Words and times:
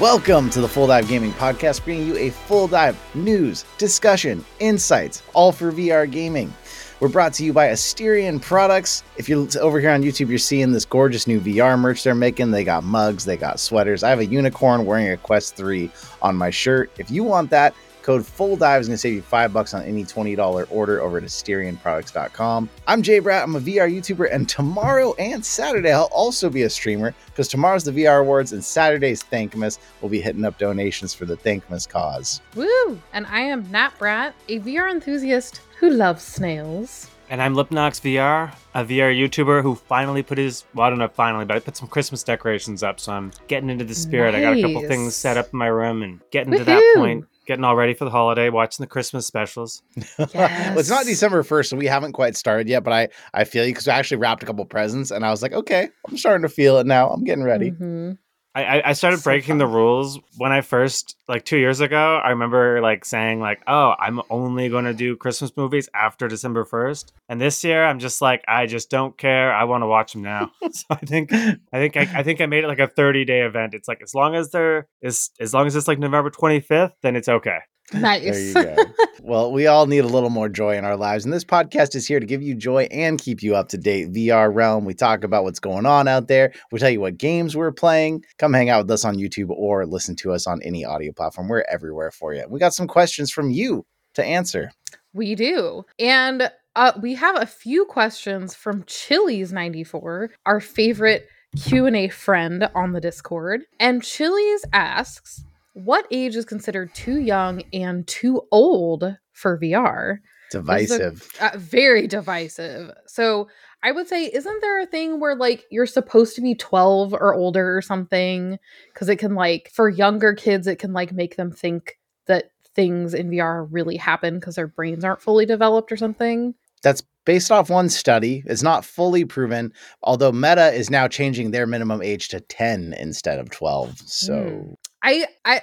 Welcome 0.00 0.50
to 0.50 0.60
the 0.60 0.66
Full 0.66 0.88
Dive 0.88 1.06
Gaming 1.06 1.30
Podcast, 1.34 1.84
bringing 1.84 2.08
you 2.08 2.16
a 2.16 2.30
full 2.30 2.66
dive 2.66 3.00
news, 3.14 3.64
discussion, 3.78 4.44
insights, 4.58 5.22
all 5.34 5.52
for 5.52 5.70
VR 5.70 6.10
gaming. 6.10 6.52
We're 6.98 7.08
brought 7.08 7.32
to 7.34 7.44
you 7.44 7.52
by 7.52 7.68
Asterion 7.68 8.42
Products. 8.42 9.04
If 9.18 9.28
you're 9.28 9.46
over 9.60 9.78
here 9.78 9.90
on 9.90 10.02
YouTube, 10.02 10.30
you're 10.30 10.38
seeing 10.38 10.72
this 10.72 10.84
gorgeous 10.84 11.28
new 11.28 11.38
VR 11.38 11.78
merch 11.78 12.02
they're 12.02 12.16
making. 12.16 12.50
They 12.50 12.64
got 12.64 12.82
mugs, 12.82 13.24
they 13.24 13.36
got 13.36 13.60
sweaters. 13.60 14.02
I 14.02 14.10
have 14.10 14.18
a 14.18 14.26
unicorn 14.26 14.84
wearing 14.84 15.10
a 15.10 15.16
Quest 15.16 15.54
3 15.54 15.88
on 16.22 16.34
my 16.34 16.50
shirt. 16.50 16.90
If 16.98 17.08
you 17.12 17.22
want 17.22 17.50
that, 17.50 17.72
Code 18.04 18.26
Full 18.26 18.56
Dive 18.56 18.82
is 18.82 18.86
going 18.86 18.94
to 18.94 18.98
save 18.98 19.14
you 19.14 19.22
five 19.22 19.50
bucks 19.50 19.72
on 19.72 19.82
any 19.82 20.04
$20 20.04 20.66
order 20.70 21.00
over 21.00 21.16
at 21.16 21.24
AsterionProducts.com. 21.24 22.68
I'm 22.86 23.00
Jay 23.00 23.18
Brat. 23.18 23.42
I'm 23.42 23.56
a 23.56 23.60
VR 23.60 23.90
YouTuber, 23.90 24.28
and 24.30 24.46
tomorrow 24.46 25.14
and 25.14 25.42
Saturday 25.42 25.90
I'll 25.90 26.10
also 26.12 26.50
be 26.50 26.64
a 26.64 26.70
streamer 26.70 27.14
because 27.24 27.48
tomorrow's 27.48 27.84
the 27.84 27.92
VR 27.92 28.20
Awards 28.20 28.52
and 28.52 28.62
Saturday's 28.62 29.22
Thankmas. 29.22 29.78
We'll 30.02 30.10
be 30.10 30.20
hitting 30.20 30.44
up 30.44 30.58
donations 30.58 31.14
for 31.14 31.24
the 31.24 31.38
Thankmas 31.38 31.88
cause. 31.88 32.42
Woo! 32.54 33.00
And 33.14 33.24
I 33.26 33.40
am 33.40 33.70
Nat 33.70 33.98
Brat, 33.98 34.34
a 34.50 34.60
VR 34.60 34.90
enthusiast 34.90 35.62
who 35.78 35.88
loves 35.88 36.22
snails. 36.22 37.10
And 37.30 37.40
I'm 37.40 37.54
Lipnox 37.54 38.02
VR, 38.02 38.54
a 38.74 38.84
VR 38.84 39.18
YouTuber 39.18 39.62
who 39.62 39.74
finally 39.74 40.22
put 40.22 40.36
his, 40.36 40.66
well, 40.74 40.86
I 40.86 40.90
don't 40.90 40.98
know 40.98 41.08
finally, 41.08 41.46
but 41.46 41.56
I 41.56 41.60
put 41.60 41.74
some 41.74 41.88
Christmas 41.88 42.22
decorations 42.22 42.82
up. 42.82 43.00
So 43.00 43.12
I'm 43.12 43.32
getting 43.48 43.70
into 43.70 43.86
the 43.86 43.94
spirit. 43.94 44.32
Nice. 44.32 44.40
I 44.40 44.42
got 44.42 44.58
a 44.58 44.60
couple 44.60 44.86
things 44.86 45.16
set 45.16 45.38
up 45.38 45.48
in 45.54 45.58
my 45.58 45.68
room 45.68 46.02
and 46.02 46.20
getting 46.30 46.50
Woo-hoo! 46.50 46.64
to 46.64 46.70
that 46.70 46.94
point 46.96 47.24
getting 47.46 47.64
all 47.64 47.76
ready 47.76 47.94
for 47.94 48.04
the 48.04 48.10
holiday, 48.10 48.48
watching 48.50 48.82
the 48.82 48.88
Christmas 48.88 49.26
specials. 49.26 49.82
Yes. 50.18 50.30
well, 50.34 50.78
it's 50.78 50.88
not 50.88 51.04
December 51.04 51.42
1st, 51.42 51.66
so 51.68 51.76
we 51.76 51.86
haven't 51.86 52.12
quite 52.12 52.36
started 52.36 52.68
yet, 52.68 52.82
but 52.82 52.92
I, 52.92 53.08
I 53.32 53.44
feel 53.44 53.64
you 53.64 53.72
because 53.72 53.88
I 53.88 53.98
actually 53.98 54.16
wrapped 54.18 54.42
a 54.42 54.46
couple 54.46 54.64
presents 54.64 55.10
and 55.10 55.24
I 55.24 55.30
was 55.30 55.42
like, 55.42 55.52
okay, 55.52 55.88
I'm 56.08 56.16
starting 56.16 56.42
to 56.42 56.48
feel 56.48 56.78
it 56.78 56.86
now. 56.86 57.08
I'm 57.10 57.24
getting 57.24 57.44
ready. 57.44 57.70
Mm-hmm. 57.70 58.12
I, 58.56 58.90
I 58.90 58.92
started 58.92 59.18
so 59.18 59.24
breaking 59.24 59.54
fun. 59.54 59.58
the 59.58 59.66
rules 59.66 60.20
when 60.36 60.52
I 60.52 60.60
first 60.60 61.16
like 61.28 61.44
two 61.44 61.56
years 61.56 61.80
ago. 61.80 62.20
I 62.22 62.30
remember 62.30 62.80
like 62.80 63.04
saying 63.04 63.40
like, 63.40 63.60
"Oh, 63.66 63.94
I'm 63.98 64.20
only 64.30 64.68
going 64.68 64.84
to 64.84 64.94
do 64.94 65.16
Christmas 65.16 65.56
movies 65.56 65.88
after 65.92 66.28
December 66.28 66.64
1st. 66.64 67.12
And 67.28 67.40
this 67.40 67.64
year, 67.64 67.84
I'm 67.84 67.98
just 67.98 68.22
like, 68.22 68.44
I 68.46 68.66
just 68.66 68.90
don't 68.90 69.18
care. 69.18 69.52
I 69.52 69.64
want 69.64 69.82
to 69.82 69.86
watch 69.86 70.12
them 70.12 70.22
now. 70.22 70.52
so 70.70 70.84
I 70.90 70.96
think 70.96 71.32
I 71.32 71.58
think 71.72 71.96
I, 71.96 72.08
I, 72.14 72.22
think 72.22 72.40
I 72.40 72.46
made 72.46 72.62
it 72.62 72.68
like 72.68 72.78
a 72.78 72.86
30 72.86 73.24
day 73.24 73.40
event. 73.40 73.74
It's 73.74 73.88
like 73.88 74.02
as 74.02 74.14
long 74.14 74.36
as 74.36 74.50
there 74.50 74.86
is 75.02 75.30
as 75.40 75.52
long 75.52 75.66
as 75.66 75.74
it's 75.74 75.88
like 75.88 75.98
November 75.98 76.30
25th, 76.30 76.92
then 77.02 77.16
it's 77.16 77.28
okay. 77.28 77.58
Nice. 77.92 78.54
well, 79.22 79.52
we 79.52 79.66
all 79.66 79.86
need 79.86 79.98
a 80.04 80.08
little 80.08 80.30
more 80.30 80.48
joy 80.48 80.76
in 80.76 80.84
our 80.84 80.96
lives, 80.96 81.24
and 81.24 81.32
this 81.32 81.44
podcast 81.44 81.94
is 81.94 82.06
here 82.06 82.18
to 82.18 82.26
give 82.26 82.42
you 82.42 82.54
joy 82.54 82.84
and 82.90 83.20
keep 83.20 83.42
you 83.42 83.54
up 83.54 83.68
to 83.68 83.78
date. 83.78 84.12
VR 84.12 84.52
realm. 84.52 84.84
We 84.84 84.94
talk 84.94 85.22
about 85.22 85.44
what's 85.44 85.60
going 85.60 85.86
on 85.86 86.08
out 86.08 86.28
there. 86.28 86.52
We 86.72 86.78
tell 86.78 86.90
you 86.90 87.00
what 87.00 87.18
games 87.18 87.56
we're 87.56 87.72
playing. 87.72 88.24
Come 88.38 88.54
hang 88.54 88.70
out 88.70 88.84
with 88.84 88.90
us 88.90 89.04
on 89.04 89.16
YouTube 89.16 89.50
or 89.50 89.86
listen 89.86 90.16
to 90.16 90.32
us 90.32 90.46
on 90.46 90.62
any 90.62 90.84
audio 90.84 91.12
platform. 91.12 91.48
We're 91.48 91.64
everywhere 91.70 92.10
for 92.10 92.32
you. 92.32 92.44
We 92.48 92.58
got 92.58 92.74
some 92.74 92.86
questions 92.86 93.30
from 93.30 93.50
you 93.50 93.84
to 94.14 94.24
answer. 94.24 94.70
We 95.12 95.34
do, 95.34 95.84
and 95.98 96.50
uh, 96.74 96.92
we 97.00 97.14
have 97.14 97.40
a 97.40 97.46
few 97.46 97.84
questions 97.84 98.54
from 98.54 98.84
Chili's 98.86 99.52
ninety 99.52 99.84
four, 99.84 100.30
our 100.46 100.60
favorite 100.60 101.28
Q 101.56 101.86
and 101.86 101.96
A 101.96 102.08
friend 102.08 102.68
on 102.74 102.92
the 102.92 103.00
Discord, 103.00 103.62
and 103.78 104.02
Chili's 104.02 104.64
asks 104.72 105.44
what 105.74 106.06
age 106.10 106.36
is 106.36 106.44
considered 106.44 106.94
too 106.94 107.20
young 107.20 107.62
and 107.72 108.06
too 108.06 108.42
old 108.50 109.16
for 109.32 109.58
VR? 109.58 110.18
Divisive. 110.50 111.28
A, 111.40 111.54
uh, 111.54 111.58
very 111.58 112.06
divisive. 112.06 112.92
So 113.06 113.48
I 113.82 113.92
would 113.92 114.08
say, 114.08 114.24
isn't 114.24 114.60
there 114.62 114.80
a 114.80 114.86
thing 114.86 115.20
where 115.20 115.36
like 115.36 115.64
you're 115.70 115.86
supposed 115.86 116.36
to 116.36 116.40
be 116.40 116.54
12 116.54 117.12
or 117.12 117.34
older 117.34 117.76
or 117.76 117.82
something? 117.82 118.58
Because 118.92 119.08
it 119.08 119.18
can 119.18 119.34
like, 119.34 119.70
for 119.74 119.88
younger 119.88 120.32
kids, 120.32 120.66
it 120.66 120.78
can 120.78 120.92
like 120.92 121.12
make 121.12 121.36
them 121.36 121.50
think 121.50 121.98
that 122.26 122.50
things 122.74 123.12
in 123.12 123.30
VR 123.30 123.68
really 123.70 123.96
happen 123.96 124.38
because 124.38 124.54
their 124.54 124.68
brains 124.68 125.04
aren't 125.04 125.22
fully 125.22 125.44
developed 125.44 125.92
or 125.92 125.96
something. 125.96 126.54
That's 126.82 127.02
based 127.24 127.50
off 127.50 127.70
one 127.70 127.88
study. 127.88 128.42
It's 128.46 128.62
not 128.62 128.84
fully 128.84 129.24
proven, 129.24 129.72
although 130.02 130.32
Meta 130.32 130.72
is 130.72 130.90
now 130.90 131.08
changing 131.08 131.50
their 131.50 131.66
minimum 131.66 132.02
age 132.02 132.28
to 132.28 132.40
10 132.40 132.94
instead 132.98 133.38
of 133.38 133.50
12. 133.50 133.98
So 134.06 134.34
mm. 134.34 134.74
I 135.04 135.26
I 135.44 135.60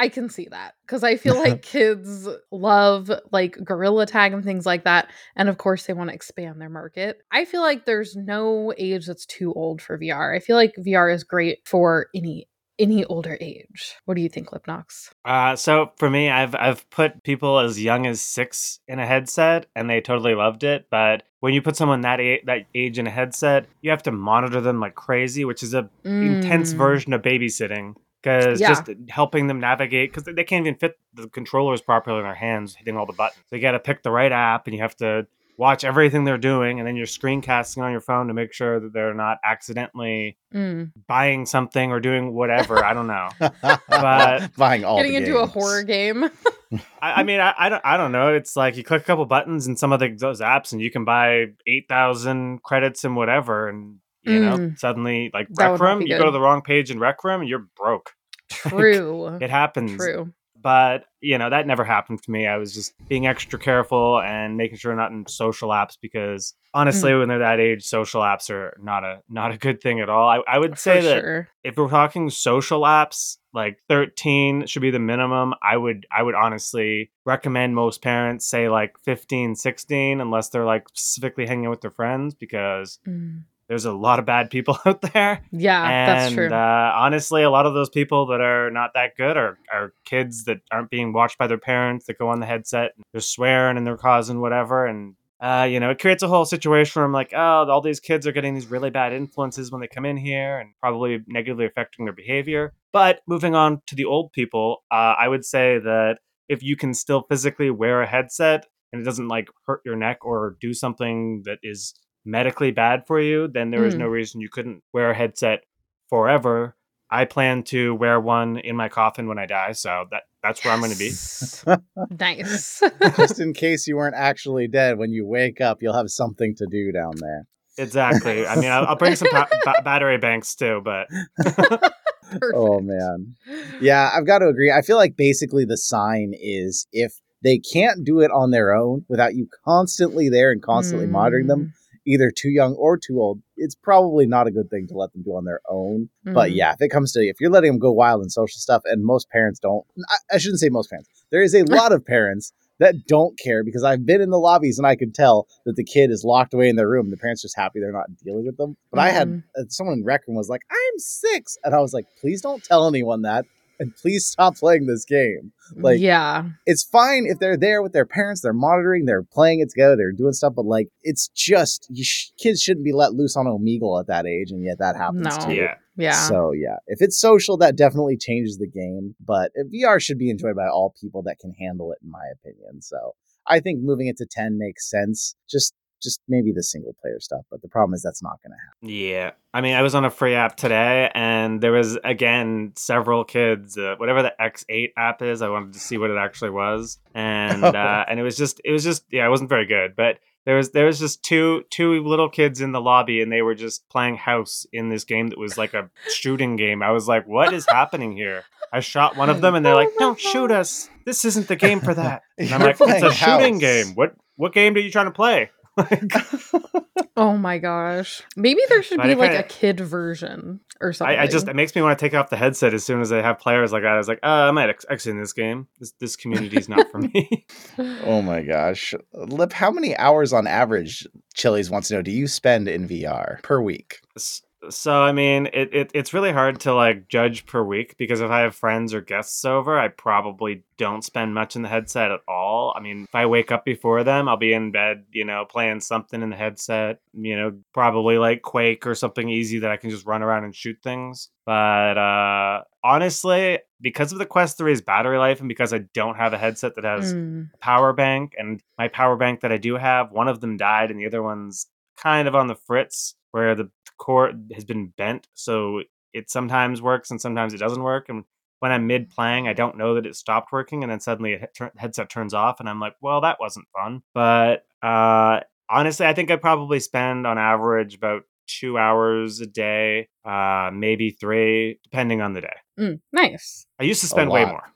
I 0.00 0.08
can 0.08 0.28
see 0.28 0.46
that 0.50 0.74
because 0.86 1.04
I 1.04 1.16
feel 1.16 1.36
like 1.38 1.62
kids 1.62 2.28
love 2.50 3.10
like 3.30 3.58
Gorilla 3.62 4.06
Tag 4.06 4.32
and 4.32 4.44
things 4.44 4.64
like 4.64 4.84
that. 4.84 5.10
And 5.36 5.48
of 5.48 5.58
course, 5.58 5.86
they 5.86 5.92
want 5.92 6.10
to 6.10 6.14
expand 6.14 6.60
their 6.60 6.70
market. 6.70 7.20
I 7.30 7.44
feel 7.44 7.60
like 7.60 7.84
there's 7.84 8.16
no 8.16 8.72
age 8.78 9.06
that's 9.06 9.26
too 9.26 9.52
old 9.52 9.82
for 9.82 9.98
VR. 9.98 10.34
I 10.34 10.40
feel 10.40 10.56
like 10.56 10.74
VR 10.78 11.14
is 11.14 11.24
great 11.24 11.58
for 11.66 12.08
any 12.14 12.48
any 12.78 13.04
older 13.06 13.36
age. 13.40 13.96
What 14.04 14.14
do 14.14 14.20
you 14.20 14.28
think, 14.28 14.50
Lipnox? 14.50 15.10
Uh, 15.24 15.56
so 15.56 15.90
for 15.96 16.08
me, 16.08 16.30
I've 16.30 16.54
I've 16.54 16.88
put 16.90 17.24
people 17.24 17.58
as 17.58 17.82
young 17.82 18.06
as 18.06 18.20
six 18.20 18.78
in 18.86 19.00
a 19.00 19.06
headset, 19.06 19.66
and 19.74 19.90
they 19.90 20.00
totally 20.00 20.36
loved 20.36 20.62
it. 20.62 20.86
But 20.88 21.24
when 21.40 21.54
you 21.54 21.60
put 21.60 21.74
someone 21.74 22.02
that 22.02 22.20
age, 22.20 22.42
that 22.46 22.66
age 22.76 23.00
in 23.00 23.08
a 23.08 23.10
headset, 23.10 23.66
you 23.82 23.90
have 23.90 24.04
to 24.04 24.12
monitor 24.12 24.60
them 24.60 24.78
like 24.78 24.94
crazy, 24.94 25.44
which 25.44 25.64
is 25.64 25.74
a 25.74 25.90
mm. 26.04 26.36
intense 26.36 26.70
version 26.70 27.12
of 27.12 27.22
babysitting 27.22 27.96
because 28.22 28.60
yeah. 28.60 28.68
just 28.68 28.90
helping 29.08 29.46
them 29.46 29.60
navigate 29.60 30.12
because 30.12 30.24
they 30.24 30.44
can't 30.44 30.66
even 30.66 30.78
fit 30.78 30.98
the 31.14 31.28
controllers 31.28 31.80
properly 31.80 32.18
in 32.18 32.24
their 32.24 32.34
hands 32.34 32.74
hitting 32.74 32.96
all 32.96 33.06
the 33.06 33.12
buttons. 33.12 33.42
So 33.48 33.56
you 33.56 33.62
got 33.62 33.72
to 33.72 33.78
pick 33.78 34.02
the 34.02 34.10
right 34.10 34.32
app 34.32 34.66
and 34.66 34.74
you 34.74 34.82
have 34.82 34.96
to 34.96 35.26
watch 35.58 35.82
everything 35.82 36.24
they're 36.24 36.38
doing 36.38 36.78
and 36.78 36.86
then 36.86 36.94
you're 36.94 37.04
screencasting 37.04 37.82
on 37.82 37.90
your 37.90 38.00
phone 38.00 38.28
to 38.28 38.34
make 38.34 38.52
sure 38.52 38.78
that 38.78 38.92
they're 38.92 39.12
not 39.12 39.38
accidentally 39.44 40.38
mm. 40.54 40.90
buying 41.08 41.44
something 41.44 41.90
or 41.90 41.98
doing 41.98 42.32
whatever 42.32 42.82
i 42.84 42.94
don't 42.94 43.08
know. 43.08 43.28
But 43.88 44.54
buying 44.56 44.84
all 44.84 44.96
getting 44.98 45.14
into 45.14 45.38
a 45.38 45.46
horror 45.46 45.82
game. 45.82 46.24
I, 47.02 47.12
I, 47.14 47.22
mean 47.24 47.40
I, 47.40 47.54
I, 47.58 47.68
don't 47.68 47.82
i 47.84 47.96
don't 47.96 48.12
know. 48.12 48.34
It's 48.34 48.54
like 48.54 48.76
you 48.76 48.84
click 48.84 49.02
a 49.02 49.04
couple 49.04 49.26
buttons 49.26 49.66
in 49.66 49.76
some 49.76 49.92
of 49.92 49.98
the, 49.98 50.14
those 50.14 50.40
apps 50.40 50.72
and 50.72 50.80
you 50.80 50.90
can 50.90 51.04
buy 51.04 51.46
8000 51.66 52.62
credits 52.62 53.04
and 53.04 53.16
whatever 53.16 53.68
and 53.68 53.96
you 54.28 54.40
know? 54.40 54.56
Mm. 54.56 54.78
suddenly 54.78 55.30
like 55.32 55.48
rec 55.58 55.78
room 55.80 56.02
you 56.02 56.18
go 56.18 56.26
to 56.26 56.30
the 56.30 56.40
wrong 56.40 56.62
page 56.62 56.90
in 56.90 56.98
rec 56.98 57.22
room 57.24 57.40
and 57.40 57.48
you're 57.48 57.66
broke. 57.76 58.12
True. 58.50 59.38
it 59.40 59.50
happens. 59.50 59.96
True. 59.96 60.32
But 60.60 61.04
you 61.20 61.38
know 61.38 61.50
that 61.50 61.66
never 61.66 61.84
happened 61.84 62.22
to 62.24 62.30
me. 62.30 62.46
I 62.46 62.56
was 62.56 62.74
just 62.74 62.92
being 63.08 63.26
extra 63.26 63.58
careful 63.58 64.20
and 64.20 64.56
making 64.56 64.78
sure 64.78 64.94
not 64.94 65.12
in 65.12 65.26
social 65.28 65.68
apps 65.68 65.96
because 66.00 66.54
honestly 66.74 67.12
mm. 67.12 67.20
when 67.20 67.28
they're 67.28 67.38
that 67.38 67.60
age 67.60 67.84
social 67.84 68.22
apps 68.22 68.50
are 68.50 68.76
not 68.82 69.04
a 69.04 69.22
not 69.28 69.52
a 69.52 69.58
good 69.58 69.80
thing 69.80 70.00
at 70.00 70.08
all. 70.08 70.28
I, 70.28 70.40
I 70.48 70.58
would 70.58 70.78
say 70.78 71.00
For 71.00 71.06
that 71.06 71.20
sure. 71.20 71.48
if 71.62 71.76
we're 71.76 71.88
talking 71.88 72.28
social 72.30 72.82
apps 72.82 73.36
like 73.54 73.78
13 73.88 74.66
should 74.66 74.82
be 74.82 74.90
the 74.90 74.98
minimum. 74.98 75.54
I 75.62 75.76
would 75.76 76.06
i 76.10 76.22
would 76.22 76.34
honestly 76.34 77.10
recommend 77.24 77.74
most 77.74 78.02
parents 78.02 78.46
say 78.46 78.68
like 78.68 78.98
15 79.04 79.54
16 79.54 80.20
unless 80.20 80.48
they're 80.48 80.64
like 80.64 80.88
specifically 80.88 81.46
hanging 81.46 81.70
with 81.70 81.82
their 81.82 81.90
friends 81.90 82.34
because 82.34 82.98
mm 83.06 83.42
there's 83.68 83.84
a 83.84 83.92
lot 83.92 84.18
of 84.18 84.24
bad 84.24 84.50
people 84.50 84.78
out 84.86 85.02
there. 85.02 85.44
Yeah, 85.52 85.88
and, 85.88 86.08
that's 86.08 86.34
true. 86.34 86.48
Uh, 86.48 86.92
honestly, 86.96 87.42
a 87.42 87.50
lot 87.50 87.66
of 87.66 87.74
those 87.74 87.90
people 87.90 88.26
that 88.26 88.40
are 88.40 88.70
not 88.70 88.92
that 88.94 89.16
good 89.16 89.36
are, 89.36 89.58
are 89.72 89.92
kids 90.04 90.44
that 90.44 90.60
aren't 90.72 90.90
being 90.90 91.12
watched 91.12 91.38
by 91.38 91.46
their 91.46 91.58
parents 91.58 92.06
that 92.06 92.18
go 92.18 92.28
on 92.28 92.40
the 92.40 92.46
headset 92.46 92.92
and 92.96 93.04
they're 93.12 93.20
swearing 93.20 93.76
and 93.76 93.86
they're 93.86 93.96
causing 93.96 94.40
whatever. 94.40 94.86
And, 94.86 95.14
uh, 95.40 95.68
you 95.70 95.80
know, 95.80 95.90
it 95.90 96.00
creates 96.00 96.22
a 96.22 96.28
whole 96.28 96.46
situation 96.46 96.98
where 96.98 97.04
I'm 97.04 97.12
like, 97.12 97.32
oh, 97.34 97.68
all 97.68 97.82
these 97.82 98.00
kids 98.00 98.26
are 98.26 98.32
getting 98.32 98.54
these 98.54 98.66
really 98.66 98.90
bad 98.90 99.12
influences 99.12 99.70
when 99.70 99.80
they 99.80 99.88
come 99.88 100.06
in 100.06 100.16
here 100.16 100.58
and 100.58 100.70
probably 100.80 101.22
negatively 101.26 101.66
affecting 101.66 102.06
their 102.06 102.14
behavior. 102.14 102.72
But 102.92 103.20
moving 103.26 103.54
on 103.54 103.82
to 103.86 103.94
the 103.94 104.06
old 104.06 104.32
people, 104.32 104.82
uh, 104.90 105.14
I 105.18 105.28
would 105.28 105.44
say 105.44 105.78
that 105.78 106.18
if 106.48 106.62
you 106.62 106.76
can 106.76 106.94
still 106.94 107.22
physically 107.28 107.70
wear 107.70 108.00
a 108.00 108.06
headset 108.06 108.66
and 108.92 109.02
it 109.02 109.04
doesn't 109.04 109.28
like 109.28 109.50
hurt 109.66 109.82
your 109.84 109.96
neck 109.96 110.24
or 110.24 110.56
do 110.62 110.72
something 110.72 111.42
that 111.44 111.58
is 111.62 111.94
medically 112.24 112.70
bad 112.70 113.06
for 113.06 113.20
you, 113.20 113.48
then 113.48 113.70
there 113.70 113.80
mm. 113.80 113.86
is 113.86 113.94
no 113.94 114.06
reason 114.06 114.40
you 114.40 114.48
couldn't 114.48 114.82
wear 114.92 115.10
a 115.10 115.14
headset 115.14 115.60
forever. 116.08 116.76
I 117.10 117.24
plan 117.24 117.62
to 117.64 117.94
wear 117.94 118.20
one 118.20 118.58
in 118.58 118.76
my 118.76 118.88
coffin 118.88 119.28
when 119.28 119.38
I 119.38 119.46
die, 119.46 119.72
so 119.72 120.04
that 120.10 120.24
that's 120.42 120.62
where 120.64 120.74
yes. 120.74 121.64
I'm 121.66 121.76
going 121.76 121.80
to 121.80 122.08
be. 122.08 122.16
nice. 122.18 122.82
Just 123.16 123.40
in 123.40 123.54
case 123.54 123.86
you 123.86 123.96
weren't 123.96 124.14
actually 124.14 124.68
dead, 124.68 124.98
when 124.98 125.10
you 125.10 125.26
wake 125.26 125.60
up, 125.60 125.78
you'll 125.80 125.96
have 125.96 126.10
something 126.10 126.54
to 126.56 126.66
do 126.70 126.92
down 126.92 127.12
there. 127.16 127.46
Exactly. 127.78 128.46
I 128.46 128.56
mean, 128.56 128.70
I'll, 128.70 128.86
I'll 128.86 128.96
bring 128.96 129.16
some 129.16 129.28
pa- 129.28 129.48
ba- 129.64 129.82
battery 129.84 130.18
banks 130.18 130.54
too, 130.54 130.82
but. 130.84 131.08
oh 132.54 132.80
man, 132.80 133.36
yeah, 133.80 134.10
I've 134.14 134.26
got 134.26 134.40
to 134.40 134.48
agree. 134.48 134.70
I 134.70 134.82
feel 134.82 134.96
like 134.96 135.16
basically 135.16 135.64
the 135.64 135.78
sign 135.78 136.34
is 136.38 136.86
if 136.92 137.14
they 137.42 137.58
can't 137.58 138.04
do 138.04 138.20
it 138.20 138.30
on 138.30 138.50
their 138.50 138.74
own 138.74 139.06
without 139.08 139.34
you 139.34 139.48
constantly 139.64 140.28
there 140.28 140.50
and 140.50 140.62
constantly 140.62 141.06
mm. 141.06 141.12
monitoring 141.12 141.46
them, 141.46 141.66
mm 141.66 141.77
either 142.08 142.30
too 142.30 142.48
young 142.48 142.74
or 142.74 142.96
too 142.96 143.20
old, 143.20 143.40
it's 143.56 143.74
probably 143.74 144.26
not 144.26 144.46
a 144.46 144.50
good 144.50 144.70
thing 144.70 144.86
to 144.88 144.94
let 144.94 145.12
them 145.12 145.22
do 145.22 145.36
on 145.36 145.44
their 145.44 145.60
own. 145.68 146.08
Mm-hmm. 146.26 146.34
But 146.34 146.52
yeah, 146.52 146.72
if 146.72 146.80
it 146.80 146.88
comes 146.88 147.12
to 147.12 147.20
if 147.20 147.36
you're 147.40 147.50
letting 147.50 147.72
them 147.72 147.78
go 147.78 147.92
wild 147.92 148.22
in 148.22 148.30
social 148.30 148.58
stuff, 148.58 148.82
and 148.86 149.04
most 149.04 149.28
parents 149.30 149.60
don't, 149.60 149.84
I, 150.08 150.36
I 150.36 150.38
shouldn't 150.38 150.60
say 150.60 150.68
most 150.70 150.90
parents. 150.90 151.08
There 151.30 151.42
is 151.42 151.54
a 151.54 151.62
lot 151.68 151.92
of 151.92 152.04
parents 152.04 152.52
that 152.78 153.06
don't 153.06 153.38
care 153.38 153.64
because 153.64 153.84
I've 153.84 154.06
been 154.06 154.20
in 154.20 154.30
the 154.30 154.38
lobbies 154.38 154.78
and 154.78 154.86
I 154.86 154.96
can 154.96 155.12
tell 155.12 155.48
that 155.66 155.76
the 155.76 155.84
kid 155.84 156.10
is 156.10 156.24
locked 156.24 156.54
away 156.54 156.68
in 156.68 156.76
their 156.76 156.88
room. 156.88 157.10
The 157.10 157.16
parents 157.16 157.42
just 157.42 157.56
happy 157.56 157.80
they're 157.80 157.92
not 157.92 158.06
dealing 158.24 158.46
with 158.46 158.56
them. 158.56 158.76
But 158.90 158.98
mm-hmm. 158.98 159.06
I 159.06 159.10
had 159.10 159.28
mm-hmm. 159.28 159.60
uh, 159.60 159.64
someone 159.68 159.98
in 159.98 160.04
rec 160.04 160.26
room 160.26 160.36
was 160.36 160.48
like, 160.48 160.62
"I'm 160.70 160.98
six. 160.98 161.58
and 161.64 161.74
I 161.74 161.80
was 161.80 161.92
like, 161.92 162.06
"Please 162.20 162.40
don't 162.40 162.62
tell 162.64 162.86
anyone 162.86 163.22
that." 163.22 163.44
And 163.78 163.94
please 163.96 164.26
stop 164.26 164.56
playing 164.56 164.86
this 164.86 165.04
game. 165.04 165.52
Like, 165.76 166.00
yeah, 166.00 166.44
it's 166.66 166.82
fine 166.84 167.26
if 167.26 167.38
they're 167.38 167.56
there 167.56 167.82
with 167.82 167.92
their 167.92 168.06
parents, 168.06 168.40
they're 168.40 168.52
monitoring, 168.52 169.04
they're 169.04 169.22
playing 169.22 169.60
it 169.60 169.68
together, 169.70 169.96
they're 169.96 170.12
doing 170.12 170.32
stuff, 170.32 170.54
but 170.56 170.64
like, 170.64 170.88
it's 171.02 171.28
just 171.28 171.86
you 171.90 172.04
sh- 172.04 172.30
kids 172.38 172.62
shouldn't 172.62 172.84
be 172.84 172.92
let 172.92 173.12
loose 173.14 173.36
on 173.36 173.46
Omegle 173.46 174.00
at 174.00 174.06
that 174.06 174.26
age, 174.26 174.50
and 174.50 174.64
yet 174.64 174.78
that 174.78 174.96
happens 174.96 175.38
No. 175.38 175.46
too. 175.46 175.54
Yeah. 175.54 175.74
yeah. 175.96 176.12
So 176.28 176.52
yeah, 176.52 176.76
if 176.86 177.02
it's 177.02 177.18
social, 177.20 177.56
that 177.58 177.76
definitely 177.76 178.16
changes 178.16 178.56
the 178.58 178.66
game. 178.68 179.14
But 179.24 179.52
uh, 179.58 179.64
VR 179.64 180.00
should 180.00 180.18
be 180.18 180.30
enjoyed 180.30 180.56
by 180.56 180.66
all 180.68 180.94
people 181.00 181.22
that 181.24 181.38
can 181.38 181.52
handle 181.60 181.92
it, 181.92 181.98
in 182.02 182.10
my 182.10 182.24
opinion. 182.32 182.80
So 182.80 183.14
I 183.46 183.60
think 183.60 183.80
moving 183.82 184.06
it 184.08 184.16
to 184.18 184.26
ten 184.30 184.56
makes 184.58 184.88
sense. 184.88 185.34
Just 185.50 185.74
just 186.02 186.20
maybe 186.28 186.52
the 186.52 186.62
single 186.62 186.94
player 187.00 187.18
stuff, 187.20 187.42
but 187.50 187.62
the 187.62 187.68
problem 187.68 187.94
is 187.94 188.02
that's 188.02 188.22
not 188.22 188.38
going 188.42 188.52
to 188.52 188.56
happen. 188.56 188.88
Yeah. 188.88 189.30
I 189.52 189.60
mean, 189.60 189.74
I 189.74 189.82
was 189.82 189.94
on 189.94 190.04
a 190.04 190.10
free 190.10 190.34
app 190.34 190.56
today 190.56 191.10
and 191.14 191.60
there 191.60 191.72
was, 191.72 191.98
again, 192.04 192.72
several 192.76 193.24
kids, 193.24 193.76
uh, 193.76 193.94
whatever 193.98 194.22
the 194.22 194.34
X8 194.40 194.92
app 194.96 195.22
is. 195.22 195.42
I 195.42 195.48
wanted 195.48 195.72
to 195.72 195.80
see 195.80 195.98
what 195.98 196.10
it 196.10 196.18
actually 196.18 196.50
was. 196.50 196.98
And, 197.14 197.64
uh, 197.64 198.04
and 198.08 198.20
it 198.20 198.22
was 198.22 198.36
just, 198.36 198.60
it 198.64 198.72
was 198.72 198.84
just, 198.84 199.04
yeah, 199.10 199.26
it 199.26 199.30
wasn't 199.30 199.48
very 199.48 199.66
good. 199.66 199.96
But 199.96 200.18
there 200.44 200.56
was, 200.56 200.70
there 200.70 200.86
was 200.86 200.98
just 200.98 201.22
two, 201.22 201.64
two 201.70 202.02
little 202.04 202.28
kids 202.28 202.60
in 202.60 202.72
the 202.72 202.80
lobby 202.80 203.20
and 203.20 203.32
they 203.32 203.42
were 203.42 203.54
just 203.54 203.88
playing 203.88 204.16
house 204.16 204.66
in 204.72 204.88
this 204.88 205.04
game 205.04 205.28
that 205.28 205.38
was 205.38 205.58
like 205.58 205.74
a 205.74 205.90
shooting 206.10 206.56
game. 206.56 206.82
I 206.82 206.90
was 206.92 207.08
like, 207.08 207.26
what 207.26 207.52
is 207.52 207.66
happening 207.68 208.16
here? 208.16 208.44
I 208.72 208.80
shot 208.80 209.16
one 209.16 209.30
of 209.30 209.40
them 209.40 209.54
and 209.54 209.64
they're 209.64 209.74
like, 209.74 209.88
Oh 209.88 209.94
my 209.98 210.06
don't 210.06 210.20
shoot 210.20 210.50
us. 210.50 210.88
This 211.04 211.24
isn't 211.24 211.48
the 211.48 211.56
game 211.56 211.80
for 211.80 211.94
that. 211.94 212.22
And 212.38 212.52
I'm 212.52 212.60
like, 212.60 212.80
it's 212.80 212.80
a 212.80 212.84
playing 212.84 213.12
shooting 213.12 213.58
game. 213.58 213.94
What, 213.94 214.14
what 214.36 214.52
game 214.52 214.76
are 214.76 214.78
you 214.78 214.92
trying 214.92 215.06
to 215.06 215.10
play? 215.10 215.50
oh 217.16 217.36
my 217.36 217.58
gosh. 217.58 218.22
Maybe 218.36 218.60
there 218.68 218.82
should 218.82 219.02
be 219.02 219.14
like 219.14 219.30
kinda- 219.30 219.44
a 219.44 219.48
kid 219.48 219.80
version 219.80 220.60
or 220.80 220.92
something. 220.92 221.18
I, 221.18 221.22
I 221.22 221.26
just 221.26 221.48
it 221.48 221.56
makes 221.56 221.74
me 221.74 221.82
want 221.82 221.98
to 221.98 222.04
take 222.04 222.14
off 222.14 222.30
the 222.30 222.36
headset 222.36 222.74
as 222.74 222.84
soon 222.84 223.00
as 223.00 223.08
they 223.10 223.22
have 223.22 223.38
players 223.38 223.72
like 223.72 223.82
that. 223.82 223.92
I 223.92 223.98
was 223.98 224.08
like, 224.08 224.20
uh, 224.22 224.26
I 224.26 224.50
might 224.50 224.68
ex- 224.70 224.86
exit 224.88 225.16
this 225.16 225.32
game. 225.32 225.66
This 225.78 225.92
this 226.00 226.16
community 226.16 226.56
is 226.56 226.68
not 226.68 226.90
for 226.90 226.98
me. 226.98 227.46
Oh 228.04 228.22
my 228.22 228.42
gosh, 228.42 228.94
Lip, 229.12 229.52
how 229.52 229.70
many 229.70 229.96
hours 229.96 230.32
on 230.32 230.46
average? 230.46 231.06
Chili's 231.34 231.70
wants 231.70 231.88
to 231.88 231.94
know. 231.94 232.02
Do 232.02 232.10
you 232.10 232.26
spend 232.26 232.66
in 232.68 232.88
VR 232.88 233.42
per 233.42 233.60
week? 233.60 234.00
S- 234.16 234.42
so 234.70 235.02
I 235.02 235.12
mean, 235.12 235.46
it, 235.52 235.72
it 235.72 235.90
it's 235.94 236.12
really 236.12 236.32
hard 236.32 236.60
to 236.60 236.74
like 236.74 237.08
judge 237.08 237.46
per 237.46 237.62
week 237.62 237.96
because 237.96 238.20
if 238.20 238.30
I 238.30 238.40
have 238.40 238.54
friends 238.54 238.92
or 238.92 239.00
guests 239.00 239.44
over, 239.44 239.78
I 239.78 239.88
probably 239.88 240.64
don't 240.76 241.04
spend 241.04 241.32
much 241.34 241.54
in 241.56 241.62
the 241.62 241.68
headset 241.68 242.10
at 242.10 242.20
all. 242.26 242.72
I 242.76 242.80
mean, 242.80 243.04
if 243.04 243.14
I 243.14 243.26
wake 243.26 243.52
up 243.52 243.64
before 243.64 244.02
them, 244.04 244.28
I'll 244.28 244.36
be 244.36 244.52
in 244.52 244.72
bed, 244.72 245.04
you 245.12 245.24
know, 245.24 245.44
playing 245.48 245.80
something 245.80 246.20
in 246.22 246.30
the 246.30 246.36
headset, 246.36 246.98
you 247.12 247.36
know, 247.36 247.52
probably 247.72 248.18
like 248.18 248.42
Quake 248.42 248.86
or 248.86 248.94
something 248.94 249.28
easy 249.28 249.60
that 249.60 249.70
I 249.70 249.76
can 249.76 249.90
just 249.90 250.06
run 250.06 250.22
around 250.22 250.44
and 250.44 250.54
shoot 250.54 250.78
things. 250.82 251.28
But 251.46 251.96
uh 251.96 252.62
honestly, 252.84 253.60
because 253.80 254.12
of 254.12 254.18
the 254.18 254.26
Quest 254.26 254.58
3's 254.58 254.80
battery 254.82 255.18
life 255.18 255.40
and 255.40 255.48
because 255.48 255.72
I 255.72 255.78
don't 255.94 256.16
have 256.16 256.32
a 256.32 256.38
headset 256.38 256.74
that 256.76 256.84
has 256.84 257.14
Mm. 257.14 257.48
power 257.60 257.92
bank 257.92 258.34
and 258.36 258.60
my 258.76 258.88
power 258.88 259.16
bank 259.16 259.40
that 259.40 259.52
I 259.52 259.56
do 259.56 259.76
have, 259.76 260.10
one 260.10 260.26
of 260.28 260.40
them 260.40 260.56
died 260.56 260.90
and 260.90 260.98
the 260.98 261.06
other 261.06 261.22
one's 261.22 261.66
kind 262.00 262.28
of 262.28 262.34
on 262.34 262.46
the 262.46 262.54
fritz 262.54 263.14
where 263.32 263.54
the 263.54 263.70
cord 263.98 264.52
has 264.54 264.64
been 264.64 264.92
bent. 264.96 265.28
So 265.34 265.82
it 266.12 266.30
sometimes 266.30 266.80
works 266.80 267.10
and 267.10 267.20
sometimes 267.20 267.52
it 267.52 267.58
doesn't 267.58 267.82
work. 267.82 268.08
And 268.08 268.24
when 268.60 268.72
I'm 268.72 268.86
mid 268.86 269.10
playing, 269.10 269.46
I 269.48 269.52
don't 269.52 269.76
know 269.76 269.94
that 269.94 270.06
it 270.06 270.16
stopped 270.16 270.52
working 270.52 270.82
and 270.82 270.90
then 270.90 271.00
suddenly 271.00 271.34
a 271.34 271.48
he- 271.58 271.64
headset 271.76 272.08
turns 272.10 272.34
off 272.34 272.60
and 272.60 272.68
I'm 272.68 272.80
like, 272.80 272.94
well, 273.00 273.20
that 273.20 273.38
wasn't 273.40 273.66
fun. 273.76 274.02
But 274.14 274.64
uh, 274.82 275.40
honestly, 275.68 276.06
I 276.06 276.14
think 276.14 276.30
I 276.30 276.36
probably 276.36 276.80
spend 276.80 277.26
on 277.26 277.38
average 277.38 277.94
about 277.94 278.22
two 278.46 278.78
hours 278.78 279.40
a 279.40 279.46
day, 279.46 280.08
uh, 280.24 280.70
maybe 280.72 281.10
three, 281.10 281.78
depending 281.84 282.20
on 282.22 282.32
the 282.32 282.40
day. 282.40 282.56
Mm, 282.78 283.00
nice. 283.12 283.66
I 283.78 283.84
used 283.84 284.00
to 284.00 284.06
spend 284.06 284.30
way 284.30 284.44
more. 284.44 284.72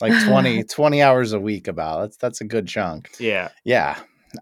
Like 0.00 0.24
20, 0.24 0.64
20 0.64 1.02
hours 1.02 1.32
a 1.32 1.40
week 1.40 1.68
about. 1.68 2.00
That's 2.00 2.16
that's 2.16 2.40
a 2.40 2.44
good 2.44 2.66
chunk. 2.66 3.10
Yeah. 3.20 3.48
Yeah. 3.64 3.98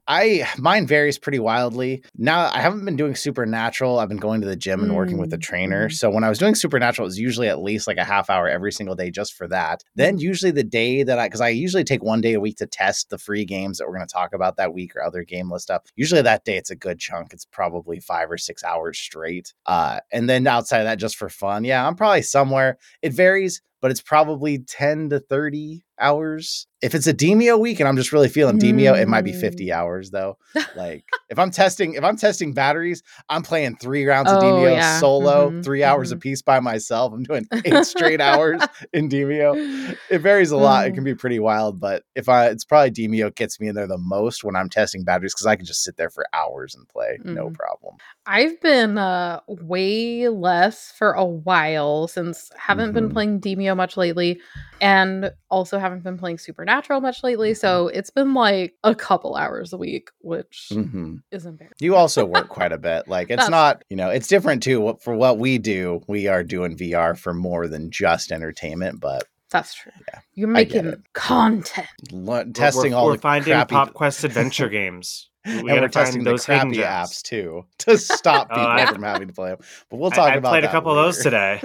I 0.07 0.47
mine 0.59 0.87
varies 0.87 1.19
pretty 1.19 1.39
wildly. 1.39 2.03
Now 2.17 2.51
I 2.53 2.61
haven't 2.61 2.85
been 2.85 2.97
doing 2.97 3.15
supernatural. 3.15 3.99
I've 3.99 4.09
been 4.09 4.19
going 4.19 4.41
to 4.43 4.47
the 4.47 4.57
gym 4.57 4.83
and 4.83 4.95
working 4.95 5.19
with 5.19 5.33
a 5.33 5.39
Mm, 5.39 5.43
trainer. 5.43 5.89
mhm. 5.89 5.93
So 5.93 6.11
when 6.11 6.25
I 6.25 6.29
was 6.29 6.39
doing 6.39 6.55
supernatural, 6.55 7.07
it 7.07 7.09
was 7.09 7.19
usually 7.19 7.49
at 7.49 7.63
least 7.63 7.87
like 7.87 7.97
a 7.97 8.05
half 8.05 8.29
hour 8.31 8.49
every 8.49 8.73
single 8.73 8.95
day 8.95 9.11
just 9.11 9.35
for 9.35 9.49
that. 9.49 9.83
Then 9.95 10.19
usually 10.19 10.53
the 10.53 10.65
day 10.65 11.03
that 11.05 11.19
I 11.19 11.27
because 11.27 11.41
I 11.41 11.49
usually 11.49 11.85
take 11.85 12.03
one 12.03 12.21
day 12.21 12.35
a 12.35 12.41
week 12.41 12.57
to 12.59 12.67
test 12.67 13.11
the 13.11 13.19
free 13.19 13.45
games 13.45 13.79
that 13.79 13.87
we're 13.89 13.97
going 13.97 14.07
to 14.07 14.13
talk 14.13 14.35
about 14.35 14.57
that 14.57 14.75
week 14.75 14.95
or 14.97 15.03
other 15.03 15.25
gameless 15.25 15.63
stuff. 15.63 15.83
Usually 15.97 16.23
that 16.23 16.45
day 16.45 16.57
it's 16.57 16.71
a 16.71 16.77
good 16.77 16.99
chunk. 16.99 17.33
It's 17.33 17.45
probably 17.47 18.01
five 18.01 18.31
or 18.31 18.39
six 18.39 18.63
hours 18.65 18.99
straight. 18.99 19.55
Uh, 19.67 20.01
and 20.13 20.29
then 20.29 20.47
outside 20.47 20.81
of 20.81 20.85
that, 20.85 20.99
just 20.99 21.17
for 21.17 21.29
fun, 21.29 21.65
yeah, 21.65 21.87
I'm 21.87 21.95
probably 21.97 22.23
somewhere. 22.23 22.79
It 23.03 23.13
varies, 23.13 23.63
but 23.81 23.91
it's 23.91 24.03
probably 24.03 24.59
ten 24.59 25.09
to 25.11 25.21
thirty 25.21 25.85
hours. 26.01 26.67
If 26.81 26.95
it's 26.95 27.07
a 27.09 27.15
Demeo 27.15 27.59
week 27.59 27.81
and 27.81 27.89
I'm 27.89 27.97
just 27.97 28.13
really 28.13 28.29
feeling 28.29 28.59
Demeo, 28.59 28.97
it 28.97 29.09
might 29.09 29.23
be 29.25 29.33
50 29.33 29.67
Mm. 29.67 29.75
hours 29.75 30.11
though. 30.11 30.39
Like 30.77 31.05
if 31.29 31.39
I'm 31.39 31.51
testing, 31.51 31.95
if 31.95 32.05
I'm 32.05 32.17
testing 32.17 32.55
batteries, 32.55 33.03
I'm 33.29 33.43
playing 33.43 33.77
three 33.77 34.05
rounds 34.07 34.31
of 34.31 34.39
Oh, 34.39 34.43
Demeo 34.43 34.77
yeah. 34.77 35.01
solo, 35.01 35.51
Mhm, 35.51 35.65
three 35.65 35.83
hours 35.83 36.11
mhm. 36.11 36.17
a 36.17 36.19
piece 36.19 36.41
by 36.41 36.61
myself. 36.61 37.13
I'm 37.13 37.25
doing 37.25 37.47
eight 37.65 37.85
straight 37.85 38.21
hours 38.21 38.63
in 38.93 39.09
Demeo. 39.09 39.57
It 40.11 40.19
varies 40.21 40.51
a 40.51 40.57
lot. 40.57 40.87
It 40.87 40.93
Mm. 40.93 40.95
can 40.97 41.05
be 41.05 41.15
pretty 41.15 41.39
wild, 41.39 41.81
but 41.81 42.05
if 42.15 42.29
I, 42.29 42.47
it's 42.49 42.65
probably 42.65 42.91
Demeo 42.91 43.35
gets 43.35 43.59
me 43.59 43.69
in 43.69 43.75
there 43.75 43.87
the 43.87 43.99
most 43.99 44.45
when 44.45 44.55
I'm 44.57 44.69
testing 44.69 45.03
batteries 45.03 45.35
because 45.35 45.47
I 45.47 45.57
can 45.57 45.65
just 45.67 45.83
sit 45.83 45.97
there 45.97 46.11
for 46.11 46.27
hours 46.33 46.75
and 46.75 46.87
play, 46.89 47.19
no 47.25 47.49
Mhm. 47.49 47.55
problem. 47.55 47.97
I've 48.27 48.61
been 48.61 48.99
uh 48.99 49.41
way 49.49 50.29
less 50.29 50.93
for 50.97 51.13
a 51.13 51.25
while 51.25 52.07
since 52.09 52.51
haven't 52.57 52.93
been 52.93 53.09
Mhm. 53.09 53.13
playing 53.13 53.41
Demeo 53.41 53.75
much 53.77 53.97
lately 53.97 54.41
and 54.81 55.33
also 55.51 55.79
haven't 55.89 56.05
been 56.05 56.19
playing 56.19 56.39
Supernatural 56.39 57.01
much 57.01 57.23
lately. 57.23 57.55
So 57.55 57.89
it's 57.89 58.11
been 58.11 58.35
like 58.35 58.75
a 58.85 58.95
couple 58.95 59.37
hours 59.37 59.73
a 59.73 59.77
week, 59.77 60.11
which 60.21 60.69
hmm 60.73 61.17
is 61.31 61.47
embarrassing. 61.47 61.77
You 61.81 61.97
also 61.97 62.25
work 62.25 62.49
quite 62.49 62.73
a 62.73 62.79
bit. 62.79 63.07
Like 63.09 63.29
it's 63.31 63.37
That's- 63.47 63.51
not, 63.51 63.85
you 63.89 63.97
know, 63.97 64.11
it's 64.11 64.29
different 64.29 64.63
too. 64.63 64.97
For 65.01 65.15
what 65.15 65.39
we 65.39 65.59
do, 65.59 66.03
we 66.09 66.27
are 66.29 66.45
doing 66.45 66.77
VR 66.77 67.19
for 67.19 67.33
more 67.35 67.67
than 67.69 67.91
just 67.91 68.31
entertainment, 68.33 69.01
but 69.01 69.25
That's 69.51 69.73
true. 69.75 69.93
Yeah, 70.13 70.21
You're 70.35 70.49
making 70.49 71.03
content. 71.15 71.87
le- 72.13 72.21
We're- 72.45 72.53
testing 72.53 72.93
we're, 72.93 72.99
all 72.99 73.07
we're 73.07 73.13
the 73.15 73.19
finding 73.23 73.53
crappy, 73.55 73.75
Pop 73.75 73.95
Quest 73.95 74.25
adventure 74.25 74.69
games. 74.81 75.31
We 75.47 75.53
and 75.71 75.81
we're 75.81 75.89
testing 75.89 76.17
find 76.17 76.27
the 76.27 76.31
those 76.33 76.45
hidden 76.45 76.73
crappy 76.73 76.77
gems. 76.77 77.11
apps 77.11 77.23
too 77.23 77.65
to 77.79 77.97
stop 77.97 78.49
Oh, 78.51 78.55
people 78.55 78.71
I- 78.71 78.87
from 78.87 79.03
having 79.03 79.29
to 79.29 79.35
play 79.35 79.51
them. 79.51 79.59
But 79.89 79.97
we'll 79.99 80.13
I- 80.13 80.17
talk 80.17 80.33
I, 80.33 80.35
about 80.35 80.51
played 80.51 80.65
a 80.65 80.67
that 80.67 80.73
couple 80.73 80.91
of 80.91 80.97
those 81.05 81.23
today. 81.23 81.61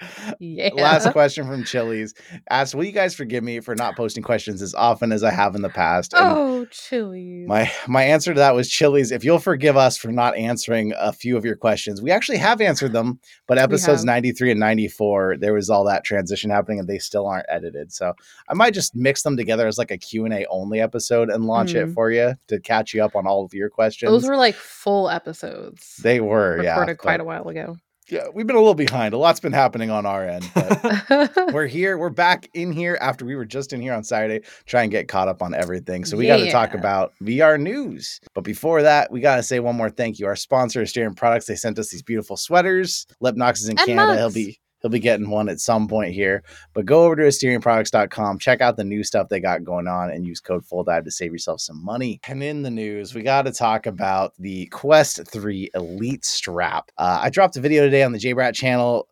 yeah. 0.40 0.70
Last 0.74 1.10
question 1.12 1.46
from 1.46 1.64
Chili's 1.64 2.14
asked, 2.50 2.74
"Will 2.74 2.84
you 2.84 2.92
guys 2.92 3.14
forgive 3.14 3.42
me 3.42 3.60
for 3.60 3.74
not 3.74 3.96
posting 3.96 4.22
questions 4.22 4.60
as 4.62 4.74
often 4.74 5.10
as 5.12 5.22
I 5.24 5.30
have 5.30 5.54
in 5.54 5.62
the 5.62 5.68
past?" 5.68 6.12
And 6.14 6.22
Oh, 6.36 6.66
Chili's. 6.70 7.48
My 7.48 7.70
my 7.86 8.02
answer 8.02 8.34
to 8.34 8.38
that 8.40 8.54
was 8.54 8.68
Chili's. 8.68 9.10
If 9.12 9.24
you'll 9.24 9.38
forgive 9.38 9.76
us 9.76 9.96
for 9.96 10.12
not 10.12 10.36
answering 10.36 10.92
a 10.98 11.12
few 11.12 11.36
of 11.36 11.44
your 11.44 11.56
questions, 11.56 12.02
we 12.02 12.10
actually 12.10 12.38
have 12.38 12.60
answered 12.60 12.92
them. 12.92 13.20
But 13.46 13.58
episodes 13.58 14.04
ninety 14.04 14.32
three 14.32 14.50
and 14.50 14.60
ninety 14.60 14.88
four, 14.88 15.36
there 15.38 15.54
was 15.54 15.70
all 15.70 15.84
that 15.84 16.04
transition 16.04 16.50
happening, 16.50 16.78
and 16.78 16.88
they 16.88 16.98
still 16.98 17.26
aren't 17.26 17.46
edited. 17.48 17.92
So 17.92 18.12
I 18.48 18.54
might 18.54 18.74
just 18.74 18.94
mix 18.94 19.22
them 19.22 19.36
together 19.36 19.66
as 19.66 19.78
like 19.78 19.90
a 19.90 19.98
Q 19.98 20.24
and 20.26 20.34
A 20.34 20.46
only 20.48 20.80
episode 20.80 21.30
and 21.30 21.44
launch 21.46 21.74
it 21.74 21.86
Mm. 21.86 21.94
for 21.94 22.10
you 22.10 22.34
to 22.48 22.60
catch 22.60 22.92
you 22.94 23.04
up 23.04 23.14
on 23.16 23.26
all 23.26 23.44
of 23.44 23.54
your 23.54 23.70
questions. 23.70 24.10
Those 24.10 24.26
were 24.26 24.36
like 24.36 24.54
full 24.54 25.08
episodes. 25.08 25.96
they 26.02 26.20
were 26.20 26.62
yeah. 26.62 26.70
recorded 26.72 26.98
quite 26.98 27.16
but- 27.18 27.22
a 27.22 27.24
while 27.26 27.48
ago. 27.48 27.76
Yeah, 28.08 28.26
we've 28.32 28.46
been 28.46 28.56
a 28.56 28.60
little 28.60 28.74
behind. 28.74 29.14
A 29.14 29.18
lot's 29.18 29.40
been 29.40 29.52
happening 29.52 29.90
on 29.90 30.06
our 30.06 30.26
end, 30.26 30.48
but 30.54 31.32
we're 31.52 31.66
here. 31.66 31.98
We're 31.98 32.10
back 32.10 32.48
in 32.54 32.72
here 32.72 32.96
after 33.00 33.24
we 33.24 33.34
were 33.34 33.44
just 33.44 33.72
in 33.72 33.80
here 33.80 33.94
on 33.94 34.04
Saturday, 34.04 34.46
try 34.66 34.82
and 34.82 34.90
get 34.90 35.08
caught 35.08 35.28
up 35.28 35.42
on 35.42 35.54
everything. 35.54 36.04
So 36.04 36.16
we 36.16 36.26
got 36.26 36.36
to 36.38 36.50
talk 36.50 36.74
about 36.74 37.12
VR 37.22 37.60
news. 37.60 38.20
But 38.34 38.44
before 38.44 38.82
that, 38.82 39.10
we 39.10 39.20
got 39.20 39.36
to 39.36 39.42
say 39.42 39.58
one 39.60 39.76
more 39.76 39.90
thank 39.90 40.18
you. 40.18 40.26
Our 40.26 40.36
sponsor 40.36 40.82
is 40.82 40.90
Steering 40.90 41.14
Products. 41.14 41.46
They 41.46 41.56
sent 41.56 41.78
us 41.78 41.90
these 41.90 42.02
beautiful 42.02 42.36
sweaters. 42.36 43.06
Lipnox 43.22 43.54
is 43.54 43.68
in 43.68 43.78
And 43.78 43.86
Canada. 43.86 44.18
He'll 44.18 44.30
be 44.30 44.60
he'll 44.86 44.92
be 44.92 45.00
getting 45.00 45.28
one 45.28 45.48
at 45.48 45.58
some 45.58 45.88
point 45.88 46.14
here. 46.14 46.44
But 46.72 46.86
go 46.86 47.04
over 47.04 47.16
to 47.16 47.22
AsterionProducts.com, 47.22 48.38
check 48.38 48.60
out 48.60 48.76
the 48.76 48.84
new 48.84 49.02
stuff 49.02 49.28
they 49.28 49.40
got 49.40 49.64
going 49.64 49.88
on, 49.88 50.10
and 50.10 50.24
use 50.24 50.38
code 50.38 50.64
Full 50.64 50.84
Dive 50.84 51.04
to 51.04 51.10
save 51.10 51.32
yourself 51.32 51.60
some 51.60 51.84
money. 51.84 52.20
And 52.28 52.42
in 52.42 52.62
the 52.62 52.70
news, 52.70 53.14
we 53.14 53.22
got 53.22 53.42
to 53.42 53.52
talk 53.52 53.86
about 53.86 54.32
the 54.38 54.66
Quest 54.66 55.20
3 55.28 55.70
Elite 55.74 56.24
Strap. 56.24 56.92
Uh, 56.96 57.18
I 57.22 57.30
dropped 57.30 57.56
a 57.56 57.60
video 57.60 57.82
today 57.82 58.04
on 58.04 58.12
the 58.12 58.18
JBrat 58.18 58.54
channel 58.54 59.08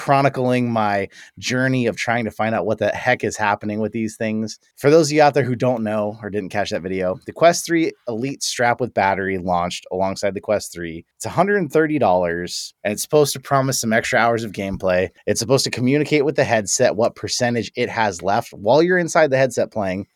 chronicling 0.00 0.72
my 0.72 1.06
journey 1.38 1.84
of 1.84 1.94
trying 1.94 2.24
to 2.24 2.30
find 2.30 2.54
out 2.54 2.64
what 2.64 2.78
the 2.78 2.88
heck 2.88 3.22
is 3.22 3.36
happening 3.36 3.80
with 3.80 3.92
these 3.92 4.16
things. 4.16 4.58
For 4.76 4.88
those 4.88 5.08
of 5.08 5.12
you 5.12 5.20
out 5.20 5.34
there 5.34 5.44
who 5.44 5.54
don't 5.54 5.84
know 5.84 6.18
or 6.22 6.30
didn't 6.30 6.48
catch 6.48 6.70
that 6.70 6.80
video, 6.80 7.20
the 7.26 7.34
Quest 7.34 7.66
3 7.66 7.92
Elite 8.08 8.42
strap 8.42 8.80
with 8.80 8.94
battery 8.94 9.36
launched 9.36 9.86
alongside 9.92 10.32
the 10.32 10.40
Quest 10.40 10.72
3. 10.72 11.04
It's 11.16 11.26
$130 11.26 12.72
and 12.82 12.92
it's 12.94 13.02
supposed 13.02 13.34
to 13.34 13.40
promise 13.40 13.78
some 13.78 13.92
extra 13.92 14.18
hours 14.18 14.42
of 14.42 14.52
gameplay. 14.52 15.10
It's 15.26 15.38
supposed 15.38 15.64
to 15.64 15.70
communicate 15.70 16.24
with 16.24 16.36
the 16.36 16.44
headset 16.44 16.96
what 16.96 17.14
percentage 17.14 17.70
it 17.76 17.90
has 17.90 18.22
left 18.22 18.54
while 18.54 18.82
you're 18.82 18.96
inside 18.96 19.28
the 19.28 19.36
headset 19.36 19.70
playing. 19.70 20.06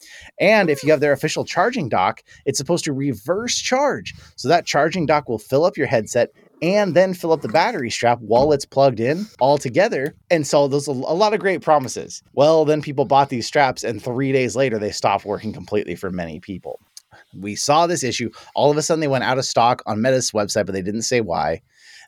And 0.41 0.71
if 0.71 0.83
you 0.83 0.93
have 0.93 1.01
their 1.01 1.13
official 1.13 1.45
charging 1.45 1.91
dock, 1.91 2.23
it's 2.47 2.57
supposed 2.57 2.85
to 2.85 2.95
reverse 2.95 3.59
charge. 3.59 4.15
So 4.37 4.49
that 4.49 4.65
charging 4.65 5.05
dock 5.05 5.29
will 5.29 5.39
fill 5.39 5.67
up 5.67 5.77
your 5.77 5.89
headset 5.89 6.31
and 6.65 6.95
then 6.95 7.13
fill 7.13 7.33
up 7.33 7.43
the 7.43 7.49
battery 7.49 7.91
strap 7.91 8.19
while 8.23 8.51
it's 8.51 8.65
plugged 8.65 8.99
in 8.99 9.27
all 9.39 9.59
together. 9.59 10.15
And 10.31 10.47
so 10.47 10.67
those 10.67 10.87
a 10.87 10.93
lot 10.93 11.35
of 11.35 11.41
great 11.41 11.61
promises. 11.61 12.23
Well, 12.33 12.65
then 12.65 12.81
people 12.81 13.05
bought 13.05 13.29
these 13.29 13.47
straps, 13.47 13.85
and 13.85 14.03
three 14.03 14.33
days 14.33 14.57
later, 14.57 14.79
they 14.79 14.91
stopped 14.91 15.27
working 15.27 15.53
completely 15.53 15.95
for 15.95 16.11
many 16.11 16.41
people. 16.41 16.81
We 17.39 17.55
saw 17.55 17.87
this 17.87 18.03
issue. 18.03 18.31
All 18.55 18.71
of 18.71 18.79
a 18.79 18.83
sudden, 18.83 19.01
they 19.01 19.09
went 19.09 19.25
out 19.25 19.37
of 19.37 19.45
stock 19.45 19.83
on 19.85 20.01
Meta's 20.01 20.31
website, 20.31 20.65
but 20.65 20.73
they 20.73 20.81
didn't 20.81 21.03
say 21.03 21.21
why. 21.21 21.61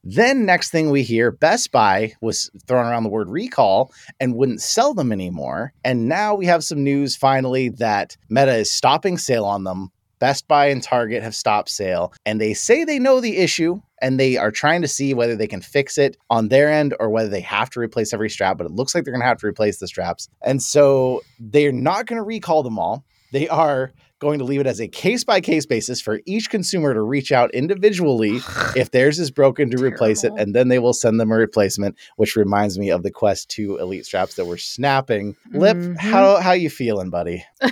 Then, 0.03 0.47
next 0.47 0.71
thing 0.71 0.89
we 0.89 1.03
hear, 1.03 1.31
Best 1.31 1.71
Buy 1.71 2.15
was 2.23 2.51
throwing 2.67 2.87
around 2.87 3.03
the 3.03 3.11
word 3.11 3.29
recall 3.29 3.93
and 4.21 4.37
wouldn't 4.37 4.63
sell 4.63 4.95
them 4.95 5.13
anymore. 5.13 5.75
And 5.85 6.09
now 6.09 6.35
we 6.35 6.47
have 6.47 6.65
some 6.65 6.83
news 6.83 7.15
finally 7.15 7.69
that 7.71 8.17
Meta 8.31 8.55
is 8.55 8.71
stopping 8.71 9.19
sale 9.19 9.45
on 9.45 9.65
them. 9.65 9.91
Best 10.19 10.49
Buy 10.49 10.69
and 10.69 10.83
Target 10.83 11.23
have 11.23 11.35
stopped 11.35 11.69
sale, 11.69 12.15
and 12.25 12.41
they 12.41 12.55
say 12.55 12.85
they 12.85 12.99
know 12.99 13.21
the 13.21 13.37
issue 13.37 13.83
and 14.03 14.19
they 14.21 14.37
are 14.37 14.51
trying 14.51 14.83
to 14.83 14.89
see 14.89 15.15
whether 15.15 15.37
they 15.37 15.47
can 15.47 15.61
fix 15.61 15.99
it 15.99 16.17
on 16.31 16.49
their 16.49 16.71
end 16.71 16.95
or 17.01 17.11
whether 17.11 17.29
they 17.29 17.41
have 17.41 17.71
to 17.71 17.81
replace 17.81 18.13
every 18.13 18.31
strap. 18.31 18.59
But 18.59 18.67
it 18.67 18.73
looks 18.73 18.95
like 18.95 19.05
they're 19.05 19.13
going 19.13 19.23
to 19.23 19.27
have 19.27 19.39
to 19.41 19.47
replace 19.47 19.79
the 19.79 19.87
straps. 19.89 20.29
And 20.43 20.63
so 20.63 21.23
they're 21.41 21.73
not 21.73 22.07
going 22.07 22.19
to 22.19 22.23
recall 22.23 22.63
them 22.63 22.79
all. 22.79 23.05
They 23.33 23.49
are 23.49 23.93
going 24.19 24.39
to 24.39 24.45
leave 24.47 24.61
it 24.61 24.67
as 24.67 24.81
a 24.81 24.89
case 24.89 25.25
by 25.25 25.43
case 25.43 25.67
basis 25.67 26.01
for 26.01 26.21
each 26.25 26.49
consumer 26.49 26.95
to 26.95 27.03
reach 27.03 27.33
out 27.33 27.53
individually 27.53 28.39
if 28.77 28.91
theirs 28.91 29.19
is 29.19 29.31
broken 29.31 29.71
to 29.71 29.77
replace 29.77 30.25
it, 30.25 30.33
and 30.39 30.55
then 30.55 30.69
they 30.69 30.79
will 30.79 30.95
send 30.95 31.21
them 31.21 31.31
a 31.31 31.37
replacement. 31.37 31.97
Which 32.17 32.37
reminds 32.37 32.79
me 32.79 32.91
of 32.91 33.03
the 33.03 33.11
Quest 33.11 33.51
2 33.51 33.77
Elite 33.79 34.07
straps 34.07 34.35
that 34.37 34.47
were 34.47 34.57
snapping. 34.57 35.37
Lip, 35.53 35.77
Mhm. 35.77 35.99
how 35.99 36.37
how 36.41 36.53
you 36.53 36.71
feeling, 36.71 37.11
buddy? 37.11 37.45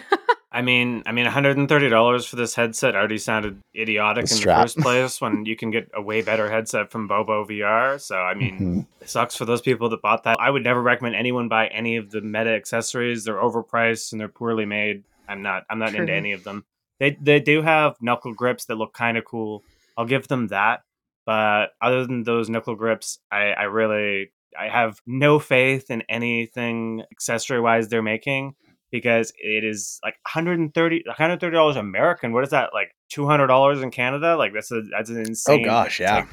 I 0.54 0.62
mean, 0.62 1.02
I 1.04 1.10
mean, 1.10 1.26
$130 1.26 2.26
for 2.28 2.36
this 2.36 2.54
headset 2.54 2.94
already 2.94 3.18
sounded 3.18 3.60
idiotic 3.74 4.26
The 4.26 4.34
in 4.36 4.40
the 4.40 4.54
first 4.54 4.78
place 4.78 5.20
when 5.20 5.44
you 5.46 5.56
can 5.56 5.72
get 5.72 5.90
a 5.92 6.00
way 6.00 6.22
better 6.22 6.48
headset 6.48 6.92
from 6.92 7.08
Bobo 7.08 7.44
VR. 7.44 7.98
So, 8.00 8.16
I 8.16 8.34
mean, 8.34 8.58
Mhm. 8.60 8.86
it 9.02 9.10
sucks 9.10 9.34
for 9.36 9.44
those 9.44 9.60
people 9.60 9.88
that 9.88 10.00
bought 10.00 10.22
that. 10.22 10.36
I 10.38 10.50
would 10.50 10.62
never 10.62 10.80
recommend 10.80 11.16
anyone 11.16 11.48
buy 11.48 11.66
any 11.66 11.96
of 11.96 12.12
the 12.12 12.20
Meta 12.20 12.50
accessories. 12.50 13.24
They're 13.24 13.34
overpriced 13.42 14.12
and 14.12 14.20
they're 14.20 14.28
poorly 14.28 14.64
made. 14.64 15.02
I'm 15.28 15.42
not. 15.42 15.64
I'm 15.68 15.80
not 15.80 15.92
into 15.96 16.12
any 16.12 16.30
of 16.32 16.44
them. 16.44 16.64
They 17.00 17.18
they 17.20 17.40
do 17.40 17.62
have 17.62 17.96
knuckle 18.00 18.32
grips 18.32 18.66
that 18.66 18.76
look 18.76 18.92
kind 18.94 19.18
of 19.18 19.24
cool. 19.24 19.64
I'll 19.96 20.04
give 20.06 20.28
them 20.28 20.46
that. 20.48 20.82
But 21.26 21.72
other 21.80 22.06
than 22.06 22.22
those 22.22 22.48
knuckle 22.48 22.76
grips, 22.76 23.18
I, 23.32 23.52
I 23.52 23.62
really 23.64 24.30
I 24.56 24.68
have 24.68 25.00
no 25.04 25.40
faith 25.40 25.90
in 25.90 26.02
anything 26.08 27.02
accessory 27.10 27.60
wise 27.60 27.88
they're 27.88 28.02
making 28.02 28.54
because 28.94 29.32
it 29.38 29.64
is 29.64 29.98
like 30.04 30.14
130 30.22 31.02
$130 31.18 31.76
American. 31.76 32.32
What 32.32 32.44
is 32.44 32.50
that? 32.50 32.70
Like 32.72 32.94
$200 33.12 33.82
in 33.82 33.90
Canada? 33.90 34.36
Like 34.36 34.52
that's 34.54 34.70
a 34.70 34.82
that's 34.82 35.10
an 35.10 35.16
oh, 35.16 35.20
insane 35.20 35.62
Oh 35.62 35.64
gosh, 35.64 35.98
yeah. 35.98 36.14
like- 36.14 36.28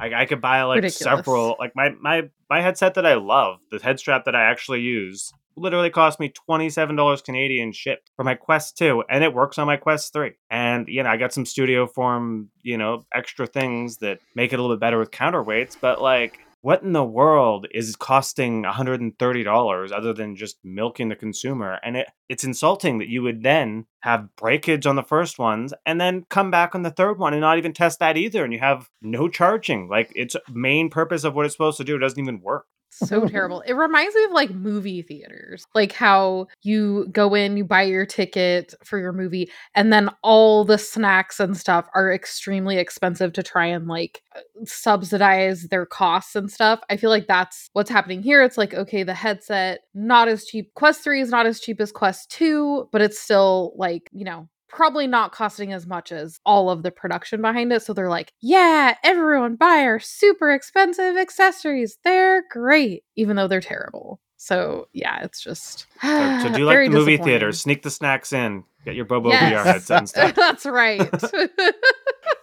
I, 0.00 0.22
I 0.22 0.26
could 0.26 0.40
buy 0.40 0.62
like 0.64 0.82
Ridiculous. 0.82 0.98
several 0.98 1.56
like 1.60 1.76
my 1.76 1.90
my 2.00 2.22
my 2.48 2.62
headset 2.62 2.94
that 2.94 3.06
I 3.06 3.14
love, 3.14 3.58
the 3.70 3.78
head 3.78 4.00
strap 4.00 4.24
that 4.24 4.34
I 4.34 4.42
actually 4.50 4.80
use, 4.80 5.30
literally 5.56 5.90
cost 5.90 6.18
me 6.18 6.30
twenty 6.30 6.68
seven 6.68 6.96
dollars 6.96 7.22
Canadian 7.22 7.70
shipped 7.72 8.10
for 8.16 8.24
my 8.24 8.34
Quest 8.34 8.76
two, 8.76 9.04
and 9.08 9.22
it 9.22 9.32
works 9.32 9.58
on 9.58 9.66
my 9.66 9.76
Quest 9.76 10.12
three. 10.12 10.32
And 10.50 10.88
you 10.88 11.02
know, 11.02 11.10
I 11.10 11.16
got 11.16 11.32
some 11.32 11.44
Studio 11.46 11.86
Form, 11.86 12.48
you 12.62 12.78
know, 12.78 13.04
extra 13.14 13.46
things 13.46 13.98
that 13.98 14.18
make 14.34 14.52
it 14.52 14.58
a 14.58 14.62
little 14.62 14.74
bit 14.74 14.80
better 14.80 14.98
with 14.98 15.10
counterweights. 15.10 15.76
But 15.80 16.00
like, 16.00 16.40
what 16.62 16.82
in 16.82 16.92
the 16.92 17.04
world 17.04 17.66
is 17.72 17.96
costing 17.96 18.62
one 18.62 18.72
hundred 18.72 19.00
and 19.00 19.18
thirty 19.18 19.42
dollars 19.42 19.92
other 19.92 20.12
than 20.12 20.36
just 20.36 20.58
milking 20.62 21.08
the 21.08 21.16
consumer? 21.16 21.78
And 21.82 21.96
it 21.96 22.08
it's 22.28 22.44
insulting 22.44 22.98
that 22.98 23.08
you 23.08 23.22
would 23.22 23.42
then 23.42 23.86
have 24.00 24.34
breakage 24.36 24.86
on 24.86 24.96
the 24.96 25.02
first 25.02 25.38
ones 25.38 25.72
and 25.86 26.00
then 26.00 26.24
come 26.30 26.50
back 26.50 26.74
on 26.74 26.82
the 26.82 26.90
third 26.90 27.18
one 27.18 27.32
and 27.32 27.40
not 27.40 27.58
even 27.58 27.72
test 27.72 27.98
that 27.98 28.16
either 28.16 28.44
and 28.44 28.52
you 28.52 28.58
have 28.58 28.88
no 29.02 29.28
charging 29.28 29.88
like 29.88 30.12
its 30.14 30.36
main 30.50 30.90
purpose 30.90 31.24
of 31.24 31.34
what 31.34 31.44
it's 31.44 31.54
supposed 31.54 31.76
to 31.76 31.84
do 31.84 31.98
doesn't 31.98 32.20
even 32.20 32.40
work 32.40 32.66
so 32.90 33.26
terrible. 33.28 33.60
It 33.62 33.72
reminds 33.74 34.14
me 34.14 34.24
of 34.24 34.32
like 34.32 34.50
movie 34.50 35.02
theaters, 35.02 35.64
like 35.74 35.92
how 35.92 36.46
you 36.62 37.06
go 37.12 37.34
in, 37.34 37.56
you 37.56 37.64
buy 37.64 37.82
your 37.82 38.04
ticket 38.04 38.74
for 38.84 38.98
your 38.98 39.12
movie, 39.12 39.50
and 39.74 39.92
then 39.92 40.10
all 40.22 40.64
the 40.64 40.78
snacks 40.78 41.40
and 41.40 41.56
stuff 41.56 41.88
are 41.94 42.12
extremely 42.12 42.78
expensive 42.78 43.32
to 43.34 43.42
try 43.42 43.66
and 43.66 43.88
like 43.88 44.22
uh, 44.36 44.40
subsidize 44.64 45.68
their 45.68 45.86
costs 45.86 46.36
and 46.36 46.50
stuff. 46.50 46.80
I 46.90 46.96
feel 46.96 47.10
like 47.10 47.26
that's 47.26 47.70
what's 47.72 47.90
happening 47.90 48.22
here. 48.22 48.42
It's 48.42 48.58
like, 48.58 48.74
okay, 48.74 49.02
the 49.02 49.14
headset, 49.14 49.80
not 49.94 50.28
as 50.28 50.44
cheap. 50.44 50.72
Quest 50.74 51.02
3 51.02 51.20
is 51.20 51.30
not 51.30 51.46
as 51.46 51.60
cheap 51.60 51.80
as 51.80 51.92
Quest 51.92 52.30
2, 52.30 52.88
but 52.92 53.00
it's 53.00 53.18
still 53.18 53.72
like, 53.76 54.08
you 54.12 54.24
know, 54.24 54.48
probably 54.70 55.06
not 55.06 55.32
costing 55.32 55.72
as 55.72 55.86
much 55.86 56.12
as 56.12 56.40
all 56.46 56.70
of 56.70 56.82
the 56.82 56.90
production 56.90 57.42
behind 57.42 57.72
it. 57.72 57.82
So 57.82 57.92
they're 57.92 58.08
like, 58.08 58.32
yeah, 58.40 58.96
everyone 59.02 59.56
buy 59.56 59.82
our 59.84 59.98
super 60.00 60.50
expensive 60.52 61.16
accessories. 61.16 61.98
They're 62.04 62.44
great, 62.50 63.04
even 63.16 63.36
though 63.36 63.48
they're 63.48 63.60
terrible. 63.60 64.20
So 64.36 64.88
yeah, 64.92 65.22
it's 65.22 65.42
just 65.42 65.86
so, 66.00 66.38
so 66.38 66.48
do 66.54 66.64
like 66.64 66.86
the 66.86 66.90
movie 66.90 67.18
theater 67.18 67.52
sneak 67.52 67.82
the 67.82 67.90
snacks 67.90 68.32
in 68.32 68.64
get 68.86 68.94
your 68.94 69.04
bobo 69.04 69.30
Yes. 69.32 69.52
vr 69.52 69.64
headset 69.64 70.00
instead 70.00 70.34
That's 70.36 70.64
right. 70.64 71.10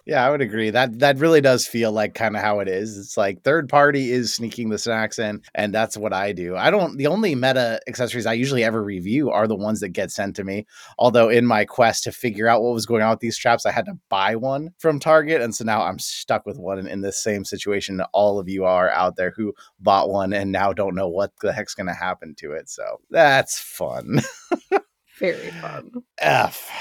Yeah, 0.07 0.25
I 0.25 0.29
would 0.29 0.39
agree. 0.39 0.69
That 0.69 0.99
that 0.99 1.17
really 1.17 1.41
does 1.41 1.67
feel 1.67 1.91
like 1.91 2.13
kind 2.15 2.37
of 2.37 2.41
how 2.41 2.61
it 2.61 2.69
is. 2.69 2.97
It's 2.97 3.17
like 3.17 3.43
third 3.43 3.67
party 3.67 4.09
is 4.09 4.33
sneaking 4.33 4.69
the 4.69 4.77
snacks 4.77 5.19
in, 5.19 5.41
and 5.53 5.73
that's 5.75 5.97
what 5.97 6.13
I 6.13 6.31
do. 6.31 6.55
I 6.55 6.71
don't. 6.71 6.95
The 6.95 7.07
only 7.07 7.35
meta 7.35 7.81
accessories 7.89 8.25
I 8.25 8.31
usually 8.31 8.63
ever 8.63 8.81
review 8.81 9.31
are 9.31 9.47
the 9.49 9.55
ones 9.57 9.81
that 9.81 9.89
get 9.89 10.09
sent 10.09 10.37
to 10.37 10.45
me. 10.45 10.65
Although 10.97 11.27
in 11.27 11.45
my 11.45 11.65
quest 11.65 12.05
to 12.05 12.13
figure 12.13 12.47
out 12.47 12.61
what 12.63 12.73
was 12.73 12.85
going 12.85 13.01
on 13.01 13.09
with 13.09 13.19
these 13.19 13.37
traps, 13.37 13.65
I 13.65 13.71
had 13.71 13.85
to 13.87 13.99
buy 14.07 14.37
one 14.37 14.69
from 14.77 14.97
Target, 15.01 15.41
and 15.41 15.53
so 15.53 15.65
now 15.65 15.81
I'm 15.81 15.99
stuck 15.99 16.45
with 16.45 16.57
one 16.57 16.79
in, 16.79 16.87
in 16.87 17.01
this 17.01 17.21
same 17.21 17.43
situation 17.43 17.97
that 17.97 18.07
all 18.13 18.39
of 18.39 18.47
you 18.47 18.63
are 18.63 18.89
out 18.91 19.17
there 19.17 19.33
who 19.35 19.53
bought 19.81 20.09
one 20.09 20.31
and 20.31 20.53
now 20.53 20.71
don't 20.71 20.95
know 20.95 21.09
what 21.09 21.33
the 21.41 21.51
heck's 21.51 21.75
going 21.75 21.87
to 21.87 21.93
happen 21.93 22.33
to 22.35 22.53
it. 22.53 22.69
So 22.69 23.01
that's 23.11 23.59
fun. 23.59 24.21
very 25.19 25.51
fun. 25.51 25.91
F. 26.17 26.71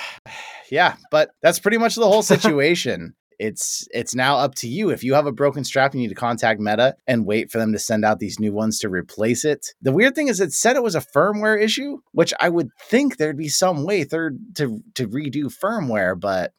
Yeah, 0.70 0.96
but 1.10 1.30
that's 1.42 1.58
pretty 1.58 1.78
much 1.78 1.94
the 1.94 2.06
whole 2.06 2.22
situation. 2.34 3.14
it's 3.38 3.86
it's 3.92 4.14
now 4.14 4.38
up 4.38 4.54
to 4.56 4.68
you. 4.68 4.90
If 4.90 5.04
you 5.04 5.14
have 5.14 5.26
a 5.26 5.32
broken 5.32 5.64
strap, 5.64 5.94
you 5.94 6.00
need 6.00 6.08
to 6.08 6.14
contact 6.14 6.60
Meta 6.60 6.96
and 7.06 7.26
wait 7.26 7.50
for 7.50 7.58
them 7.58 7.72
to 7.72 7.78
send 7.78 8.04
out 8.04 8.18
these 8.18 8.40
new 8.40 8.52
ones 8.52 8.78
to 8.80 8.88
replace 8.88 9.44
it. 9.44 9.74
The 9.82 9.92
weird 9.92 10.14
thing 10.14 10.28
is 10.28 10.40
it 10.40 10.52
said 10.52 10.76
it 10.76 10.82
was 10.82 10.94
a 10.94 11.00
firmware 11.00 11.60
issue, 11.62 11.98
which 12.12 12.32
I 12.40 12.48
would 12.48 12.70
think 12.80 13.16
there'd 13.16 13.36
be 13.36 13.48
some 13.48 13.84
way 13.84 14.04
third 14.04 14.38
to 14.56 14.80
to 14.94 15.08
redo 15.08 15.44
firmware, 15.54 16.18
but 16.18 16.52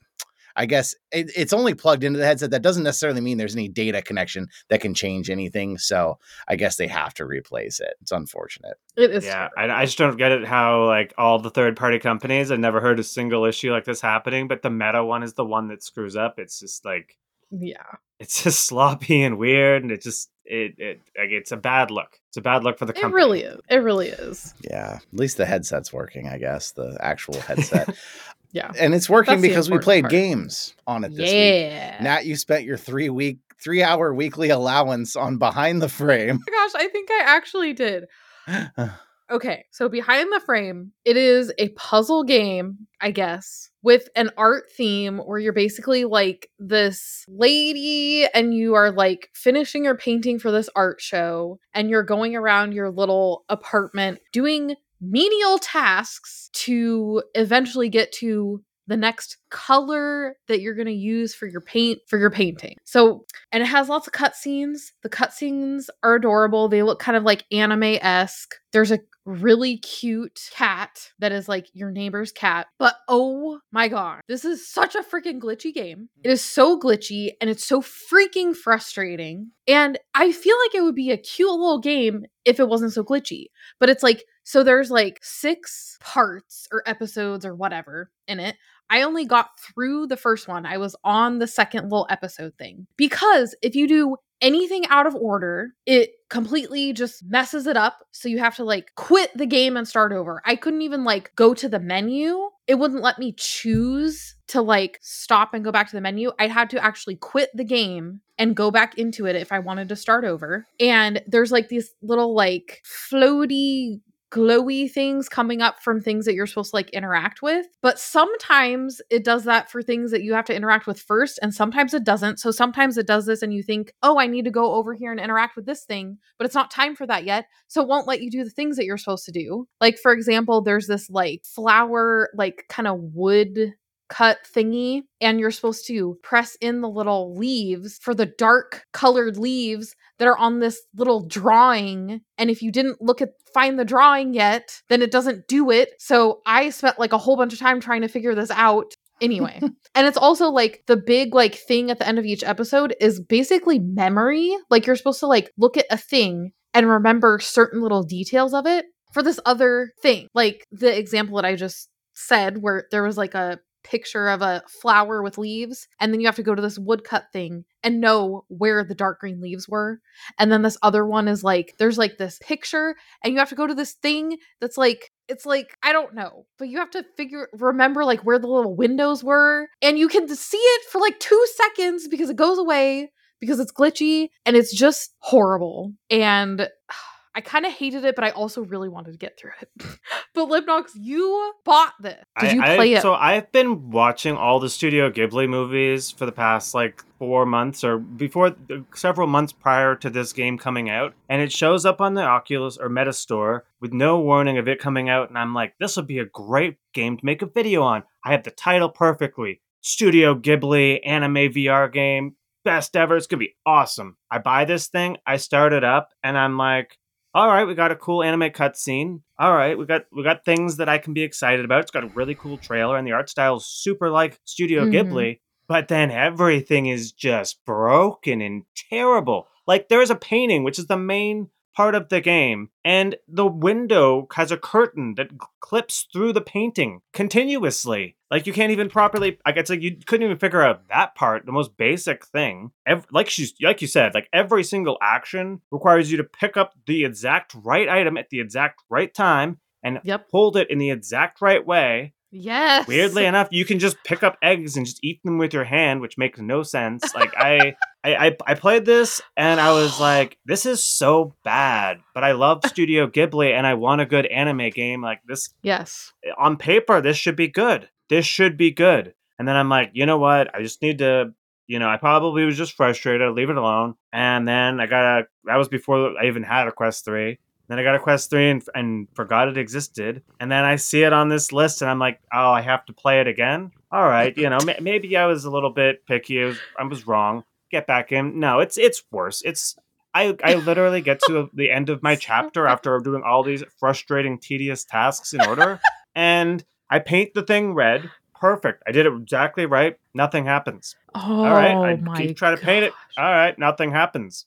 I 0.57 0.65
guess 0.65 0.95
it, 1.11 1.31
it's 1.35 1.53
only 1.53 1.73
plugged 1.73 2.03
into 2.03 2.19
the 2.19 2.25
headset. 2.25 2.51
That 2.51 2.63
doesn't 2.63 2.83
necessarily 2.83 3.21
mean 3.21 3.37
there's 3.37 3.55
any 3.55 3.69
data 3.69 4.01
connection 4.01 4.47
that 4.69 4.81
can 4.81 4.93
change 4.93 5.29
anything. 5.29 5.77
So 5.77 6.17
I 6.47 6.55
guess 6.55 6.75
they 6.75 6.87
have 6.87 7.13
to 7.15 7.25
replace 7.25 7.79
it. 7.79 7.93
It's 8.01 8.11
unfortunate. 8.11 8.77
It 8.97 9.11
is. 9.11 9.23
yeah. 9.23 9.49
I, 9.55 9.69
I 9.69 9.85
just 9.85 9.97
don't 9.97 10.17
get 10.17 10.31
it 10.31 10.45
how 10.45 10.85
like 10.85 11.13
all 11.17 11.39
the 11.39 11.49
third 11.49 11.75
party 11.75 11.99
companies 11.99 12.51
i've 12.51 12.59
never 12.59 12.79
heard 12.79 12.99
a 12.99 13.03
single 13.03 13.45
issue 13.45 13.71
like 13.71 13.85
this 13.85 14.01
happening 14.01 14.47
but 14.47 14.61
the 14.61 14.69
meta 14.69 15.03
one 15.03 15.23
is 15.23 15.33
the 15.33 15.45
one 15.45 15.67
that 15.67 15.83
screws 15.83 16.15
up 16.15 16.39
it's 16.39 16.59
just 16.59 16.83
like 16.85 17.17
yeah. 17.51 17.83
it's 18.19 18.43
just 18.43 18.65
sloppy 18.67 19.23
and 19.23 19.37
weird 19.37 19.83
and 19.83 19.91
it 19.91 20.01
just 20.01 20.29
it, 20.45 20.75
it 20.77 21.01
like 21.17 21.29
it's 21.29 21.51
a 21.51 21.57
bad 21.57 21.91
look 21.91 22.19
it's 22.37 22.37
a 22.37 22.41
bad 22.41 22.63
look 22.63 22.77
for 22.77 22.85
the 22.85 22.93
company. 22.93 23.11
It 23.11 23.15
really 23.15 23.41
is. 23.41 23.59
It 23.67 23.77
really 23.77 24.07
is. 24.09 24.53
Yeah, 24.61 24.99
at 25.01 25.19
least 25.19 25.37
the 25.37 25.45
headset's 25.47 25.91
working. 25.91 26.27
I 26.27 26.37
guess 26.37 26.71
the 26.71 26.95
actual 26.99 27.39
headset. 27.41 27.95
Yeah. 28.51 28.71
and 28.79 28.95
it's 28.95 29.09
working 29.09 29.41
That's 29.41 29.47
because 29.47 29.69
we 29.69 29.77
played 29.79 30.03
part. 30.03 30.11
games 30.11 30.73
on 30.87 31.03
it 31.03 31.09
this 31.09 31.29
week. 31.29 31.71
Yeah. 31.71 31.97
Nat, 32.01 32.25
you 32.25 32.35
spent 32.35 32.63
your 32.63 32.77
three 32.77 33.09
week, 33.09 33.39
three 33.61 33.83
hour 33.83 34.13
weekly 34.13 34.49
allowance 34.49 35.15
on 35.15 35.37
behind 35.37 35.81
the 35.81 35.89
frame. 35.89 36.39
Oh 36.41 36.51
my 36.51 36.57
gosh, 36.57 36.71
I 36.75 36.87
think 36.87 37.09
I 37.11 37.23
actually 37.25 37.73
did. 37.73 38.05
Okay, 39.29 39.65
so 39.71 39.89
behind 39.89 40.31
the 40.31 40.39
frame, 40.39 40.93
it 41.03 41.17
is 41.17 41.51
a 41.57 41.67
puzzle 41.69 42.23
game, 42.23 42.87
I 43.01 43.11
guess, 43.11 43.69
with 43.81 44.07
an 44.15 44.29
art 44.37 44.71
theme 44.71 45.17
where 45.17 45.37
you're 45.37 45.51
basically 45.51 46.05
like 46.05 46.49
this 46.59 47.25
lady 47.27 48.25
and 48.33 48.53
you 48.53 48.75
are 48.75 48.89
like 48.89 49.29
finishing 49.33 49.83
your 49.83 49.97
painting 49.97 50.39
for 50.39 50.49
this 50.49 50.69
art 50.77 51.01
show 51.01 51.59
and 51.73 51.89
you're 51.89 52.03
going 52.03 52.37
around 52.37 52.71
your 52.71 52.89
little 52.89 53.43
apartment 53.49 54.19
doing 54.31 54.75
menial 55.01 55.59
tasks 55.59 56.49
to 56.53 57.23
eventually 57.35 57.89
get 57.89 58.11
to 58.13 58.63
the 58.87 58.97
next 58.97 59.37
color 59.49 60.35
that 60.47 60.61
you're 60.61 60.75
going 60.75 60.87
to 60.87 60.93
use 60.93 61.33
for 61.33 61.45
your 61.45 61.61
paint 61.61 61.99
for 62.07 62.17
your 62.17 62.31
painting. 62.31 62.75
So, 62.83 63.25
and 63.51 63.63
it 63.63 63.67
has 63.67 63.89
lots 63.89 64.07
of 64.07 64.13
cutscenes. 64.13 64.91
The 65.03 65.09
cutscenes 65.09 65.87
are 66.03 66.15
adorable. 66.15 66.67
They 66.67 66.83
look 66.83 66.99
kind 66.99 67.17
of 67.17 67.23
like 67.23 67.45
anime-esque. 67.51 68.55
There's 68.73 68.91
a 68.91 68.99
really 69.27 69.77
cute 69.77 70.39
cat 70.51 71.11
that 71.19 71.33
is 71.33 71.49
like 71.49 71.67
your 71.73 71.91
neighbor's 71.91 72.31
cat. 72.31 72.67
But 72.79 72.95
oh 73.07 73.59
my 73.71 73.89
god, 73.89 74.21
this 74.27 74.45
is 74.45 74.67
such 74.67 74.95
a 74.95 75.03
freaking 75.03 75.39
glitchy 75.39 75.73
game. 75.73 76.09
It 76.23 76.31
is 76.31 76.41
so 76.41 76.79
glitchy 76.79 77.31
and 77.41 77.49
it's 77.49 77.65
so 77.65 77.81
freaking 77.81 78.55
frustrating. 78.55 79.51
And 79.67 79.99
I 80.15 80.31
feel 80.31 80.55
like 80.65 80.75
it 80.75 80.83
would 80.83 80.95
be 80.95 81.11
a 81.11 81.17
cute 81.17 81.51
little 81.51 81.79
game 81.79 82.25
if 82.45 82.59
it 82.59 82.69
wasn't 82.69 82.93
so 82.93 83.03
glitchy. 83.03 83.47
But 83.79 83.89
it's 83.89 84.03
like 84.03 84.23
so 84.43 84.63
there's 84.63 84.89
like 84.89 85.19
six 85.21 85.97
parts 85.99 86.69
or 86.71 86.81
episodes 86.85 87.45
or 87.45 87.53
whatever 87.53 88.09
in 88.29 88.39
it. 88.39 88.55
I 88.89 89.01
only 89.01 89.25
got 89.25 89.59
through 89.59 90.07
the 90.07 90.17
first 90.17 90.47
one. 90.47 90.65
I 90.65 90.77
was 90.77 90.95
on 91.03 91.39
the 91.39 91.47
second 91.47 91.83
little 91.83 92.07
episode 92.09 92.53
thing. 92.57 92.87
Because 92.97 93.55
if 93.61 93.75
you 93.75 93.87
do 93.87 94.17
anything 94.41 94.85
out 94.87 95.07
of 95.07 95.15
order, 95.15 95.69
it 95.85 96.11
completely 96.29 96.93
just 96.93 97.23
messes 97.25 97.67
it 97.67 97.77
up. 97.77 97.99
So 98.11 98.29
you 98.29 98.39
have 98.39 98.55
to 98.57 98.63
like 98.63 98.93
quit 98.95 99.31
the 99.35 99.45
game 99.45 99.77
and 99.77 99.87
start 99.87 100.11
over. 100.11 100.41
I 100.45 100.55
couldn't 100.55 100.81
even 100.81 101.03
like 101.03 101.35
go 101.35 101.53
to 101.53 101.69
the 101.69 101.79
menu. 101.79 102.49
It 102.67 102.75
wouldn't 102.75 103.01
let 103.01 103.17
me 103.17 103.33
choose 103.37 104.35
to 104.49 104.61
like 104.61 104.99
stop 105.01 105.53
and 105.53 105.63
go 105.63 105.71
back 105.71 105.89
to 105.89 105.95
the 105.95 106.01
menu. 106.01 106.31
I 106.39 106.47
had 106.47 106.69
to 106.71 106.83
actually 106.83 107.15
quit 107.15 107.49
the 107.53 107.63
game 107.63 108.21
and 108.37 108.55
go 108.55 108.71
back 108.71 108.97
into 108.97 109.25
it 109.25 109.35
if 109.35 109.51
I 109.51 109.59
wanted 109.59 109.89
to 109.89 109.95
start 109.95 110.23
over. 110.23 110.67
And 110.79 111.21
there's 111.27 111.51
like 111.51 111.69
these 111.69 111.91
little 112.01 112.35
like 112.35 112.83
floaty 112.85 114.01
glowy 114.31 114.91
things 114.91 115.29
coming 115.29 115.61
up 115.61 115.81
from 115.81 116.01
things 116.01 116.25
that 116.25 116.33
you're 116.33 116.47
supposed 116.47 116.71
to 116.71 116.75
like 116.75 116.89
interact 116.91 117.41
with. 117.41 117.65
But 117.81 117.99
sometimes 117.99 119.01
it 119.09 119.23
does 119.23 119.45
that 119.45 119.71
for 119.71 119.81
things 119.81 120.11
that 120.11 120.23
you 120.23 120.33
have 120.33 120.45
to 120.45 120.55
interact 120.55 120.87
with 120.87 120.99
first, 120.99 121.39
and 121.41 121.53
sometimes 121.53 121.93
it 121.93 122.03
doesn't. 122.03 122.39
So 122.39 122.51
sometimes 122.51 122.97
it 122.97 123.07
does 123.07 123.25
this, 123.25 123.41
and 123.41 123.53
you 123.53 123.63
think, 123.63 123.93
oh, 124.03 124.19
I 124.19 124.27
need 124.27 124.45
to 124.45 124.51
go 124.51 124.73
over 124.73 124.93
here 124.93 125.11
and 125.11 125.19
interact 125.19 125.55
with 125.55 125.65
this 125.65 125.83
thing, 125.85 126.17
but 126.37 126.45
it's 126.45 126.55
not 126.55 126.71
time 126.71 126.95
for 126.95 127.05
that 127.07 127.25
yet. 127.25 127.45
So 127.67 127.81
it 127.81 127.87
won't 127.87 128.07
let 128.07 128.21
you 128.21 128.29
do 128.29 128.43
the 128.43 128.49
things 128.49 128.77
that 128.77 128.85
you're 128.85 128.97
supposed 128.97 129.25
to 129.25 129.31
do. 129.31 129.67
Like, 129.79 129.97
for 129.97 130.11
example, 130.11 130.61
there's 130.61 130.87
this 130.87 131.09
like 131.09 131.43
flower, 131.45 132.29
like 132.35 132.65
kind 132.69 132.87
of 132.87 132.99
wood 132.99 133.73
cut 134.09 134.37
thingy 134.45 135.01
and 135.19 135.39
you're 135.39 135.51
supposed 135.51 135.85
to 135.87 136.17
press 136.23 136.55
in 136.61 136.81
the 136.81 136.89
little 136.89 137.35
leaves 137.35 137.99
for 138.01 138.13
the 138.13 138.25
dark 138.25 138.85
colored 138.93 139.37
leaves 139.37 139.95
that 140.19 140.27
are 140.27 140.37
on 140.37 140.59
this 140.59 140.81
little 140.95 141.25
drawing 141.27 142.21
and 142.37 142.49
if 142.49 142.61
you 142.61 142.71
didn't 142.71 143.01
look 143.01 143.21
at 143.21 143.29
find 143.53 143.79
the 143.79 143.85
drawing 143.85 144.33
yet 144.33 144.81
then 144.89 145.01
it 145.01 145.11
doesn't 145.11 145.47
do 145.47 145.71
it. 145.71 145.89
So 145.99 146.41
i 146.45 146.69
spent 146.69 146.99
like 146.99 147.13
a 147.13 147.17
whole 147.17 147.37
bunch 147.37 147.53
of 147.53 147.59
time 147.59 147.79
trying 147.79 148.01
to 148.01 148.07
figure 148.07 148.35
this 148.35 148.51
out. 148.51 148.93
Anyway 149.19 149.59
and 149.95 150.07
it's 150.07 150.17
also 150.17 150.49
like 150.49 150.83
the 150.87 150.97
big 150.97 151.33
like 151.33 151.55
thing 151.55 151.89
at 151.89 151.99
the 151.99 152.07
end 152.07 152.19
of 152.19 152.25
each 152.25 152.43
episode 152.43 152.95
is 152.99 153.19
basically 153.19 153.79
memory. 153.79 154.55
Like 154.69 154.85
you're 154.85 154.95
supposed 154.95 155.19
to 155.21 155.27
like 155.27 155.51
look 155.57 155.77
at 155.77 155.85
a 155.89 155.97
thing 155.97 156.51
and 156.73 156.87
remember 156.87 157.39
certain 157.39 157.81
little 157.81 158.03
details 158.03 158.53
of 158.53 158.65
it 158.67 158.85
for 159.13 159.23
this 159.23 159.39
other 159.45 159.91
thing. 160.01 160.27
Like 160.33 160.65
the 160.71 160.95
example 160.95 161.37
that 161.37 161.45
i 161.45 161.55
just 161.55 161.89
said 162.13 162.61
where 162.61 162.85
there 162.91 163.03
was 163.03 163.17
like 163.17 163.35
a 163.35 163.59
picture 163.89 164.27
of 164.27 164.41
a 164.41 164.61
flower 164.67 165.23
with 165.23 165.37
leaves 165.37 165.87
and 165.99 166.11
then 166.11 166.19
you 166.19 166.27
have 166.27 166.35
to 166.35 166.43
go 166.43 166.53
to 166.53 166.61
this 166.61 166.77
woodcut 166.77 167.25
thing 167.31 167.63
and 167.83 168.01
know 168.01 168.43
where 168.49 168.83
the 168.83 168.95
dark 168.95 169.19
green 169.19 169.39
leaves 169.41 169.67
were. 169.67 169.99
And 170.37 170.51
then 170.51 170.61
this 170.61 170.77
other 170.81 171.05
one 171.05 171.27
is 171.27 171.43
like 171.43 171.75
there's 171.79 171.97
like 171.97 172.17
this 172.17 172.39
picture 172.41 172.95
and 173.23 173.33
you 173.33 173.39
have 173.39 173.49
to 173.49 173.55
go 173.55 173.67
to 173.67 173.75
this 173.75 173.93
thing 173.93 174.37
that's 174.59 174.77
like 174.77 175.11
it's 175.29 175.45
like 175.45 175.75
i 175.83 175.91
don't 175.91 176.13
know 176.13 176.45
but 176.57 176.69
you 176.69 176.77
have 176.77 176.89
to 176.89 177.03
figure 177.17 177.49
remember 177.53 178.05
like 178.05 178.21
where 178.21 178.39
the 178.39 178.47
little 178.47 178.75
windows 178.75 179.23
were 179.23 179.67
and 179.81 179.99
you 179.99 180.07
can 180.07 180.27
see 180.33 180.57
it 180.57 180.85
for 180.89 181.01
like 181.01 181.19
2 181.19 181.47
seconds 181.55 182.07
because 182.07 182.29
it 182.29 182.37
goes 182.37 182.57
away 182.57 183.11
because 183.39 183.59
it's 183.59 183.71
glitchy 183.71 184.29
and 184.45 184.55
it's 184.55 184.73
just 184.73 185.13
horrible 185.19 185.93
and 186.09 186.61
ah, 186.91 187.16
I 187.37 187.41
kind 187.41 187.67
of 187.67 187.71
hated 187.71 188.03
it, 188.03 188.15
but 188.15 188.23
I 188.23 188.31
also 188.31 188.63
really 188.63 188.89
wanted 188.89 189.11
to 189.11 189.17
get 189.19 189.37
through 189.37 189.51
it. 189.61 189.69
but 190.33 190.49
Lipnox, 190.49 190.93
you 190.95 191.53
bought 191.63 191.93
this. 192.01 192.17
Did 192.39 192.53
you 192.53 192.63
play 192.63 192.95
I, 192.95 192.97
it? 192.97 193.03
So 193.03 193.13
I've 193.13 193.51
been 193.51 193.91
watching 193.91 194.35
all 194.35 194.59
the 194.59 194.71
Studio 194.71 195.11
Ghibli 195.11 195.47
movies 195.47 196.09
for 196.09 196.25
the 196.25 196.31
past 196.31 196.73
like 196.73 197.03
four 197.19 197.45
months 197.45 197.83
or 197.83 197.99
before 197.99 198.47
uh, 198.47 198.77
several 198.95 199.27
months 199.27 199.53
prior 199.53 199.95
to 199.97 200.09
this 200.09 200.33
game 200.33 200.57
coming 200.57 200.89
out, 200.89 201.13
and 201.29 201.39
it 201.39 201.51
shows 201.51 201.85
up 201.85 202.01
on 202.01 202.15
the 202.15 202.23
Oculus 202.23 202.75
or 202.75 202.89
Meta 202.89 203.13
Store 203.13 203.65
with 203.79 203.93
no 203.93 204.19
warning 204.19 204.57
of 204.57 204.67
it 204.67 204.79
coming 204.79 205.07
out, 205.07 205.29
and 205.29 205.37
I'm 205.37 205.53
like, 205.53 205.75
this 205.79 205.95
would 205.95 206.07
be 206.07 206.17
a 206.17 206.25
great 206.25 206.77
game 206.95 207.17
to 207.17 207.25
make 207.25 207.43
a 207.43 207.45
video 207.45 207.83
on. 207.83 208.01
I 208.25 208.31
have 208.31 208.45
the 208.45 208.49
title 208.49 208.89
perfectly. 208.89 209.61
Studio 209.81 210.33
Ghibli 210.33 211.01
anime 211.05 211.53
VR 211.53 211.93
game. 211.93 212.35
Best 212.65 212.95
ever. 212.95 213.15
It's 213.15 213.27
gonna 213.27 213.41
be 213.41 213.55
awesome. 213.63 214.17
I 214.31 214.39
buy 214.39 214.65
this 214.65 214.87
thing, 214.87 215.17
I 215.27 215.37
start 215.37 215.71
it 215.71 215.83
up, 215.83 216.09
and 216.23 216.35
I'm 216.35 216.57
like, 216.57 216.97
all 217.37 217.47
right, 217.47 217.65
we 217.65 217.75
got 217.75 217.91
a 217.91 217.95
cool 217.95 218.23
anime 218.23 218.49
cutscene. 218.49 219.21
All 219.37 219.53
right, 219.53 219.77
we 219.77 219.85
got 219.85 220.05
we 220.11 220.23
got 220.23 220.43
things 220.43 220.77
that 220.77 220.89
I 220.89 220.97
can 220.97 221.13
be 221.13 221.21
excited 221.21 221.63
about. 221.63 221.81
It's 221.81 221.91
got 221.91 222.03
a 222.03 222.11
really 222.15 222.33
cool 222.33 222.57
trailer, 222.57 222.97
and 222.97 223.05
the 223.05 223.11
art 223.11 223.29
style 223.29 223.57
is 223.57 223.67
super 223.67 224.09
like 224.09 224.39
Studio 224.43 224.85
Mhm. 224.85 224.91
Ghibli. 224.93 225.39
But 225.67 225.87
then 225.87 226.09
everything 226.09 226.87
is 226.87 227.11
just 227.11 227.63
broken 227.63 228.41
and 228.41 228.63
terrible. 228.89 229.47
Like 229.67 229.87
there 229.87 230.01
is 230.01 230.09
a 230.09 230.15
painting, 230.15 230.63
which 230.63 230.79
is 230.79 230.87
the 230.87 230.97
main 230.97 231.49
part 231.77 231.93
of 231.93 232.09
the 232.09 232.19
game, 232.19 232.69
and 232.83 233.15
the 233.27 233.45
window 233.45 234.27
has 234.33 234.51
a 234.51 234.57
curtain 234.57 235.13
that 235.15 235.29
clips 235.59 236.07
through 236.11 236.33
the 236.33 236.41
painting 236.41 237.01
continuously. 237.13 238.17
Like 238.31 238.47
you 238.47 238.51
can't 238.51 238.71
even 238.71 238.89
properly. 238.89 239.37
Like 239.45 239.57
it's 239.57 239.69
like 239.69 239.81
you 239.83 239.95
couldn't 240.07 240.25
even 240.25 240.39
figure 240.39 240.63
out 240.63 240.87
that 240.89 241.13
part, 241.13 241.45
the 241.45 241.51
most 241.51 241.77
basic 241.77 242.25
thing. 242.25 242.71
Ev- 242.87 243.05
like 243.11 243.29
she's 243.29 243.53
like 243.61 243.79
you 243.81 243.87
said, 243.87 244.15
like 244.15 244.27
every 244.33 244.63
single 244.63 244.97
action 245.03 245.61
requires 245.71 246.09
you 246.11 246.17
to 246.17 246.23
pick 246.23 246.57
up 246.57 246.73
the 246.87 247.05
exact 247.05 247.53
right 247.63 247.87
item 247.87 248.17
at 248.17 248.29
the 248.31 248.39
exact 248.41 248.81
right 248.89 249.13
time 249.13 249.59
and 249.83 249.99
Yep. 250.03 250.25
hold 250.31 250.57
it 250.57 250.71
in 250.71 250.79
the 250.79 250.89
exact 250.89 251.41
right 251.41 251.65
way. 251.65 252.13
Yes. 252.31 252.87
Weirdly 252.87 253.25
enough, 253.25 253.47
you 253.51 253.65
can 253.65 253.79
just 253.79 253.97
pick 254.03 254.23
up 254.23 254.37
eggs 254.41 254.75
and 254.75 254.85
just 254.85 254.99
eat 255.03 255.21
them 255.23 255.37
with 255.37 255.53
your 255.53 255.63
hand, 255.63 256.01
which 256.01 256.17
makes 256.17 256.39
no 256.39 256.63
sense. 256.63 257.13
Like 257.15 257.33
I, 257.37 257.75
I, 258.03 258.27
I, 258.27 258.37
I 258.45 258.53
played 258.53 258.85
this 258.85 259.21
and 259.35 259.59
I 259.59 259.71
was 259.71 259.99
like, 259.99 260.37
this 260.45 260.65
is 260.65 260.83
so 260.83 261.35
bad. 261.43 261.99
But 262.13 262.23
I 262.23 262.33
love 262.33 262.61
Studio 262.65 263.07
Ghibli 263.07 263.51
and 263.51 263.65
I 263.65 263.75
want 263.75 264.01
a 264.01 264.05
good 264.05 264.25
anime 264.25 264.69
game 264.71 265.01
like 265.01 265.21
this. 265.25 265.53
Yes. 265.61 266.11
On 266.37 266.57
paper, 266.57 267.01
this 267.01 267.17
should 267.17 267.35
be 267.35 267.47
good. 267.47 267.89
This 268.09 268.25
should 268.25 268.57
be 268.57 268.71
good. 268.71 269.13
And 269.39 269.47
then 269.47 269.55
I'm 269.55 269.69
like, 269.69 269.91
you 269.93 270.05
know 270.05 270.17
what? 270.17 270.53
I 270.55 270.61
just 270.61 270.81
need 270.81 270.99
to. 270.99 271.33
You 271.69 271.79
know, 271.79 271.89
I 271.89 271.97
probably 271.97 272.45
was 272.45 272.55
just 272.55 272.75
frustrated. 272.75 273.33
Leave 273.33 273.49
it 273.49 273.57
alone. 273.57 273.95
And 274.13 274.47
then 274.47 274.79
I 274.79 274.85
got 274.85 275.19
a. 275.19 275.27
That 275.43 275.57
was 275.57 275.67
before 275.67 276.17
I 276.17 276.27
even 276.27 276.43
had 276.43 276.67
a 276.67 276.71
Quest 276.71 277.03
three. 277.03 277.39
Then 277.67 277.79
I 277.79 277.83
got 277.83 277.95
a 277.95 277.99
Quest 277.99 278.29
3 278.29 278.49
and, 278.49 278.63
and 278.75 279.07
forgot 279.13 279.49
it 279.49 279.57
existed. 279.57 280.23
And 280.39 280.51
then 280.51 280.63
I 280.63 280.77
see 280.77 281.03
it 281.03 281.11
on 281.11 281.29
this 281.29 281.51
list 281.51 281.81
and 281.81 281.91
I'm 281.91 281.99
like, 281.99 282.19
oh, 282.33 282.51
I 282.51 282.61
have 282.61 282.85
to 282.85 282.93
play 282.93 283.19
it 283.19 283.27
again? 283.27 283.71
All 283.91 284.07
right, 284.07 284.37
you 284.37 284.49
know, 284.49 284.59
ma- 284.65 284.73
maybe 284.81 285.15
I 285.15 285.25
was 285.25 285.45
a 285.45 285.51
little 285.51 285.69
bit 285.69 286.05
picky. 286.05 286.43
I 286.43 286.47
was, 286.47 286.59
I 286.79 286.83
was 286.83 287.07
wrong. 287.07 287.43
Get 287.71 287.87
back 287.87 288.11
in. 288.11 288.39
No, 288.39 288.59
it's 288.59 288.77
it's 288.77 289.03
worse. 289.11 289.41
It's 289.43 289.75
I, 290.13 290.35
I 290.43 290.55
literally 290.55 291.01
get 291.01 291.19
to 291.27 291.49
the 291.53 291.69
end 291.69 291.89
of 291.89 292.01
my 292.01 292.15
chapter 292.27 292.67
after 292.67 292.99
doing 292.99 293.23
all 293.23 293.43
these 293.43 293.63
frustrating, 293.79 294.39
tedious 294.39 294.83
tasks 294.83 295.33
in 295.33 295.41
order, 295.41 295.79
and 296.15 296.63
I 296.89 296.99
paint 296.99 297.33
the 297.33 297.43
thing 297.43 297.73
red. 297.73 298.09
Perfect. 298.39 298.83
I 298.87 298.91
did 298.91 299.05
it 299.05 299.13
exactly 299.13 299.65
right. 299.65 299.97
Nothing 300.13 300.45
happens. 300.45 300.95
Oh 301.15 301.45
All 301.45 301.53
right. 301.53 301.75
I 301.75 301.93
oh 301.93 301.97
my 301.97 302.17
keep 302.17 302.37
trying 302.37 302.57
to 302.57 302.63
paint 302.63 302.85
it. 302.85 302.93
All 303.17 303.31
right. 303.31 303.57
Nothing 303.57 303.91
happens. 303.91 304.45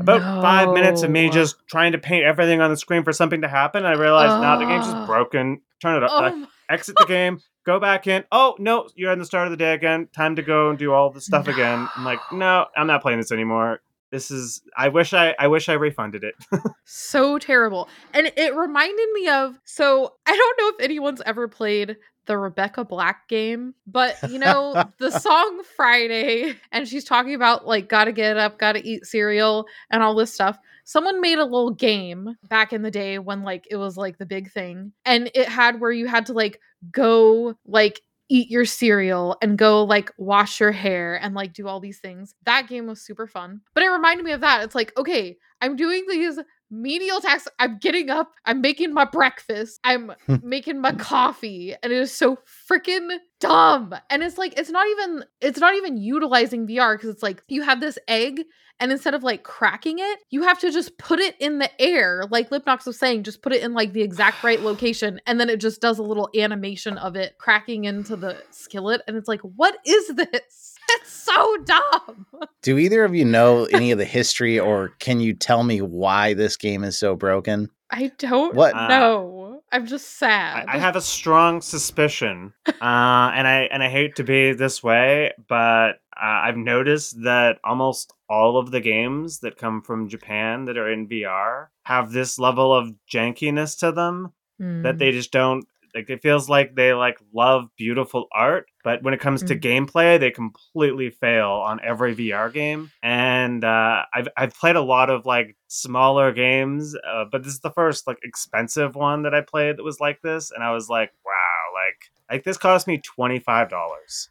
About 0.00 0.42
five 0.42 0.72
minutes 0.74 1.02
of 1.02 1.10
me 1.10 1.30
just 1.30 1.56
trying 1.68 1.92
to 1.92 1.98
paint 1.98 2.24
everything 2.24 2.60
on 2.60 2.70
the 2.70 2.76
screen 2.76 3.04
for 3.04 3.12
something 3.12 3.42
to 3.42 3.48
happen. 3.48 3.84
I 3.84 3.92
realized 3.92 4.40
now 4.42 4.56
the 4.56 4.64
game's 4.64 4.86
just 4.86 5.06
broken. 5.06 5.60
Turn 5.80 5.96
it 5.96 6.02
up. 6.02 6.10
Oh 6.12 6.24
uh, 6.24 6.46
exit 6.68 6.96
the 6.98 7.06
game. 7.06 7.40
Go 7.64 7.78
back 7.78 8.06
in. 8.06 8.24
Oh 8.32 8.56
no, 8.58 8.88
you're 8.96 9.12
at 9.12 9.18
the 9.18 9.24
start 9.24 9.46
of 9.46 9.52
the 9.52 9.56
day 9.56 9.74
again. 9.74 10.08
Time 10.14 10.36
to 10.36 10.42
go 10.42 10.70
and 10.70 10.78
do 10.78 10.92
all 10.92 11.10
the 11.10 11.20
stuff 11.20 11.46
again. 11.46 11.88
I'm 11.96 12.04
like, 12.04 12.20
no, 12.32 12.66
I'm 12.76 12.86
not 12.86 13.02
playing 13.02 13.18
this 13.18 13.30
anymore. 13.30 13.80
This 14.10 14.30
is. 14.30 14.62
I 14.76 14.88
wish 14.88 15.12
I. 15.12 15.34
I 15.38 15.48
wish 15.48 15.68
I 15.68 15.74
refunded 15.74 16.24
it. 16.24 16.34
so 16.84 17.38
terrible. 17.38 17.88
And 18.12 18.32
it 18.36 18.54
reminded 18.54 19.10
me 19.12 19.28
of 19.28 19.58
so 19.64 20.14
I 20.26 20.36
don't 20.36 20.58
know 20.58 20.68
if 20.76 20.84
anyone's 20.84 21.22
ever 21.26 21.48
played 21.48 21.96
the 22.26 22.36
Rebecca 22.38 22.84
Black 22.84 23.28
game, 23.28 23.74
but 23.86 24.16
you 24.30 24.38
know, 24.38 24.84
the 24.98 25.10
song 25.10 25.62
Friday, 25.76 26.54
and 26.72 26.86
she's 26.86 27.04
talking 27.04 27.34
about 27.34 27.66
like 27.66 27.88
gotta 27.88 28.12
get 28.12 28.36
up, 28.36 28.58
gotta 28.58 28.80
eat 28.86 29.06
cereal, 29.06 29.66
and 29.90 30.02
all 30.02 30.14
this 30.14 30.32
stuff. 30.32 30.58
Someone 30.84 31.20
made 31.20 31.38
a 31.38 31.44
little 31.44 31.72
game 31.72 32.36
back 32.48 32.72
in 32.72 32.82
the 32.82 32.90
day 32.90 33.18
when 33.18 33.42
like 33.42 33.66
it 33.70 33.76
was 33.76 33.96
like 33.96 34.18
the 34.18 34.26
big 34.26 34.50
thing, 34.50 34.92
and 35.04 35.30
it 35.34 35.48
had 35.48 35.80
where 35.80 35.92
you 35.92 36.06
had 36.06 36.26
to 36.26 36.32
like 36.32 36.60
go 36.92 37.54
like 37.66 38.00
eat 38.28 38.50
your 38.50 38.64
cereal 38.64 39.36
and 39.40 39.56
go 39.56 39.84
like 39.84 40.10
wash 40.18 40.58
your 40.60 40.72
hair 40.72 41.14
and 41.22 41.34
like 41.34 41.52
do 41.52 41.68
all 41.68 41.80
these 41.80 42.00
things. 42.00 42.34
That 42.44 42.68
game 42.68 42.86
was 42.86 43.00
super 43.00 43.26
fun. 43.26 43.60
But 43.74 43.84
it 43.84 43.88
reminded 43.88 44.24
me 44.24 44.32
of 44.32 44.40
that. 44.40 44.64
It's 44.64 44.74
like, 44.74 44.96
okay, 44.98 45.36
I'm 45.60 45.76
doing 45.76 46.04
these 46.08 46.38
menial 46.70 47.20
tasks. 47.20 47.48
I'm 47.58 47.78
getting 47.78 48.10
up, 48.10 48.32
I'm 48.44 48.60
making 48.60 48.92
my 48.92 49.04
breakfast, 49.04 49.80
I'm 49.84 50.12
hmm. 50.26 50.36
making 50.42 50.80
my 50.80 50.92
coffee, 50.92 51.74
and 51.82 51.92
it 51.92 51.98
is 51.98 52.12
so 52.12 52.38
freaking 52.70 53.08
dumb. 53.40 53.94
And 54.10 54.22
it's 54.22 54.38
like 54.38 54.58
it's 54.58 54.70
not 54.70 54.86
even 54.88 55.24
it's 55.40 55.60
not 55.60 55.74
even 55.74 55.96
utilizing 55.96 56.66
VR 56.66 56.96
because 56.96 57.10
it's 57.10 57.22
like 57.22 57.42
you 57.48 57.62
have 57.62 57.80
this 57.80 57.98
egg 58.08 58.42
and 58.78 58.92
instead 58.92 59.14
of 59.14 59.22
like 59.22 59.42
cracking 59.42 59.98
it, 59.98 60.18
you 60.30 60.42
have 60.42 60.58
to 60.60 60.70
just 60.70 60.98
put 60.98 61.18
it 61.18 61.34
in 61.40 61.58
the 61.58 61.70
air. 61.80 62.24
Like 62.30 62.50
Lipnox 62.50 62.86
was 62.86 62.98
saying, 62.98 63.22
just 63.22 63.42
put 63.42 63.52
it 63.52 63.62
in 63.62 63.72
like 63.72 63.92
the 63.92 64.02
exact 64.02 64.44
right 64.44 64.60
location, 64.62 65.20
and 65.26 65.40
then 65.40 65.48
it 65.48 65.60
just 65.60 65.80
does 65.80 65.98
a 65.98 66.02
little 66.02 66.28
animation 66.36 66.98
of 66.98 67.16
it 67.16 67.38
cracking 67.38 67.84
into 67.84 68.16
the 68.16 68.42
skillet. 68.50 69.02
And 69.06 69.16
it's 69.16 69.28
like, 69.28 69.40
what 69.40 69.78
is 69.84 70.08
this? 70.08 70.75
It's 70.90 71.12
so 71.12 71.56
dumb. 71.64 72.26
Do 72.62 72.78
either 72.78 73.04
of 73.04 73.14
you 73.14 73.24
know 73.24 73.64
any 73.66 73.90
of 73.90 73.98
the 73.98 74.04
history 74.04 74.58
or 74.58 74.90
can 75.00 75.20
you 75.20 75.34
tell 75.34 75.62
me 75.64 75.80
why 75.82 76.34
this 76.34 76.56
game 76.56 76.84
is 76.84 76.96
so 76.98 77.16
broken? 77.16 77.70
I 77.90 78.12
don't 78.18 78.54
What? 78.54 78.74
Ah. 78.74 78.88
know. 78.88 79.62
I'm 79.72 79.86
just 79.86 80.16
sad. 80.18 80.66
I, 80.68 80.74
I 80.76 80.78
have 80.78 80.94
a 80.94 81.00
strong 81.00 81.60
suspicion, 81.60 82.52
uh, 82.68 82.72
and 82.80 83.48
I 83.48 83.68
and 83.72 83.82
I 83.82 83.88
hate 83.88 84.14
to 84.16 84.24
be 84.24 84.52
this 84.52 84.80
way, 84.82 85.32
but 85.48 85.98
uh, 86.16 86.24
I've 86.46 86.56
noticed 86.56 87.20
that 87.24 87.58
almost 87.64 88.12
all 88.28 88.58
of 88.58 88.70
the 88.70 88.80
games 88.80 89.40
that 89.40 89.58
come 89.58 89.82
from 89.82 90.08
Japan 90.08 90.66
that 90.66 90.76
are 90.78 90.90
in 90.90 91.08
VR 91.08 91.66
have 91.82 92.12
this 92.12 92.38
level 92.38 92.72
of 92.72 92.94
jankiness 93.12 93.76
to 93.80 93.90
them 93.92 94.32
that 94.58 94.94
Mm. 94.94 94.98
they 94.98 95.10
just 95.10 95.32
don't 95.32 95.66
like. 95.96 96.08
It 96.10 96.22
feels 96.22 96.48
like 96.48 96.74
they 96.76 96.92
like 96.92 97.18
love 97.34 97.64
beautiful 97.76 98.26
art, 98.32 98.66
but 98.84 99.02
when 99.02 99.14
it 99.14 99.20
comes 99.20 99.42
to 99.44 99.56
Mm. 99.56 99.60
gameplay, 99.62 100.20
they 100.20 100.30
completely 100.30 101.10
fail 101.10 101.48
on 101.50 101.80
every 101.82 102.14
VR 102.14 102.52
game. 102.52 102.90
And 103.02 103.64
uh, 103.64 104.02
I've 104.14 104.28
I've 104.36 104.54
played 104.54 104.76
a 104.76 104.80
lot 104.82 105.10
of 105.10 105.26
like 105.26 105.56
smaller 105.68 106.32
games, 106.32 106.94
uh, 106.94 107.24
but 107.32 107.42
this 107.42 107.52
is 107.54 107.60
the 107.60 107.72
first 107.72 108.06
like 108.06 108.18
expensive 108.22 108.94
one 108.94 109.22
that 109.22 109.34
I 109.34 109.40
played 109.40 109.78
that 109.78 109.82
was 109.82 109.98
like 110.00 110.20
this, 110.22 110.50
and 110.52 110.62
I 110.62 110.72
was 110.72 110.88
like, 110.88 111.10
wow, 111.24 111.32
like 111.74 112.10
like 112.36 112.44
this 112.44 112.58
cost 112.58 112.86
me 112.86 112.98
twenty 112.98 113.38
five 113.40 113.68
dollars. 113.68 114.28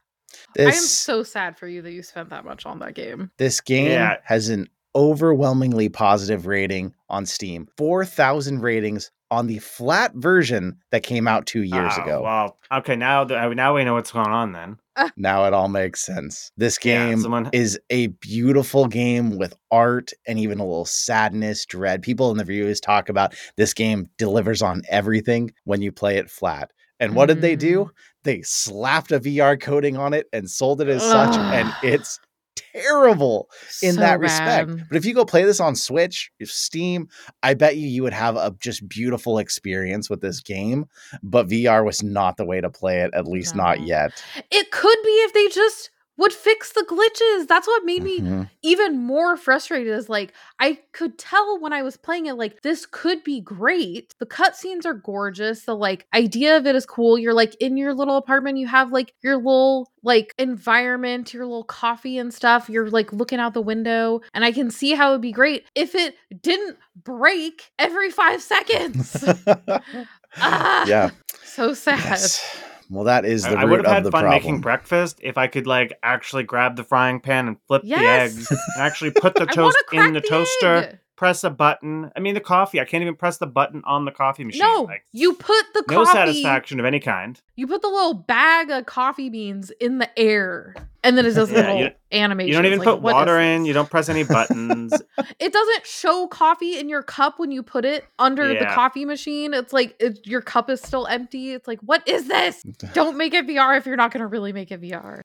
I 0.57 0.63
am 0.63 0.73
so 0.73 1.23
sad 1.23 1.57
for 1.57 1.67
you 1.67 1.81
that 1.81 1.91
you 1.91 2.03
spent 2.03 2.29
that 2.29 2.43
much 2.45 2.65
on 2.65 2.79
that 2.79 2.93
game. 2.93 3.31
this 3.37 3.61
game 3.61 3.87
Yeah. 3.91 4.17
has 4.25 4.49
an 4.49 4.67
overwhelmingly 4.95 5.89
positive 5.89 6.47
rating 6.47 6.93
on 7.09 7.25
Steam. 7.25 7.67
4,000 7.77 8.61
ratings 8.61 9.11
on 9.31 9.47
the 9.47 9.59
flat 9.59 10.13
version 10.15 10.77
that 10.91 11.03
came 11.03 11.27
out 11.27 11.45
2 11.45 11.63
years 11.63 11.93
Oh, 11.97 12.01
ago. 12.03 12.21
Well, 12.23 12.57
okay, 12.71 12.95
now 12.95 13.23
that 13.25 13.55
now 13.55 13.75
we 13.75 13.83
know 13.83 13.95
what's 13.95 14.11
going 14.11 14.27
on 14.29 14.53
then. 14.53 14.77
Ah. 14.97 15.11
Now 15.17 15.43
it 15.43 15.53
all 15.53 15.67
makes 15.67 16.05
sense. 16.05 16.53
This 16.55 16.77
Yeah, 16.81 17.09
game 17.09 17.19
someone- 17.19 17.49
is 17.51 17.77
a 17.89 18.07
beautiful 18.07 18.85
oh. 18.85 18.87
game 18.87 19.37
with 19.37 19.53
art 19.69 20.11
and 20.25 20.39
even 20.39 20.57
a 20.59 20.63
little 20.65 20.85
sadness, 20.85 21.65
dread. 21.65 22.01
People 22.01 22.31
in 22.31 22.37
the 22.37 22.45
reviews 22.45 22.79
talk 22.79 23.09
about 23.09 23.35
this 23.57 23.73
game 23.73 24.07
delivers 24.17 24.61
on 24.61 24.83
everything 24.87 25.51
when 25.65 25.81
you 25.81 25.91
play 25.91 26.15
it 26.15 26.29
flat. 26.29 26.71
And 27.01 27.13
what 27.13 27.25
did 27.25 27.41
they 27.41 27.57
do? 27.57 27.83
Mm. 27.83 27.89
They 28.23 28.41
slapped 28.43 29.11
a 29.11 29.19
VR 29.19 29.59
coating 29.59 29.97
on 29.97 30.13
it 30.13 30.27
and 30.31 30.49
sold 30.49 30.79
it 30.79 30.87
as 30.87 31.01
such, 31.03 31.35
and 31.35 31.73
it's 31.83 32.17
terrible 32.55 33.49
in 33.81 33.93
So 33.93 33.99
that 34.01 34.19
respect. 34.19 34.69
bad. 34.69 34.85
But 34.89 34.97
if 34.97 35.05
you 35.05 35.13
go 35.13 35.25
play 35.25 35.43
this 35.43 35.59
on 35.59 35.75
Switch, 35.75 36.31
if 36.39 36.51
Steam, 36.51 37.09
I 37.43 37.53
bet 37.53 37.77
you 37.77 37.87
you 37.87 38.03
would 38.03 38.13
have 38.13 38.35
a 38.35 38.55
just 38.59 38.87
beautiful 38.87 39.37
experience 39.37 40.09
with 40.09 40.21
this 40.21 40.41
game. 40.41 40.85
But 41.23 41.47
VR 41.47 41.85
was 41.85 42.01
not 42.03 42.37
the 42.37 42.45
way 42.45 42.61
to 42.61 42.69
play 42.69 43.01
it, 43.01 43.13
at 43.13 43.27
least 43.27 43.55
not 43.55 43.81
yet. 43.81 44.23
It 44.51 44.71
could 44.71 44.97
be 45.03 45.09
if 45.09 45.33
they 45.33 45.47
just 45.49 45.89
would 46.17 46.31
fix 46.33 46.71
the 46.73 46.85
glitches. 46.89 47.47
That's 47.47 47.67
what 47.67 47.83
made 47.85 48.03
me 48.03 48.21
Mhm. 48.21 48.49
even 48.63 48.97
more 48.97 49.35
frustrated 49.37 49.93
is 49.93 50.07
like 50.09 50.33
I 50.59 50.79
could 50.93 51.17
tell 51.17 51.59
when 51.59 51.73
I 51.73 51.81
was 51.83 51.97
playing 51.97 52.27
it 52.27 52.35
like 52.35 52.61
this 52.61 52.85
could 52.85 53.23
be 53.23 53.41
great. 53.41 54.13
The 54.19 54.25
cutscenes 54.25 54.85
are 54.85 54.93
gorgeous. 54.93 55.63
The 55.65 55.75
like 55.75 56.07
idea 56.13 56.55
of 56.57 56.65
it 56.65 56.75
is 56.75 56.85
cool. 56.85 57.17
You're 57.19 57.33
like 57.33 57.55
in 57.55 57.75
your 57.77 57.93
little 57.93 58.15
apartment, 58.17 58.57
you 58.57 58.67
have 58.67 58.91
like 58.93 59.13
your 59.21 59.35
little 59.35 59.91
like 60.03 60.33
environment, 60.37 61.33
your 61.33 61.45
little 61.45 61.63
coffee 61.65 62.17
and 62.17 62.33
stuff. 62.33 62.69
You're 62.69 62.89
like 62.89 63.11
looking 63.11 63.39
out 63.39 63.53
the 63.53 63.61
window 63.61 64.21
and 64.33 64.45
I 64.45 64.51
can 64.51 64.71
see 64.71 64.91
how 64.93 65.09
it'd 65.09 65.21
be 65.21 65.31
great 65.33 65.65
if 65.75 65.95
it 65.95 66.15
didn't 66.41 66.77
break 67.03 67.71
every 67.77 68.09
5 68.09 68.41
seconds. 68.41 69.25
ah, 70.37 70.85
yeah. 70.87 71.09
So 71.43 71.73
sad. 71.73 71.99
Yes. 71.99 72.57
Well, 72.89 73.05
that 73.05 73.25
is 73.25 73.43
the 73.43 73.49
I, 73.57 73.61
I 73.61 73.65
would 73.65 73.79
have 73.79 73.85
of 73.85 73.91
had 73.91 74.03
the 74.03 74.11
fun 74.11 74.21
problem. 74.21 74.41
making 74.43 74.61
breakfast 74.61 75.19
if 75.23 75.37
I 75.37 75.47
could 75.47 75.65
like 75.67 75.97
actually 76.03 76.43
grab 76.43 76.75
the 76.75 76.83
frying 76.83 77.19
pan 77.19 77.47
and 77.47 77.57
flip 77.67 77.81
Yes. 77.83 77.99
the 78.33 78.39
eggs 78.39 78.51
and 78.51 78.59
actually 78.85 79.11
put 79.11 79.35
the 79.35 79.45
toast 79.45 79.57
want 79.57 79.75
to 79.91 80.01
in 80.07 80.13
the 80.13 80.21
toaster. 80.21 80.75
Egg. 80.75 80.99
Press 81.15 81.45
a 81.45 81.49
button. 81.49 82.11
I 82.15 82.19
mean, 82.19 82.33
the 82.33 82.41
coffee. 82.41 82.81
I 82.81 82.85
can't 82.85 83.01
even 83.01 83.15
press 83.15 83.37
the 83.37 83.47
button 83.47 83.81
on 83.85 84.03
the 84.03 84.11
coffee 84.11 84.43
machine. 84.43 84.61
No, 84.61 84.81
like, 84.81 85.05
you 85.13 85.33
put 85.33 85.63
the 85.73 85.83
no 85.89 86.03
coffee. 86.03 86.11
satisfaction 86.17 86.77
of 86.79 86.85
any 86.85 86.99
kind. 86.99 87.39
You 87.55 87.67
put 87.67 87.81
the 87.81 87.87
little 87.87 88.13
bag 88.13 88.69
of 88.69 88.85
coffee 88.85 89.29
beans 89.29 89.71
in 89.79 89.99
the 89.99 90.19
air, 90.19 90.75
and 91.05 91.17
then 91.17 91.25
it 91.25 91.33
does 91.33 91.49
Yeah, 91.53 91.57
little 91.61 91.79
you- 91.79 91.91
animation. 92.11 92.49
You 92.49 92.53
don't 92.55 92.65
even 92.65 92.79
like, 92.79 92.85
put 92.85 93.01
water 93.01 93.39
in. 93.39 93.63
You 93.63 93.71
don't 93.71 93.89
press 93.89 94.09
any 94.09 94.23
buttons. 94.23 94.93
It 95.39 95.51
doesn't 95.53 95.85
show 95.85 96.27
coffee 96.27 96.77
in 96.79 96.87
your 96.89 97.03
cup 97.03 97.39
when 97.39 97.51
you 97.51 97.61
put 97.63 97.83
it 97.85 98.05
under 98.19 98.47
the 98.57 98.65
coffee 98.65 99.05
machine. 99.05 99.53
It's 99.53 99.73
like 99.73 99.95
it, 99.99 100.25
your 100.25 100.41
cup 100.41 100.69
is 100.69 100.81
still 100.81 101.07
empty. 101.07 101.51
It's 101.53 101.67
like, 101.67 101.79
what 101.81 102.07
is 102.07 102.27
this? 102.27 102.61
Don't 102.93 103.17
make 103.17 103.33
it 103.33 103.45
VR 103.47 103.77
if 103.77 103.85
you're 103.85 103.95
not 103.97 104.11
going 104.11 104.21
to 104.21 104.27
really 104.27 104.53
make 104.53 104.71
it 104.71 104.81
VR. 104.81 105.21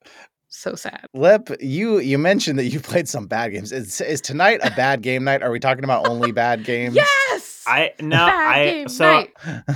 So 0.52 0.74
sad. 0.74 1.06
Lip, 1.14 1.48
you 1.60 1.98
you 2.00 2.18
mentioned 2.18 2.58
that 2.58 2.64
you 2.66 2.80
played 2.80 3.08
some 3.08 3.26
bad 3.26 3.52
games. 3.52 3.70
Is, 3.70 4.00
is 4.00 4.20
tonight 4.20 4.58
a 4.64 4.70
bad 4.72 5.00
game 5.08 5.22
night? 5.24 5.42
Are 5.42 5.50
we 5.50 5.60
talking 5.60 5.84
about 5.84 6.08
only 6.08 6.32
bad 6.32 6.64
games? 6.64 6.96
Yes. 6.96 7.62
I 7.66 7.92
no. 8.00 8.16
Bad 8.16 8.48
I 8.52 8.64
game 8.64 8.88
so 8.88 9.04
night. 9.04 9.32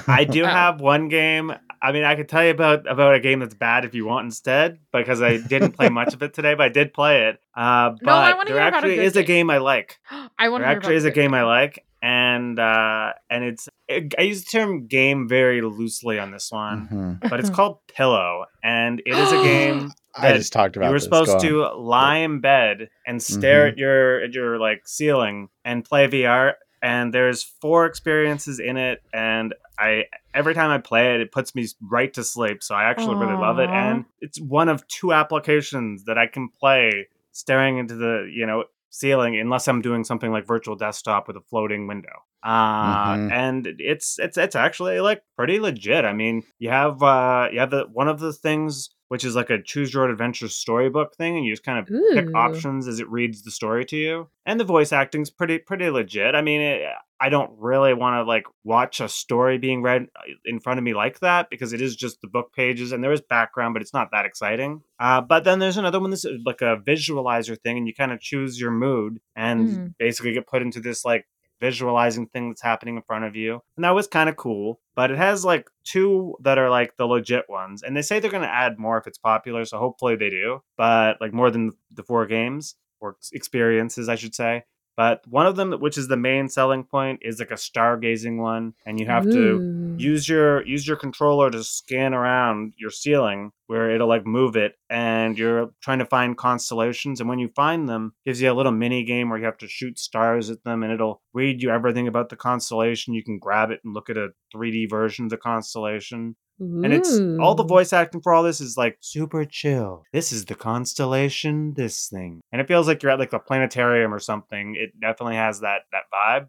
I 0.08 0.24
do 0.24 0.42
Oh. 0.44 0.46
have 0.46 0.80
one 0.80 1.08
game. 1.08 1.52
I 1.80 1.92
mean, 1.92 2.02
I 2.02 2.16
could 2.16 2.28
tell 2.28 2.42
you 2.42 2.50
about 2.50 2.90
about 2.90 3.14
a 3.14 3.20
game 3.20 3.38
that's 3.40 3.54
bad 3.54 3.84
if 3.84 3.94
you 3.94 4.04
want 4.06 4.24
instead, 4.24 4.78
because 4.92 5.22
I 5.22 5.36
didn't 5.36 5.72
play 5.72 5.90
much 5.90 6.12
of 6.14 6.22
it 6.22 6.34
today, 6.34 6.54
but 6.54 6.64
I 6.64 6.68
did 6.70 6.92
play 6.92 7.28
it. 7.28 7.40
Uh, 7.54 7.90
but 7.90 8.02
No, 8.02 8.12
I 8.12 8.34
wanna 8.34 8.50
there 8.50 8.58
hear 8.58 8.66
about 8.68 8.72
a 8.72 8.76
actually 8.78 8.96
good 8.96 9.04
is 9.04 9.16
a 9.16 9.22
game. 9.22 9.46
game 9.46 9.50
I 9.50 9.58
like. 9.58 9.98
I 10.38 10.48
want 10.48 10.62
There 10.64 10.70
to 10.72 10.76
actually 10.76 10.96
is 10.96 11.04
a 11.04 11.10
game 11.12 11.34
I 11.34 11.42
like, 11.44 11.84
and 12.04 12.58
uh, 12.58 13.12
and 13.30 13.44
it's 13.44 13.66
I 13.90 14.22
use 14.22 14.44
the 14.44 14.50
term 14.50 14.86
game 14.86 15.26
very 15.26 15.62
loosely 15.62 16.18
on 16.18 16.30
this 16.32 16.52
one, 16.52 17.18
Mhm. 17.22 17.30
but 17.30 17.40
it's 17.40 17.48
called 17.58 17.78
Pillow, 17.88 18.44
and 18.62 19.00
it 19.06 19.18
is 19.18 19.32
a 19.32 19.38
game 19.42 19.90
I 20.14 20.34
just 20.34 20.52
talked 20.52 20.76
about 20.76 20.86
you 20.86 20.92
were 20.92 20.98
this. 20.98 21.04
Supposed 21.04 21.40
to 21.40 21.66
lie 21.74 22.18
in 22.18 22.40
bed 22.40 22.90
and 23.06 23.22
stare 23.22 23.66
Mhm. 23.66 23.72
at 23.72 23.78
your 23.78 24.20
at 24.20 24.32
your 24.34 24.58
like 24.58 24.86
ceiling 24.86 25.48
and 25.64 25.82
play 25.84 26.06
VR. 26.06 26.54
And 26.82 27.14
there's 27.14 27.42
four 27.42 27.86
experiences 27.86 28.60
in 28.60 28.76
it, 28.76 29.00
and 29.14 29.54
I 29.78 30.04
every 30.34 30.52
time 30.52 30.70
I 30.70 30.76
play 30.76 31.14
it, 31.14 31.22
it 31.22 31.32
puts 31.32 31.54
me 31.54 31.66
right 31.80 32.12
to 32.12 32.22
sleep. 32.22 32.62
So 32.62 32.74
I 32.74 32.84
actually 32.84 33.16
really 33.16 33.36
love 33.40 33.58
it, 33.58 33.70
and 33.70 34.04
it's 34.20 34.38
one 34.38 34.68
of 34.68 34.86
two 34.88 35.14
applications 35.14 36.04
that 36.04 36.18
I 36.18 36.26
can 36.26 36.50
play 36.50 37.08
staring 37.32 37.78
into 37.78 37.94
the 37.94 38.30
you 38.30 38.44
know 38.44 38.64
ceiling 38.94 39.36
unless 39.38 39.66
I'm 39.68 39.82
doing 39.82 40.04
something 40.04 40.30
like 40.32 40.46
virtual 40.46 40.76
desktop 40.76 41.26
with 41.26 41.36
a 41.36 41.40
floating 41.50 41.86
window. 41.88 42.12
Uh, 42.44 43.16
Mhm. 43.16 43.32
and 43.32 43.66
it's 43.78 44.18
it's 44.18 44.36
it's 44.36 44.54
actually 44.56 45.00
like 45.00 45.22
pretty 45.36 45.58
legit. 45.60 46.04
I 46.04 46.12
mean, 46.12 46.42
you 46.58 46.70
have 46.70 47.02
uh 47.02 47.48
you 47.52 47.58
have 47.60 47.70
the 47.70 47.86
one 47.92 48.08
of 48.08 48.20
the 48.20 48.32
things 48.32 48.90
which 49.08 49.24
is 49.24 49.34
like 49.36 49.50
a 49.50 49.62
choose 49.62 49.92
your 49.94 50.04
own 50.04 50.10
adventure 50.10 50.48
storybook 50.48 51.14
thing, 51.16 51.36
and 51.36 51.44
you 51.44 51.52
just 51.52 51.64
kind 51.64 51.78
of 51.78 51.86
pick 52.14 52.26
options 52.34 52.88
as 52.88 53.00
it 53.00 53.08
reads 53.10 53.42
the 53.42 53.50
story 53.50 53.84
to 53.86 53.96
you. 53.96 54.28
And 54.46 54.58
the 54.58 54.64
voice 54.64 54.92
acting's 54.92 55.30
pretty 55.30 55.58
pretty 55.58 55.88
legit. 55.90 56.34
I 56.34 56.42
mean, 56.42 56.60
it, 56.60 56.82
I 57.20 57.28
don't 57.28 57.52
really 57.58 57.94
want 57.94 58.14
to 58.16 58.24
like 58.28 58.44
watch 58.64 59.00
a 59.00 59.08
story 59.08 59.56
being 59.56 59.82
read 59.82 60.02
uh, 60.16 60.22
in 60.44 60.60
front 60.60 60.78
of 60.78 60.84
me 60.84 60.92
like 60.94 61.20
that 61.20 61.48
because 61.48 61.72
it 61.72 61.80
is 61.80 61.96
just 61.96 62.20
the 62.20 62.28
book 62.28 62.52
pages 62.54 62.92
and 62.92 63.02
there 63.02 63.12
is 63.12 63.22
background, 63.22 63.72
but 63.74 63.82
it's 63.82 63.94
not 63.94 64.10
that 64.12 64.26
exciting. 64.26 64.82
Uh, 64.98 65.20
but 65.20 65.44
then 65.44 65.58
there's 65.58 65.76
another 65.78 66.00
one 66.00 66.10
that's 66.10 66.24
uh, 66.24 66.32
like 66.44 66.60
a 66.60 66.76
visualizer 66.86 67.58
thing, 67.60 67.78
and 67.78 67.86
you 67.86 67.94
kind 67.94 68.12
of 68.12 68.20
choose 68.20 68.60
your 68.60 68.70
mood 68.70 69.20
and 69.36 69.68
Mm. 69.68 69.94
basically 69.98 70.32
get 70.32 70.46
put 70.46 70.62
into 70.62 70.80
this 70.80 71.04
like 71.04 71.26
visualizing 71.60 72.26
thing 72.26 72.50
that's 72.50 72.62
happening 72.62 72.96
in 72.96 73.02
front 73.02 73.24
of 73.24 73.36
you. 73.36 73.60
And 73.76 73.84
that 73.84 73.94
was 73.94 74.06
kind 74.06 74.28
of 74.28 74.36
cool. 74.36 74.80
But 74.94 75.10
it 75.10 75.18
has 75.18 75.44
like 75.44 75.68
two 75.84 76.36
that 76.42 76.58
are 76.58 76.70
like 76.70 76.96
the 76.96 77.06
legit 77.06 77.44
ones. 77.48 77.82
And 77.82 77.96
they 77.96 78.02
say 78.02 78.20
they're 78.20 78.30
going 78.30 78.42
to 78.42 78.48
add 78.48 78.78
more 78.78 78.98
if 78.98 79.06
it's 79.06 79.18
popular. 79.18 79.64
So 79.64 79.78
hopefully 79.78 80.16
they 80.16 80.30
do. 80.30 80.60
But 80.76 81.20
like 81.20 81.32
more 81.32 81.50
than 81.50 81.72
the 81.92 82.02
four 82.02 82.26
games 82.26 82.76
or 83.00 83.16
experiences, 83.32 84.08
I 84.08 84.14
should 84.14 84.34
say. 84.34 84.64
But 84.96 85.26
one 85.26 85.46
of 85.46 85.56
them, 85.56 85.72
which 85.72 85.98
is 85.98 86.08
the 86.08 86.16
main 86.16 86.48
selling 86.48 86.84
point, 86.84 87.20
is 87.22 87.40
like 87.40 87.50
a 87.50 87.54
stargazing 87.54 88.38
one. 88.38 88.74
And 88.86 89.00
you 89.00 89.06
have 89.06 89.24
to 89.24 89.96
use 89.98 90.28
your 90.28 90.66
use 90.66 90.86
your 90.86 90.96
controller 90.96 91.50
to 91.50 91.64
scan 91.64 92.14
around 92.14 92.74
your 92.76 92.90
ceiling 92.90 93.52
where 93.66 93.90
it'll 93.90 94.08
like 94.08 94.26
move 94.26 94.56
it 94.56 94.74
and 94.90 95.38
you're 95.38 95.70
trying 95.80 95.98
to 95.98 96.04
find 96.04 96.36
constellations 96.36 97.20
and 97.20 97.28
when 97.28 97.38
you 97.38 97.48
find 97.56 97.88
them 97.88 98.12
gives 98.26 98.40
you 98.40 98.50
a 98.50 98.54
little 98.54 98.72
mini 98.72 99.04
game 99.04 99.30
where 99.30 99.38
you 99.38 99.44
have 99.44 99.58
to 99.58 99.68
shoot 99.68 99.98
stars 99.98 100.50
at 100.50 100.62
them 100.64 100.82
and 100.82 100.92
it'll 100.92 101.22
read 101.32 101.62
you 101.62 101.70
everything 101.70 102.06
about 102.06 102.28
the 102.28 102.36
constellation 102.36 103.14
you 103.14 103.24
can 103.24 103.38
grab 103.38 103.70
it 103.70 103.80
and 103.84 103.94
look 103.94 104.10
at 104.10 104.16
a 104.16 104.28
3d 104.54 104.90
version 104.90 105.26
of 105.26 105.30
the 105.30 105.36
constellation 105.36 106.36
and 106.60 106.92
it's 106.92 107.18
all 107.40 107.54
the 107.54 107.64
voice 107.64 107.92
acting 107.92 108.20
for 108.20 108.32
all 108.32 108.42
this 108.42 108.60
is 108.60 108.76
like 108.76 108.98
super 109.00 109.44
chill. 109.44 110.04
This 110.12 110.32
is 110.32 110.44
the 110.44 110.54
constellation, 110.54 111.74
this 111.74 112.08
thing. 112.08 112.40
And 112.52 112.60
it 112.60 112.68
feels 112.68 112.86
like 112.86 113.02
you're 113.02 113.12
at 113.12 113.18
like 113.18 113.32
a 113.32 113.38
planetarium 113.40 114.14
or 114.14 114.20
something. 114.20 114.76
It 114.76 114.98
definitely 115.00 115.36
has 115.36 115.60
that 115.60 115.82
that 115.92 116.04
vibe. 116.12 116.48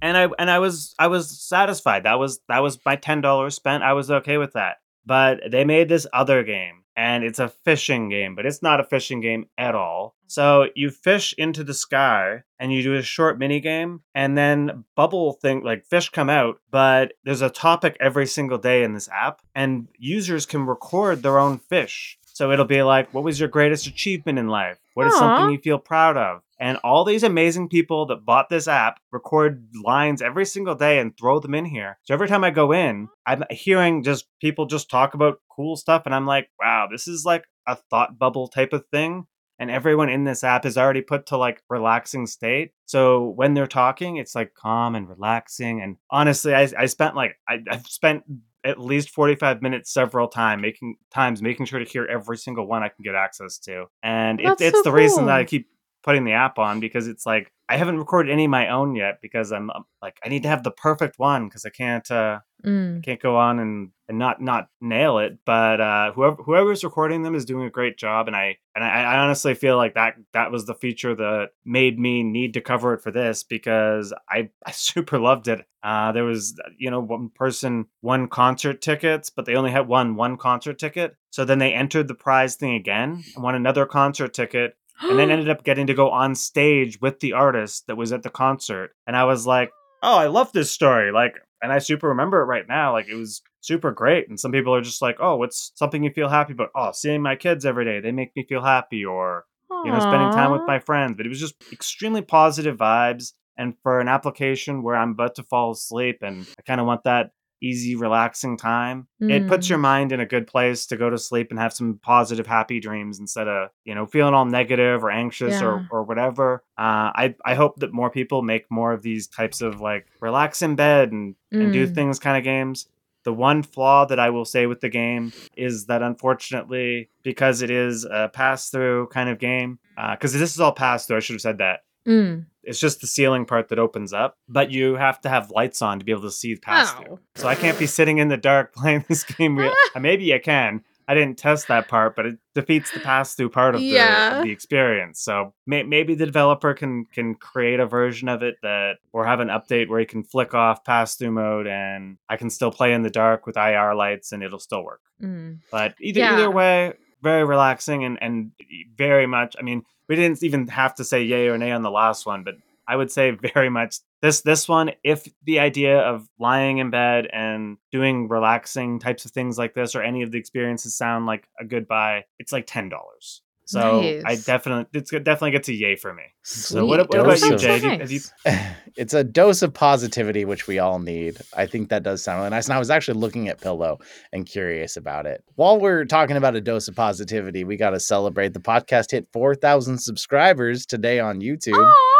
And 0.00 0.16
I 0.16 0.28
and 0.38 0.50
I 0.50 0.58
was 0.60 0.94
I 0.98 1.08
was 1.08 1.46
satisfied. 1.46 2.04
That 2.04 2.18
was 2.18 2.40
that 2.48 2.60
was 2.60 2.78
my 2.86 2.96
ten 2.96 3.20
dollars 3.20 3.54
spent. 3.54 3.82
I 3.82 3.92
was 3.92 4.10
okay 4.10 4.38
with 4.38 4.54
that. 4.54 4.76
But 5.04 5.40
they 5.50 5.64
made 5.64 5.90
this 5.90 6.06
other 6.14 6.42
game 6.42 6.83
and 6.96 7.24
it's 7.24 7.38
a 7.38 7.48
fishing 7.48 8.08
game, 8.08 8.34
but 8.34 8.46
it's 8.46 8.62
not 8.62 8.80
a 8.80 8.84
fishing 8.84 9.20
game 9.20 9.46
at 9.58 9.74
all. 9.74 10.08
Mm-hmm. 10.08 10.28
So 10.28 10.66
you 10.74 10.90
fish 10.90 11.34
into 11.36 11.64
the 11.64 11.74
sky 11.74 12.42
and 12.58 12.72
you 12.72 12.82
do 12.82 12.94
a 12.94 13.02
short 13.02 13.38
mini 13.38 13.60
game 13.60 14.02
and 14.14 14.36
then 14.36 14.84
bubble 14.96 15.34
thing 15.34 15.62
like 15.62 15.84
fish 15.84 16.10
come 16.10 16.30
out, 16.30 16.60
but 16.70 17.12
there's 17.24 17.42
a 17.42 17.50
topic 17.50 17.96
every 18.00 18.26
single 18.26 18.58
day 18.58 18.82
in 18.82 18.94
this 18.94 19.08
app 19.08 19.42
and 19.54 19.88
users 19.98 20.46
can 20.46 20.66
record 20.66 21.22
their 21.22 21.38
own 21.38 21.58
fish 21.58 22.18
So 22.34 22.50
it'll 22.50 22.64
be 22.64 22.82
like, 22.82 23.14
what 23.14 23.22
was 23.22 23.38
your 23.38 23.48
greatest 23.48 23.86
achievement 23.86 24.40
in 24.40 24.48
life? 24.48 24.76
What 24.94 25.06
is 25.06 25.14
Aw. 25.14 25.18
something 25.18 25.54
you 25.54 25.60
feel 25.60 25.78
proud 25.78 26.16
of? 26.16 26.42
And 26.58 26.78
all 26.82 27.04
these 27.04 27.22
amazing 27.22 27.68
people 27.68 28.06
that 28.06 28.24
bought 28.24 28.48
this 28.48 28.66
app 28.66 28.98
record 29.12 29.68
lines 29.84 30.20
every 30.20 30.44
single 30.44 30.74
day 30.74 30.98
and 30.98 31.16
throw 31.16 31.38
them 31.38 31.54
in 31.54 31.64
here. 31.64 31.96
So 32.02 32.12
every 32.12 32.26
time 32.26 32.42
I 32.42 32.50
go 32.50 32.72
in, 32.72 33.08
I'm 33.24 33.44
hearing 33.50 34.02
just 34.02 34.26
people 34.40 34.66
just 34.66 34.90
talk 34.90 35.14
about 35.14 35.40
cool 35.48 35.76
stuff. 35.76 36.02
And 36.06 36.14
I'm 36.14 36.26
like, 36.26 36.50
wow, 36.60 36.88
this 36.90 37.06
is 37.06 37.24
like 37.24 37.44
a 37.68 37.76
thought 37.76 38.18
bubble 38.18 38.48
type 38.48 38.72
of 38.72 38.84
thing. 38.90 39.26
And 39.60 39.70
everyone 39.70 40.08
in 40.08 40.24
this 40.24 40.42
app 40.42 40.66
is 40.66 40.76
already 40.76 41.02
put 41.02 41.26
to 41.26 41.36
like 41.36 41.62
relaxing 41.70 42.26
state. 42.26 42.72
So 42.86 43.28
when 43.28 43.54
they're 43.54 43.68
talking, 43.68 44.16
it's 44.16 44.34
like 44.34 44.54
calm 44.54 44.96
and 44.96 45.08
relaxing. 45.08 45.80
And 45.80 45.98
honestly, 46.10 46.52
I, 46.52 46.68
I 46.76 46.86
spent 46.86 47.14
like, 47.14 47.36
I, 47.48 47.62
I've 47.70 47.86
spent 47.86 48.24
at 48.64 48.80
least 48.80 49.10
45 49.10 49.62
minutes 49.62 49.92
several 49.92 50.26
time 50.26 50.60
making 50.60 50.96
times 51.12 51.42
making 51.42 51.66
sure 51.66 51.78
to 51.78 51.84
hear 51.84 52.06
every 52.06 52.38
single 52.38 52.66
one 52.66 52.82
I 52.82 52.88
can 52.88 53.02
get 53.02 53.14
access 53.14 53.58
to. 53.58 53.86
And 54.02 54.40
it, 54.40 54.60
it's 54.60 54.76
so 54.76 54.82
the 54.82 54.92
reason 54.92 55.26
that. 55.26 55.36
I 55.36 55.44
keep 55.44 55.68
putting 56.02 56.24
the 56.24 56.32
app 56.32 56.58
on 56.58 56.80
because 56.80 57.06
it's 57.06 57.26
like 57.26 57.52
I 57.68 57.76
haven't 57.76 57.98
recorded 57.98 58.30
any 58.32 58.44
of 58.44 58.50
my 58.50 58.68
own 58.68 58.94
yet 58.94 59.20
because 59.22 59.52
I'm 59.52 59.70
um, 59.70 59.84
like 60.02 60.18
I 60.24 60.28
need 60.28 60.42
to 60.42 60.48
have 60.48 60.62
the 60.62 60.70
perfect 60.70 61.18
one 61.18 61.48
because 61.48 61.64
I 61.64 61.70
can't 61.70 62.08
uh 62.10 62.40
Mm. 62.64 63.02
can't 63.02 63.20
go 63.20 63.36
on 63.36 63.58
and, 63.58 63.90
and 64.08 64.18
not 64.18 64.40
not 64.40 64.68
nail 64.80 65.18
it 65.18 65.36
but 65.44 65.82
uh 65.82 66.12
whoever 66.12 66.42
whoever's 66.42 66.82
recording 66.82 67.22
them 67.22 67.34
is 67.34 67.44
doing 67.44 67.66
a 67.66 67.70
great 67.70 67.98
job 67.98 68.26
and 68.26 68.34
I 68.34 68.56
and 68.74 68.82
I, 68.82 69.02
I 69.02 69.18
honestly 69.18 69.52
feel 69.52 69.76
like 69.76 69.92
that 69.94 70.14
that 70.32 70.50
was 70.50 70.64
the 70.64 70.74
feature 70.74 71.14
that 71.14 71.50
made 71.66 71.98
me 71.98 72.22
need 72.22 72.54
to 72.54 72.62
cover 72.62 72.94
it 72.94 73.02
for 73.02 73.10
this 73.10 73.42
because 73.42 74.14
I 74.30 74.48
I 74.64 74.70
super 74.72 75.18
loved 75.18 75.46
it 75.48 75.66
uh 75.82 76.12
there 76.12 76.24
was 76.24 76.58
you 76.78 76.90
know 76.90 77.00
one 77.00 77.28
person 77.34 77.84
won 78.00 78.28
concert 78.28 78.80
tickets 78.80 79.28
but 79.28 79.44
they 79.44 79.56
only 79.56 79.70
had 79.70 79.86
one 79.86 80.16
one 80.16 80.38
concert 80.38 80.78
ticket 80.78 81.16
so 81.28 81.44
then 81.44 81.58
they 81.58 81.74
entered 81.74 82.08
the 82.08 82.14
prize 82.14 82.56
thing 82.56 82.72
again 82.72 83.22
and 83.34 83.44
won 83.44 83.54
another 83.54 83.84
concert 83.84 84.32
ticket 84.32 84.74
and 85.00 85.18
then 85.18 85.30
ended 85.32 85.48
up 85.48 85.64
getting 85.64 85.86
to 85.86 85.94
go 85.94 86.10
on 86.10 86.34
stage 86.34 87.00
with 87.00 87.20
the 87.20 87.32
artist 87.32 87.86
that 87.86 87.96
was 87.96 88.12
at 88.12 88.22
the 88.22 88.30
concert. 88.30 88.92
And 89.06 89.16
I 89.16 89.24
was 89.24 89.46
like, 89.46 89.70
oh, 90.02 90.16
I 90.16 90.26
love 90.26 90.52
this 90.52 90.70
story. 90.70 91.12
Like, 91.12 91.34
and 91.62 91.72
I 91.72 91.78
super 91.78 92.08
remember 92.08 92.40
it 92.42 92.46
right 92.46 92.68
now. 92.68 92.92
Like, 92.92 93.08
it 93.08 93.16
was 93.16 93.42
super 93.60 93.90
great. 93.90 94.28
And 94.28 94.38
some 94.38 94.52
people 94.52 94.74
are 94.74 94.82
just 94.82 95.02
like, 95.02 95.16
oh, 95.18 95.36
what's 95.36 95.72
something 95.74 96.04
you 96.04 96.10
feel 96.10 96.28
happy 96.28 96.52
about? 96.52 96.70
Oh, 96.74 96.92
seeing 96.92 97.22
my 97.22 97.36
kids 97.36 97.64
every 97.64 97.84
day. 97.84 98.00
They 98.00 98.12
make 98.12 98.36
me 98.36 98.44
feel 98.46 98.62
happy. 98.62 99.04
Or, 99.04 99.46
you 99.70 99.90
know, 99.90 99.98
spending 99.98 100.30
time 100.30 100.52
with 100.52 100.62
my 100.66 100.78
friends. 100.78 101.14
But 101.16 101.26
it 101.26 101.30
was 101.30 101.40
just 101.40 101.54
extremely 101.72 102.22
positive 102.22 102.76
vibes. 102.76 103.32
And 103.56 103.74
for 103.82 104.00
an 104.00 104.08
application 104.08 104.82
where 104.82 104.96
I'm 104.96 105.12
about 105.12 105.36
to 105.36 105.44
fall 105.44 105.70
asleep 105.70 106.18
and 106.22 106.46
I 106.58 106.62
kind 106.62 106.80
of 106.80 106.86
want 106.86 107.04
that 107.04 107.30
easy, 107.68 107.94
relaxing 107.96 108.56
time, 108.56 109.06
it 109.20 109.46
puts 109.46 109.66
Mm. 109.66 109.70
your 109.70 109.78
mind 109.78 110.12
in 110.12 110.20
a 110.20 110.26
good 110.26 110.46
place 110.46 110.86
to 110.86 110.96
go 110.96 111.08
to 111.10 111.16
sleep 111.18 111.50
and 111.50 111.58
have 111.58 111.72
some 111.72 111.98
positive, 112.02 112.46
happy 112.46 112.78
dreams 112.80 113.18
instead 113.18 113.48
of, 113.48 113.70
you 113.84 113.94
know, 113.94 114.06
feeling 114.06 114.34
all 114.34 114.44
negative 114.44 115.02
or 115.02 115.10
anxious 115.10 115.60
Yeah. 115.60 115.66
or, 115.68 115.86
or 115.90 116.02
whatever. 116.02 116.62
Uh, 116.78 117.08
I, 117.22 117.34
I 117.44 117.54
hope 117.54 117.80
that 117.80 117.92
more 117.92 118.10
people 118.10 118.42
make 118.42 118.70
more 118.70 118.92
of 118.92 119.02
these 119.02 119.26
types 119.26 119.60
of 119.62 119.80
like 119.80 120.06
relax 120.20 120.60
in 120.62 120.76
bed 120.76 121.12
and, 121.12 121.34
and 121.52 121.72
do 121.72 121.86
Mm. 121.86 121.94
things 121.94 122.18
kind 122.18 122.36
of 122.36 122.44
games. 122.44 122.86
The 123.24 123.32
one 123.32 123.62
flaw 123.62 124.04
that 124.04 124.20
I 124.20 124.28
will 124.28 124.44
say 124.44 124.66
with 124.66 124.80
the 124.80 124.90
game 124.90 125.32
is 125.56 125.86
that 125.86 126.02
unfortunately, 126.02 127.08
because 127.22 127.62
it 127.62 127.70
is 127.70 128.04
a 128.04 128.28
pass 128.32 128.68
through 128.70 129.06
kind 129.08 129.30
of 129.30 129.38
game, 129.38 129.78
because 130.12 130.32
this 130.34 130.54
is 130.54 130.60
all 130.60 130.72
pass 130.72 131.06
through, 131.06 131.16
I 131.16 131.20
should 131.20 131.34
have 131.34 131.40
said 131.40 131.58
that. 131.58 131.80
Mm. 132.06 132.46
It's 132.62 132.80
just 132.80 133.00
the 133.00 133.06
ceiling 133.06 133.44
part 133.44 133.68
that 133.68 133.78
opens 133.78 134.12
up, 134.12 134.38
but 134.48 134.70
you 134.70 134.94
have 134.96 135.20
to 135.22 135.28
have 135.28 135.50
lights 135.50 135.82
on 135.82 135.98
to 135.98 136.04
be 136.04 136.12
able 136.12 136.22
to 136.22 136.30
see 136.30 136.56
past 136.56 136.96
through. 136.96 137.06
Oh. 137.16 137.18
So 137.34 137.46
I 137.48 137.54
can't 137.54 137.78
be 137.78 137.86
sitting 137.86 138.18
in 138.18 138.28
the 138.28 138.36
dark 138.38 138.74
playing 138.76 139.04
this 139.08 139.22
game. 139.24 139.58
Real- 139.58 139.74
Maybe 140.00 140.32
I 140.34 140.38
can. 140.38 140.82
I 141.06 141.12
didn't 141.12 141.36
test 141.36 141.68
that 141.68 141.86
part, 141.86 142.16
but 142.16 142.24
it 142.24 142.38
defeats 142.54 142.90
the 142.90 143.00
pass 143.00 143.34
through 143.34 143.50
part 143.50 143.74
of 143.74 143.82
the, 143.82 143.86
Yeah. 143.86 144.38
of 144.38 144.44
the 144.44 144.50
experience. 144.50 145.20
So 145.20 145.52
may- 145.66 145.82
maybe 145.82 146.14
the 146.14 146.24
developer 146.24 146.72
can 146.72 147.04
can 147.12 147.34
create 147.34 147.78
a 147.78 147.84
version 147.84 148.26
of 148.26 148.42
it 148.42 148.56
that, 148.62 148.94
or 149.12 149.26
have 149.26 149.40
an 149.40 149.48
update 149.48 149.90
where 149.90 150.00
you 150.00 150.06
can 150.06 150.24
flick 150.24 150.54
off 150.54 150.82
pass 150.82 151.16
through 151.16 151.32
mode, 151.32 151.66
and 151.66 152.16
I 152.30 152.38
can 152.38 152.48
still 152.48 152.70
play 152.70 152.94
in 152.94 153.02
the 153.02 153.10
dark 153.10 153.44
with 153.46 153.58
IR 153.58 153.94
lights, 153.94 154.32
and 154.32 154.42
it'll 154.42 154.58
still 154.58 154.82
work. 154.82 155.02
Mm. 155.22 155.58
But 155.70 155.94
either 156.00 156.20
Yeah. 156.20 156.34
either 156.38 156.50
way, 156.50 156.94
very 157.24 157.44
relaxing 157.44 158.04
and 158.04 158.18
and 158.22 158.52
very 158.96 159.26
much. 159.26 159.56
I 159.58 159.62
mean, 159.62 159.82
we 160.08 160.14
didn't 160.14 160.44
even 160.44 160.68
have 160.68 160.94
to 160.96 161.04
say 161.04 161.24
yay 161.24 161.48
or 161.48 161.58
nay 161.58 161.72
on 161.72 161.82
the 161.82 161.90
last 161.90 162.26
one, 162.26 162.44
but 162.44 162.54
I 162.86 162.94
would 162.94 163.10
say 163.10 163.30
very 163.54 163.70
much 163.70 163.96
this 164.22 164.42
this 164.42 164.68
one. 164.68 164.92
If 165.02 165.26
the 165.42 165.58
idea 165.58 165.98
of 165.98 166.28
lying 166.38 166.78
in 166.78 166.90
bed 166.90 167.26
and 167.32 167.78
doing 167.90 168.28
relaxing 168.28 169.00
types 169.00 169.24
of 169.24 169.32
things 169.32 169.58
like 169.58 169.74
this 169.74 169.94
or 169.94 170.02
any 170.02 170.22
of 170.22 170.30
the 170.30 170.38
experiences 170.38 170.96
sound 170.96 171.26
like 171.26 171.48
a 171.58 171.64
good 171.64 171.88
buy, 171.88 172.24
it's 172.38 172.52
like 172.52 172.66
ten 172.66 172.88
dollars. 172.88 173.42
So 173.66 174.20
I 174.26 174.36
definitely 174.36 174.86
it's 174.98 175.10
definitely 175.10 175.52
gets 175.52 175.68
a 175.68 175.72
yay 175.74 175.96
for 175.96 176.12
me. 176.12 176.24
So 176.42 176.84
what, 176.84 177.08
what 177.08 177.20
about 177.20 177.40
you, 177.40 177.56
Jay? 177.56 177.76
of- 177.76 177.82
Have 177.82 178.10
you, 178.10 178.20
have 178.44 178.52
you 178.52 178.60
it's 178.96 179.14
a 179.14 179.24
dose 179.24 179.62
of 179.62 179.72
positivity 179.72 180.44
which 180.44 180.66
we 180.66 180.78
all 180.78 180.98
need. 180.98 181.38
I 181.56 181.66
think 181.66 181.88
that 181.88 182.02
does 182.02 182.22
sound 182.22 182.38
really 182.40 182.50
nice. 182.50 182.66
And 182.66 182.74
i 182.74 182.78
was 182.78 182.90
actually 182.90 183.18
looking 183.18 183.48
at 183.48 183.60
pillow 183.60 183.98
and 184.32 184.44
curious 184.46 184.96
about 184.96 185.26
it. 185.26 185.42
While 185.54 185.80
we're 185.80 186.04
talking 186.04 186.36
about 186.36 186.56
a 186.56 186.60
dose 186.60 186.88
of 186.88 186.94
positivity 186.94 187.64
we 187.64 187.76
got 187.76 187.90
to 187.90 188.00
celebrate 188.00 188.52
the 188.52 188.60
podcast 188.60 189.10
hit 189.12 189.26
4000 189.32 189.98
subscribers 189.98 190.84
today 190.86 191.18
on 191.20 191.40
youtube. 191.40 191.72
Aw, 191.74 192.13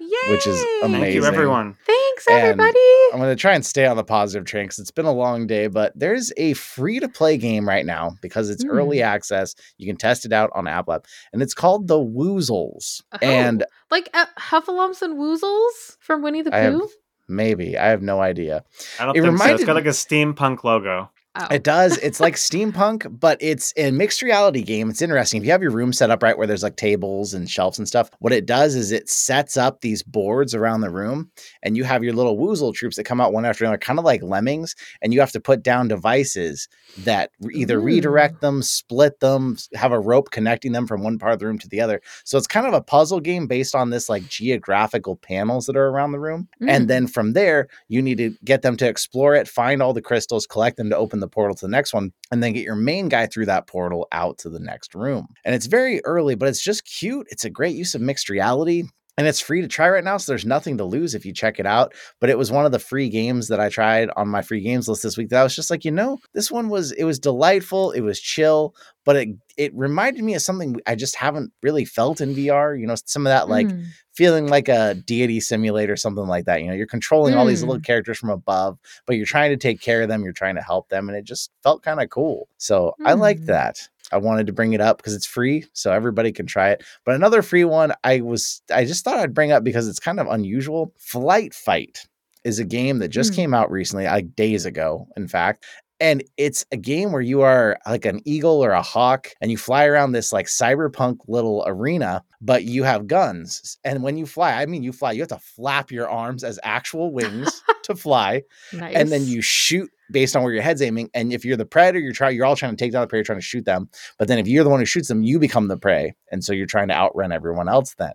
yay! 0.00 0.30
which 0.32 0.46
is 0.46 0.60
amazing. 0.82 1.00
thank 1.02 1.14
you 1.14 1.24
everyone. 1.24 1.76
Thanks, 1.86 2.26
And- 2.28 2.36
everybody. 2.38 2.78
i'm 3.12 3.18
going 3.18 3.30
to 3.34 3.40
try 3.40 3.54
and 3.54 3.64
stay 3.64 3.86
on 3.86 3.96
the 3.96 4.04
positive 4.04 4.44
train 4.46 4.64
because 4.64 4.78
it's 4.78 4.90
been 4.90 5.06
a 5.06 5.12
long 5.12 5.46
day 5.46 5.66
but 5.68 5.92
there's 5.94 6.32
a 6.36 6.54
free 6.54 6.98
to 7.00 7.08
play 7.08 7.36
game 7.36 7.68
right 7.68 7.84
now 7.86 8.12
because 8.22 8.50
it's 8.50 8.64
Mm. 8.64 8.70
early 8.72 9.02
access 9.02 9.54
you 9.78 9.86
can 9.86 9.96
test 9.96 10.24
it 10.24 10.32
out 10.32 10.50
on 10.54 10.66
app 10.66 10.88
lab 10.88 11.04
and 11.32 11.42
it's 11.42 11.54
called 11.54 11.88
the 11.88 11.98
woozles 11.98 13.02
and 13.22 13.62
Oh, 13.62 13.66
like 13.90 14.08
uh, 14.14 14.26
Heffalumps 14.38 15.02
and 15.02 15.16
Woozles 15.18 15.96
from 16.00 16.22
Winnie 16.22 16.42
the 16.42 16.50
Pooh. 16.50 16.88
maybe 17.28 17.76
i 17.78 17.86
have 17.88 18.02
no 18.02 18.20
idea 18.20 18.64
I 18.98 19.04
don't 19.04 19.16
It 19.16 19.22
think 19.22 19.26
so. 19.26 19.32
It's 19.34 19.42
reminded 19.42 19.66
got 19.66 19.76
like 19.76 19.86
a 19.86 19.88
steampunk 19.90 20.64
logo. 20.64 21.10
Oh. 21.38 21.46
It 21.50 21.62
does. 21.62 21.98
It's 21.98 22.18
like 22.18 22.34
steampunk, 22.34 23.20
but 23.20 23.36
it's 23.40 23.74
a 23.76 23.90
mixed 23.90 24.22
reality 24.22 24.62
game. 24.62 24.88
It's 24.88 25.02
interesting. 25.02 25.40
If 25.40 25.44
you 25.44 25.52
have 25.52 25.62
your 25.62 25.70
room 25.70 25.92
set 25.92 26.10
up 26.10 26.22
right 26.22 26.36
where 26.36 26.46
there's 26.46 26.62
like 26.62 26.76
tables 26.76 27.34
and 27.34 27.50
shelves 27.50 27.78
and 27.78 27.86
stuff, 27.86 28.10
what 28.20 28.32
it 28.32 28.46
does 28.46 28.74
is 28.74 28.90
it 28.90 29.10
sets 29.10 29.56
up 29.58 29.80
these 29.82 30.02
boards 30.02 30.54
around 30.54 30.80
the 30.80 30.90
room 30.90 31.30
and 31.62 31.76
you 31.76 31.84
have 31.84 32.02
your 32.02 32.14
little 32.14 32.38
woozle 32.38 32.72
troops 32.72 32.96
that 32.96 33.04
come 33.04 33.20
out 33.20 33.34
one 33.34 33.44
after 33.44 33.64
another, 33.64 33.76
kind 33.76 33.98
of 33.98 34.04
like 34.04 34.22
lemmings, 34.22 34.74
and 35.02 35.12
you 35.12 35.20
have 35.20 35.32
to 35.32 35.40
put 35.40 35.62
down 35.62 35.88
devices 35.88 36.68
that 36.98 37.30
either 37.52 37.78
Ooh. 37.78 37.82
redirect 37.82 38.40
them, 38.40 38.62
split 38.62 39.20
them, 39.20 39.58
have 39.74 39.92
a 39.92 40.00
rope 40.00 40.30
connecting 40.30 40.72
them 40.72 40.86
from 40.86 41.02
one 41.02 41.18
part 41.18 41.34
of 41.34 41.38
the 41.38 41.46
room 41.46 41.58
to 41.58 41.68
the 41.68 41.82
other. 41.82 42.00
So 42.24 42.38
it's 42.38 42.46
kind 42.46 42.66
of 42.66 42.72
a 42.72 42.80
puzzle 42.80 43.20
game 43.20 43.46
based 43.46 43.74
on 43.74 43.90
this 43.90 44.08
like 44.08 44.26
geographical 44.28 45.16
panels 45.16 45.66
that 45.66 45.76
are 45.76 45.88
around 45.88 46.12
the 46.12 46.20
room. 46.20 46.48
Mm. 46.62 46.70
And 46.70 46.88
then 46.88 47.06
from 47.06 47.34
there, 47.34 47.68
you 47.88 48.00
need 48.00 48.18
to 48.18 48.34
get 48.44 48.62
them 48.62 48.76
to 48.78 48.88
explore 48.88 49.34
it, 49.34 49.48
find 49.48 49.82
all 49.82 49.92
the 49.92 50.00
crystals, 50.00 50.46
collect 50.46 50.78
them 50.78 50.88
to 50.90 50.96
open 50.96 51.20
the 51.20 51.25
portal 51.28 51.54
to 51.56 51.66
the 51.66 51.70
next 51.70 51.92
one, 51.92 52.12
and 52.30 52.42
then 52.42 52.52
get 52.52 52.64
your 52.64 52.76
main 52.76 53.08
guy 53.08 53.26
through 53.26 53.46
that 53.46 53.66
portal 53.66 54.08
out 54.12 54.38
to 54.38 54.50
the 54.50 54.60
next 54.60 54.94
room. 54.94 55.26
And 55.44 55.54
it's 55.54 55.66
very 55.66 56.04
early, 56.04 56.34
but 56.34 56.48
it's 56.48 56.62
just 56.62 56.84
cute. 56.84 57.26
It's 57.30 57.44
a 57.44 57.50
great 57.50 57.76
use 57.76 57.94
of 57.94 58.00
mixed 58.00 58.28
reality. 58.28 58.84
And 59.18 59.26
it's 59.26 59.40
free 59.40 59.62
to 59.62 59.68
try 59.68 59.88
right 59.88 60.04
now, 60.04 60.18
so 60.18 60.30
there's 60.30 60.44
nothing 60.44 60.76
to 60.76 60.84
lose 60.84 61.14
if 61.14 61.24
you 61.24 61.32
check 61.32 61.58
it 61.58 61.64
out. 61.64 61.94
But 62.20 62.28
it 62.28 62.36
was 62.36 62.52
one 62.52 62.66
of 62.66 62.72
the 62.72 62.78
free 62.78 63.08
games 63.08 63.48
that 63.48 63.58
I 63.60 63.70
tried 63.70 64.10
on 64.14 64.28
my 64.28 64.42
free 64.42 64.60
games 64.60 64.88
list 64.88 65.02
this 65.02 65.16
week. 65.16 65.30
That 65.30 65.40
I 65.40 65.42
was 65.42 65.56
just 65.56 65.70
like, 65.70 65.86
you 65.86 65.90
know, 65.90 66.18
this 66.34 66.50
one 66.50 66.68
was 66.68 66.92
it 66.92 67.04
was 67.04 67.18
delightful, 67.18 67.92
it 67.92 68.02
was 68.02 68.20
chill, 68.20 68.74
but 69.06 69.16
it 69.16 69.28
it 69.56 69.74
reminded 69.74 70.22
me 70.22 70.34
of 70.34 70.42
something 70.42 70.76
I 70.86 70.96
just 70.96 71.16
haven't 71.16 71.50
really 71.62 71.86
felt 71.86 72.20
in 72.20 72.34
VR. 72.34 72.74
You 72.78 72.86
know, 72.86 72.94
some 73.06 73.26
of 73.26 73.30
that 73.30 73.48
like 73.48 73.68
Mm. 73.68 73.84
feeling 74.12 74.48
like 74.48 74.68
a 74.68 74.94
deity 74.94 75.40
simulator, 75.40 75.96
something 75.96 76.26
like 76.26 76.44
that. 76.44 76.60
You 76.60 76.68
know, 76.68 76.74
you're 76.74 76.86
controlling 76.86 77.34
all 77.34 77.46
these 77.46 77.62
Mm. 77.62 77.68
little 77.68 77.80
characters 77.80 78.18
from 78.18 78.28
above, 78.30 78.78
but 79.06 79.16
you're 79.16 79.24
trying 79.26 79.50
to 79.50 79.56
take 79.56 79.80
care 79.80 80.02
of 80.02 80.08
them, 80.08 80.24
you're 80.24 80.32
trying 80.34 80.56
to 80.56 80.62
help 80.62 80.88
them, 80.90 81.08
and 81.08 81.16
it 81.16 81.24
just 81.24 81.50
felt 81.62 81.82
kind 81.82 82.02
of 82.02 82.10
cool. 82.10 82.48
So 82.58 82.94
I 83.06 83.14
liked 83.14 83.42
Mm. 83.44 83.46
that. 83.46 83.88
I 84.12 84.18
wanted 84.18 84.46
to 84.46 84.52
bring 84.52 84.72
it 84.72 84.80
up 84.80 84.96
because 84.98 85.14
it's 85.14 85.26
free, 85.26 85.64
so 85.72 85.92
everybody 85.92 86.32
can 86.32 86.46
try 86.46 86.70
it. 86.70 86.84
But 87.04 87.14
another 87.14 87.42
free 87.42 87.64
one 87.64 87.92
I 88.04 88.20
was 88.20 88.62
I 88.72 88.84
just 88.84 89.04
thought 89.04 89.18
I'd 89.18 89.34
bring 89.34 89.52
up 89.52 89.64
because 89.64 89.88
it's 89.88 90.00
kind 90.00 90.20
of 90.20 90.26
unusual. 90.26 90.92
Flight 90.98 91.54
Fight 91.54 92.06
is 92.44 92.58
a 92.58 92.64
game 92.64 92.98
that 93.00 93.08
just 93.08 93.32
Mm. 93.32 93.36
came 93.36 93.54
out 93.54 93.70
recently, 93.70 94.04
like 94.04 94.34
days 94.36 94.64
ago, 94.66 95.08
in 95.16 95.26
fact. 95.28 95.64
And 95.98 96.22
it's 96.36 96.66
a 96.72 96.76
game 96.76 97.10
where 97.10 97.22
you 97.22 97.40
are 97.40 97.78
like 97.86 98.04
an 98.04 98.20
eagle 98.26 98.62
or 98.62 98.72
a 98.72 98.82
hawk 98.82 99.28
and 99.40 99.50
you 99.50 99.56
fly 99.56 99.86
around 99.86 100.12
this 100.12 100.30
like 100.30 100.44
cyberpunk 100.46 101.20
little 101.26 101.64
arena, 101.66 102.22
but 102.42 102.64
you 102.64 102.82
have 102.84 103.06
guns. 103.06 103.78
And 103.82 104.02
when 104.02 104.18
you 104.18 104.26
fly, 104.26 104.52
I 104.52 104.66
mean, 104.66 104.82
you 104.82 104.92
fly, 104.92 105.12
you 105.12 105.20
have 105.22 105.30
to 105.30 105.38
flap 105.38 105.90
your 105.90 106.06
arms 106.08 106.44
as 106.44 106.60
actual 106.62 107.10
wings 107.14 107.62
to 107.84 107.96
fly. 107.96 108.42
Nice. 108.74 108.94
And 108.94 109.10
then 109.10 109.24
you 109.26 109.40
shoot 109.40 109.90
based 110.10 110.36
on 110.36 110.42
where 110.42 110.52
your 110.52 110.62
head's 110.62 110.82
aiming. 110.82 111.10
And 111.14 111.32
if 111.32 111.44
you're 111.44 111.56
the 111.56 111.66
predator, 111.66 111.98
you're 111.98 112.12
trying, 112.12 112.36
you're 112.36 112.46
all 112.46 112.56
trying 112.56 112.76
to 112.76 112.82
take 112.84 112.92
down 112.92 113.00
the 113.02 113.06
prey, 113.06 113.18
you're 113.18 113.24
trying 113.24 113.38
to 113.38 113.44
shoot 113.44 113.64
them. 113.64 113.88
But 114.18 114.28
then 114.28 114.38
if 114.38 114.46
you're 114.46 114.64
the 114.64 114.70
one 114.70 114.80
who 114.80 114.86
shoots 114.86 115.08
them, 115.08 115.22
you 115.22 115.38
become 115.38 115.68
the 115.68 115.76
prey. 115.76 116.14
And 116.32 116.44
so 116.44 116.52
you're 116.52 116.66
trying 116.66 116.88
to 116.88 116.94
outrun 116.94 117.32
everyone 117.32 117.68
else 117.68 117.94
then. 117.98 118.12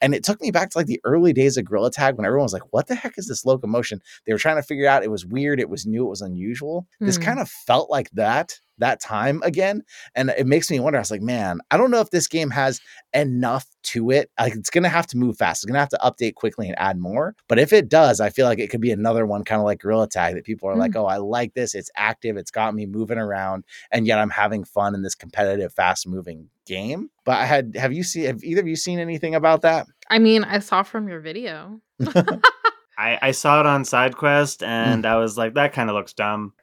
And 0.00 0.14
it 0.14 0.24
took 0.24 0.40
me 0.40 0.50
back 0.50 0.70
to 0.70 0.78
like 0.78 0.86
the 0.86 1.00
early 1.04 1.32
days 1.32 1.56
of 1.56 1.64
Gorilla 1.64 1.90
Tag 1.90 2.16
when 2.16 2.26
everyone 2.26 2.44
was 2.44 2.52
like, 2.52 2.72
what 2.72 2.86
the 2.88 2.94
heck 2.94 3.18
is 3.18 3.26
this 3.28 3.44
locomotion? 3.44 4.00
They 4.26 4.32
were 4.32 4.38
trying 4.38 4.56
to 4.56 4.62
figure 4.62 4.86
out 4.88 5.02
it 5.04 5.10
was 5.10 5.26
weird, 5.26 5.60
it 5.60 5.68
was 5.70 5.86
new, 5.86 6.06
it 6.06 6.10
was 6.10 6.22
unusual. 6.22 6.86
This 7.00 7.16
Hmm. 7.16 7.22
kind 7.22 7.40
of 7.40 7.48
felt 7.48 7.90
like 7.90 8.10
that. 8.12 8.60
That 8.78 9.00
time 9.00 9.40
again. 9.44 9.82
And 10.14 10.30
it 10.30 10.46
makes 10.46 10.70
me 10.70 10.80
wonder. 10.80 10.98
I 10.98 11.02
was 11.02 11.10
like, 11.10 11.22
man, 11.22 11.60
I 11.70 11.76
don't 11.76 11.90
know 11.90 12.00
if 12.00 12.10
this 12.10 12.28
game 12.28 12.50
has 12.50 12.80
enough 13.14 13.66
to 13.82 14.10
it. 14.10 14.30
Like 14.38 14.54
it's 14.54 14.70
gonna 14.70 14.88
have 14.88 15.06
to 15.08 15.16
move 15.16 15.36
fast. 15.36 15.62
It's 15.62 15.70
gonna 15.70 15.78
have 15.78 15.88
to 15.90 15.98
update 16.02 16.34
quickly 16.34 16.66
and 16.68 16.78
add 16.78 16.98
more. 16.98 17.34
But 17.48 17.58
if 17.58 17.72
it 17.72 17.88
does, 17.88 18.20
I 18.20 18.30
feel 18.30 18.46
like 18.46 18.58
it 18.58 18.70
could 18.70 18.80
be 18.80 18.90
another 18.90 19.26
one 19.26 19.44
kind 19.44 19.60
of 19.60 19.64
like 19.64 19.80
Gorilla 19.80 20.08
Tag 20.08 20.34
that 20.34 20.44
people 20.44 20.68
are 20.68 20.76
like, 20.76 20.92
mm. 20.92 21.00
oh, 21.00 21.06
I 21.06 21.18
like 21.18 21.54
this. 21.54 21.74
It's 21.74 21.90
active. 21.96 22.36
It's 22.36 22.50
got 22.50 22.74
me 22.74 22.86
moving 22.86 23.18
around, 23.18 23.64
and 23.90 24.06
yet 24.06 24.18
I'm 24.18 24.30
having 24.30 24.64
fun 24.64 24.94
in 24.94 25.02
this 25.02 25.14
competitive, 25.14 25.72
fast 25.72 26.06
moving 26.06 26.48
game. 26.66 27.10
But 27.24 27.38
I 27.38 27.46
had 27.46 27.76
have 27.76 27.92
you 27.92 28.02
seen 28.02 28.26
have 28.26 28.42
either 28.42 28.60
of 28.60 28.68
you 28.68 28.76
seen 28.76 28.98
anything 28.98 29.34
about 29.34 29.62
that? 29.62 29.86
I 30.10 30.18
mean, 30.18 30.44
I 30.44 30.58
saw 30.58 30.82
from 30.82 31.08
your 31.08 31.20
video. 31.20 31.80
I, 33.02 33.18
I 33.20 33.30
saw 33.32 33.58
it 33.58 33.66
on 33.66 33.82
SideQuest 33.82 34.64
and 34.64 35.02
mm. 35.02 35.08
I 35.08 35.16
was 35.16 35.36
like, 35.36 35.54
that 35.54 35.72
kind 35.72 35.90
of 35.90 35.96
looks 35.96 36.12
dumb. 36.12 36.52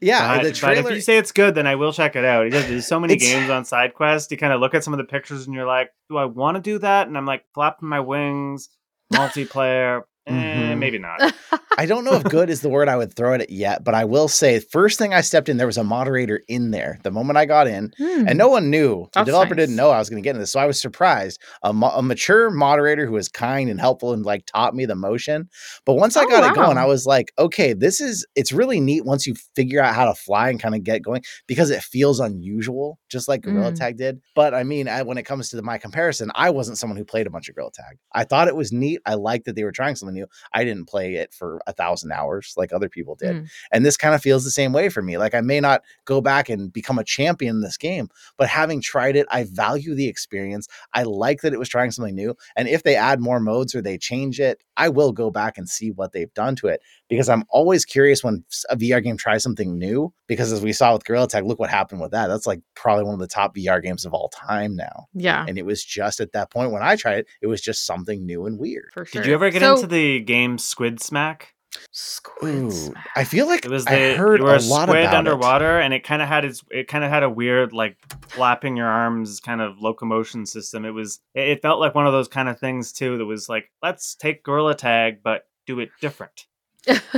yeah, 0.00 0.38
but, 0.38 0.42
the 0.42 0.58
but 0.60 0.78
if 0.78 0.90
you 0.90 1.00
say 1.00 1.18
it's 1.18 1.30
good, 1.30 1.54
then 1.54 1.68
I 1.68 1.76
will 1.76 1.92
check 1.92 2.16
it 2.16 2.24
out. 2.24 2.50
There's, 2.50 2.66
there's 2.66 2.86
so 2.86 2.98
many 2.98 3.14
It's- 3.14 3.30
games 3.30 3.48
on 3.48 3.62
SideQuest. 3.62 4.28
You 4.32 4.36
kind 4.36 4.52
of 4.52 4.60
look 4.60 4.74
at 4.74 4.82
some 4.82 4.92
of 4.92 4.98
the 4.98 5.04
pictures 5.04 5.46
and 5.46 5.54
you're 5.54 5.66
like, 5.66 5.90
do 6.08 6.16
I 6.16 6.24
want 6.24 6.56
to 6.56 6.60
do 6.60 6.78
that? 6.80 7.06
And 7.06 7.16
I'm 7.16 7.26
like, 7.26 7.44
flapping 7.54 7.88
my 7.88 8.00
wings, 8.00 8.68
multiplayer. 9.12 10.02
Eh, 10.26 10.32
Mhm. 10.32 10.78
maybe 10.78 10.98
not. 10.98 11.34
I 11.78 11.86
don't 11.86 12.04
know 12.04 12.14
if 12.14 12.24
good 12.24 12.50
is 12.50 12.60
the 12.60 12.68
word 12.68 12.88
I 12.88 12.96
would 12.96 13.14
throw 13.14 13.34
at 13.34 13.42
it 13.42 13.50
yet, 13.50 13.84
but 13.84 13.94
I 13.94 14.04
will 14.04 14.26
say, 14.28 14.58
first 14.58 14.98
thing 14.98 15.14
I 15.14 15.20
stepped 15.20 15.48
in, 15.48 15.56
there 15.56 15.66
was 15.68 15.76
a 15.76 15.84
moderator 15.84 16.40
in 16.48 16.70
there. 16.72 16.98
The 17.04 17.10
moment 17.12 17.36
I 17.36 17.44
got 17.44 17.68
in, 17.68 17.92
Hmm. 17.98 18.26
and 18.26 18.36
no 18.38 18.48
one 18.48 18.68
knew. 18.70 19.04
The 19.12 19.20
That's 19.20 19.26
developer 19.26 19.54
nice. 19.54 19.62
didn't 19.64 19.76
know 19.76 19.90
I 19.90 19.98
was 19.98 20.08
going 20.10 20.20
to 20.20 20.26
get 20.26 20.30
into 20.30 20.40
this, 20.40 20.50
so 20.50 20.58
I 20.58 20.66
was 20.66 20.80
surprised. 20.80 21.38
A, 21.62 21.72
mo- 21.72 21.92
a 21.94 22.02
mature 22.02 22.50
moderator 22.50 23.06
who 23.06 23.12
was 23.12 23.28
kind 23.28 23.70
and 23.70 23.78
helpful 23.78 24.12
and 24.12 24.24
like 24.24 24.46
taught 24.46 24.74
me 24.74 24.84
the 24.86 24.96
motion. 24.96 25.48
But 25.84 25.94
once 25.94 26.16
I 26.16 26.24
Oh, 26.24 26.28
got 26.28 26.50
it 26.50 26.54
going. 26.56 26.76
I 26.78 26.86
was 26.86 27.06
like, 27.06 27.30
okay, 27.38 27.72
this 27.72 28.00
is. 28.00 28.26
It's 28.34 28.50
really 28.52 28.80
neat 28.80 29.04
once 29.04 29.26
you 29.26 29.34
figure 29.54 29.80
out 29.80 29.94
how 29.94 30.06
to 30.06 30.14
fly 30.14 30.48
and 30.50 30.58
kind 30.60 30.74
of 30.74 30.82
get 30.82 31.02
going 31.02 31.22
because 31.46 31.70
it 31.70 31.82
feels 31.82 32.18
unusual, 32.18 32.98
just 33.08 33.28
like 33.28 33.42
Gorilla 33.42 33.70
Mm. 33.72 33.76
Tag 33.78 33.96
did. 33.96 34.20
But 34.34 34.54
I 34.54 34.64
mean, 34.64 34.88
I, 34.88 35.02
when 35.02 35.18
it 35.18 35.22
comes 35.24 35.50
to 35.50 35.56
the, 35.56 35.62
my 35.62 35.78
comparison, 35.78 36.30
I 36.34 36.50
wasn't 36.50 36.78
someone 36.78 36.96
who 36.96 37.04
played 37.04 37.26
a 37.26 37.30
bunch 37.30 37.48
of 37.48 37.54
Gorilla 37.54 37.70
Tag. 37.72 37.98
I 38.12 38.24
thought 38.24 38.48
it 38.48 38.56
was 38.56 38.72
neat. 38.72 39.00
I 39.06 39.14
liked 39.14 39.44
that 39.44 39.54
they 39.56 39.62
were 39.64 39.72
trying 39.72 39.94
something 39.94 40.15
new. 40.16 40.26
I 40.52 40.64
didn't 40.64 40.86
play 40.86 41.14
it 41.14 41.32
for 41.32 41.60
a 41.66 41.72
thousand 41.72 42.12
hours 42.12 42.54
like 42.56 42.72
other 42.72 42.88
people 42.88 43.14
did. 43.14 43.36
Mm. 43.36 43.48
And 43.72 43.86
this 43.86 43.96
kind 43.96 44.14
of 44.14 44.22
feels 44.22 44.44
the 44.44 44.50
same 44.50 44.72
way 44.72 44.88
for 44.88 45.02
me. 45.02 45.18
Like 45.18 45.34
I 45.34 45.40
may 45.40 45.60
not 45.60 45.82
go 46.04 46.20
back 46.20 46.48
and 46.48 46.72
become 46.72 46.98
a 46.98 47.04
champion 47.04 47.56
in 47.56 47.62
this 47.62 47.76
game, 47.76 48.08
but 48.36 48.48
having 48.48 48.80
tried 48.80 49.16
it, 49.16 49.26
I 49.30 49.44
value 49.44 49.94
the 49.94 50.08
experience. 50.08 50.68
I 50.92 51.04
like 51.04 51.42
that 51.42 51.52
it 51.52 51.58
was 51.58 51.68
trying 51.68 51.90
something 51.90 52.14
new. 52.14 52.34
And 52.56 52.68
if 52.68 52.82
they 52.82 52.96
add 52.96 53.20
more 53.20 53.40
modes 53.40 53.74
or 53.74 53.82
they 53.82 53.98
change 53.98 54.40
it, 54.40 54.62
I 54.76 54.88
will 54.88 55.12
go 55.12 55.30
back 55.30 55.58
and 55.58 55.68
see 55.68 55.90
what 55.90 56.12
they've 56.12 56.32
done 56.34 56.56
to 56.56 56.68
it 56.68 56.80
because 57.08 57.28
I'm 57.28 57.44
always 57.50 57.84
curious 57.84 58.22
when 58.24 58.44
s- 58.50 58.64
a 58.70 58.76
VR 58.76 59.02
game 59.02 59.16
tries 59.16 59.42
something 59.42 59.78
new. 59.78 60.12
Because 60.26 60.52
as 60.52 60.60
we 60.62 60.72
saw 60.72 60.92
with 60.92 61.04
Gorilla 61.04 61.28
Tag, 61.28 61.44
look 61.44 61.58
what 61.58 61.70
happened 61.70 62.00
with 62.00 62.10
that. 62.12 62.26
That's 62.28 62.46
like 62.46 62.60
probably 62.74 63.04
one 63.04 63.14
of 63.14 63.20
the 63.20 63.26
top 63.28 63.54
VR 63.54 63.82
games 63.82 64.04
of 64.04 64.12
all 64.14 64.28
time 64.30 64.74
now. 64.76 65.06
yeah, 65.14 65.44
And 65.48 65.56
it 65.58 65.64
was 65.66 65.84
just 65.84 66.20
at 66.20 66.32
that 66.32 66.50
point 66.50 66.72
when 66.72 66.82
I 66.82 66.96
tried 66.96 67.18
it, 67.20 67.26
it 67.42 67.46
was 67.46 67.60
just 67.60 67.86
something 67.86 68.26
new 68.26 68.46
and 68.46 68.58
weird. 68.58 68.90
for 68.92 69.04
sure. 69.04 69.22
Did 69.22 69.28
you 69.28 69.34
ever 69.34 69.50
get 69.50 69.60
So- 69.62 69.74
into 69.74 69.86
the 69.86 70.20
game 70.20 70.58
Squid 70.58 71.00
Smack? 71.00 71.52
Squid 71.92 72.54
Ooh, 72.72 72.94
I 73.16 73.24
feel 73.24 73.46
like 73.46 73.64
It 73.64 73.70
was 73.70 73.86
I 73.86 73.94
the 74.12 74.16
heard 74.16 74.38
you 74.40 74.44
were 74.44 74.54
a 74.54 74.58
a 74.58 74.60
lot 74.60 74.88
squid 74.88 75.02
about 75.04 75.14
it. 75.14 75.16
underwater, 75.16 75.78
and 75.78 75.92
it 75.92 76.04
kind 76.04 76.22
of 76.22 76.28
had 76.28 76.44
its 76.44 76.62
it 76.70 76.88
kind 76.88 77.04
of 77.04 77.10
had 77.10 77.22
a 77.22 77.28
weird 77.28 77.72
like 77.72 77.96
flapping 78.28 78.76
your 78.76 78.86
arms 78.86 79.40
kind 79.40 79.60
of 79.60 79.78
locomotion 79.78 80.46
system. 80.46 80.84
It 80.86 80.90
was 80.90 81.20
it, 81.34 81.48
it 81.48 81.62
felt 81.62 81.78
like 81.80 81.94
one 81.94 82.06
of 82.06 82.12
those 82.14 82.28
kind 82.28 82.48
of 82.48 82.58
things 82.58 82.92
too. 82.92 83.18
That 83.18 83.26
was 83.26 83.48
like 83.48 83.70
let's 83.82 84.14
take 84.14 84.42
Gorilla 84.42 84.74
Tag, 84.74 85.18
but 85.22 85.46
do 85.66 85.80
it 85.80 85.90
different. 86.00 86.46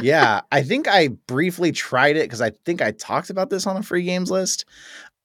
Yeah, 0.00 0.40
I 0.52 0.62
think 0.62 0.88
I 0.88 1.08
briefly 1.26 1.72
tried 1.72 2.16
it 2.16 2.24
because 2.24 2.40
I 2.40 2.50
think 2.64 2.80
I 2.82 2.92
talked 2.92 3.30
about 3.30 3.50
this 3.50 3.66
on 3.66 3.76
a 3.76 3.82
free 3.82 4.02
games 4.02 4.30
list. 4.30 4.64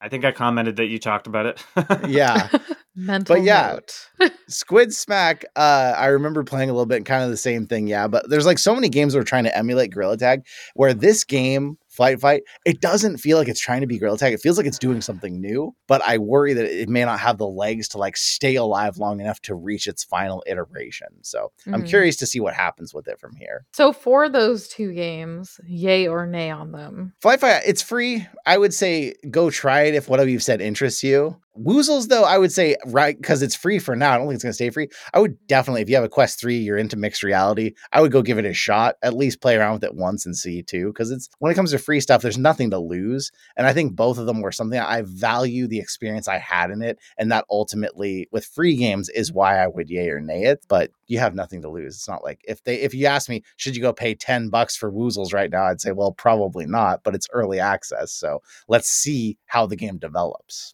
I 0.02 0.10
think 0.10 0.26
I 0.26 0.32
commented 0.34 0.76
that 0.76 0.88
you 0.88 1.00
talked 1.00 1.28
about 1.28 1.46
it. 1.46 1.64
Yeah, 2.10 2.50
Mental 2.96 3.38
But 3.38 3.44
yeah. 3.44 3.78
note. 4.20 4.32
Squid 4.50 4.94
Smack. 4.94 5.46
Uh, 5.56 5.96
I 5.98 6.08
remember 6.08 6.44
playing 6.44 6.70
a 6.70 6.74
little 6.74 6.86
bit, 6.86 7.06
kind 7.06 7.24
of 7.24 7.30
the 7.30 7.38
same 7.38 7.66
thing. 7.68 7.88
Yeah, 7.88 8.08
but 8.08 8.30
there's 8.30 8.46
like 8.46 8.60
so 8.60 8.76
many 8.76 8.90
games 8.90 9.16
we're 9.16 9.24
trying 9.24 9.46
to 9.46 9.58
emulate 9.58 9.92
Gorilla 9.92 10.18
Tag, 10.18 10.46
where 10.76 10.94
this 10.94 11.24
game, 11.24 11.78
Flight 11.94 12.20
Fight, 12.20 12.44
it 12.66 12.82
doesn't 12.82 13.18
feel 13.18 13.38
like 13.38 13.48
it's 13.48 13.60
trying 13.60 13.82
to 13.82 13.88
be 13.88 13.98
Gorilla 14.00 14.18
Tag. 14.18 14.34
It 14.34 14.42
feels 14.42 14.58
like 14.58 14.66
it's 14.66 14.80
doing 14.80 15.02
something 15.02 15.40
new, 15.40 15.76
but 15.88 16.02
I 16.04 16.18
worry 16.18 16.54
that 16.54 16.66
it 16.66 16.90
may 16.90 17.06
not 17.06 17.20
have 17.20 17.38
the 17.38 17.48
legs 17.48 17.88
to 17.90 17.98
like 18.00 18.18
stay 18.18 18.56
alive 18.56 18.98
long 18.98 19.20
enough 19.20 19.40
to 19.42 19.56
reach 19.56 19.88
its 19.88 20.04
final 20.04 20.44
iteration. 20.48 21.08
So 21.22 21.52
I'm 21.72 21.84
Mhm. 21.84 21.88
curious 21.88 22.16
to 22.18 22.26
see 22.26 22.40
what 22.40 22.54
happens 22.56 22.94
with 22.94 23.08
it 23.08 23.20
from 23.20 23.36
here. 23.36 23.66
So 23.74 23.94
for 23.94 24.28
those 24.30 24.68
two 24.68 24.94
games, 24.94 25.60
yay 25.68 26.08
or 26.08 26.26
nay 26.26 26.50
on 26.50 26.72
them? 26.72 27.14
Flight 27.22 27.40
Fight, 27.40 27.62
it's 27.66 27.82
free. 27.82 28.28
I 28.46 28.58
would 28.58 28.74
say 28.74 29.14
go 29.30 29.50
try 29.50 29.84
it 29.84 29.96
if 29.96 30.10
whatever 30.10 30.30
you've 30.30 30.44
said 30.44 30.62
interests 30.62 31.04
you. 31.04 31.38
Woozles, 31.58 32.08
though, 32.08 32.24
I 32.24 32.40
would 32.40 32.52
say 32.52 32.76
right 32.88 33.16
because 33.16 33.44
it's 33.44 33.56
free 33.56 33.78
for 33.78 33.96
now. 33.96 34.14
I 34.14 34.18
don't 34.18 34.26
think 34.26 34.36
it's 34.36 34.44
gonna 34.44 34.54
stay 34.54 34.72
free. 34.72 34.90
I 35.14 35.20
would 35.20 35.38
definitely, 35.48 35.84
if 35.84 35.90
you 35.90 35.96
have 35.96 36.04
a 36.04 36.10
Quest 36.10 36.40
3, 36.40 36.58
you're 36.58 36.80
into 36.80 36.98
mixed 36.98 37.22
reality, 37.22 37.74
I 37.92 38.02
would 38.02 38.12
go 38.12 38.24
give 38.24 38.40
it 38.40 38.46
a 38.46 38.54
shot. 38.54 38.96
At 39.04 39.14
least 39.14 39.40
play 39.40 39.56
around 39.56 39.74
with 39.74 39.84
it 39.84 39.94
once 39.94 40.26
and 40.26 40.36
see 40.36 40.64
too. 40.64 40.88
Because 40.88 41.12
it's 41.12 41.30
when 41.40 41.52
it 41.52 41.56
comes 41.56 41.70
to 41.72 41.78
free 41.78 42.00
stuff, 42.00 42.24
there's 42.24 42.40
nothing 42.40 42.72
to 42.72 42.80
lose. 42.80 43.32
And 43.56 43.68
I 43.68 43.74
think 43.74 43.96
both 43.96 44.18
of 44.18 44.26
them 44.26 44.42
were 44.42 44.52
something 44.52 44.80
I 44.80 45.04
value 45.06 45.68
the 45.68 45.80
experience 45.80 46.28
I 46.28 46.40
had 46.40 46.72
in 46.72 46.82
it. 46.82 46.98
And 47.20 47.32
that 47.32 47.46
ultimately 47.52 48.28
with 48.32 48.46
free 48.46 48.76
games 48.76 49.10
is 49.10 49.32
why 49.32 49.64
I 49.64 49.68
would 49.68 49.92
yay 49.92 50.10
or 50.10 50.22
nay 50.22 50.46
it. 50.46 50.66
But 50.68 50.90
you 51.08 51.20
have 51.20 51.36
nothing 51.36 51.62
to 51.62 51.70
lose. 51.70 51.96
It's 51.96 52.10
not 52.10 52.24
like 52.24 52.42
if 52.48 52.64
they 52.64 52.78
if 52.82 52.96
you 52.96 53.06
ask 53.06 53.30
me, 53.30 53.44
should 53.58 53.76
you 53.76 53.82
go 53.82 53.94
pay 53.94 54.16
10 54.16 54.50
bucks 54.50 54.76
for 54.76 54.92
Woozles 54.92 55.34
right 55.34 55.52
now? 55.52 55.66
I'd 55.66 55.82
say, 55.82 55.92
well, 55.92 56.14
probably 56.14 56.66
not, 56.66 57.04
but 57.04 57.14
it's 57.14 57.28
early 57.32 57.60
access. 57.60 58.12
So 58.12 58.42
let's 58.68 58.90
see 58.90 59.38
how 59.46 59.68
the 59.68 59.76
game 59.76 60.00
develops. 60.00 60.74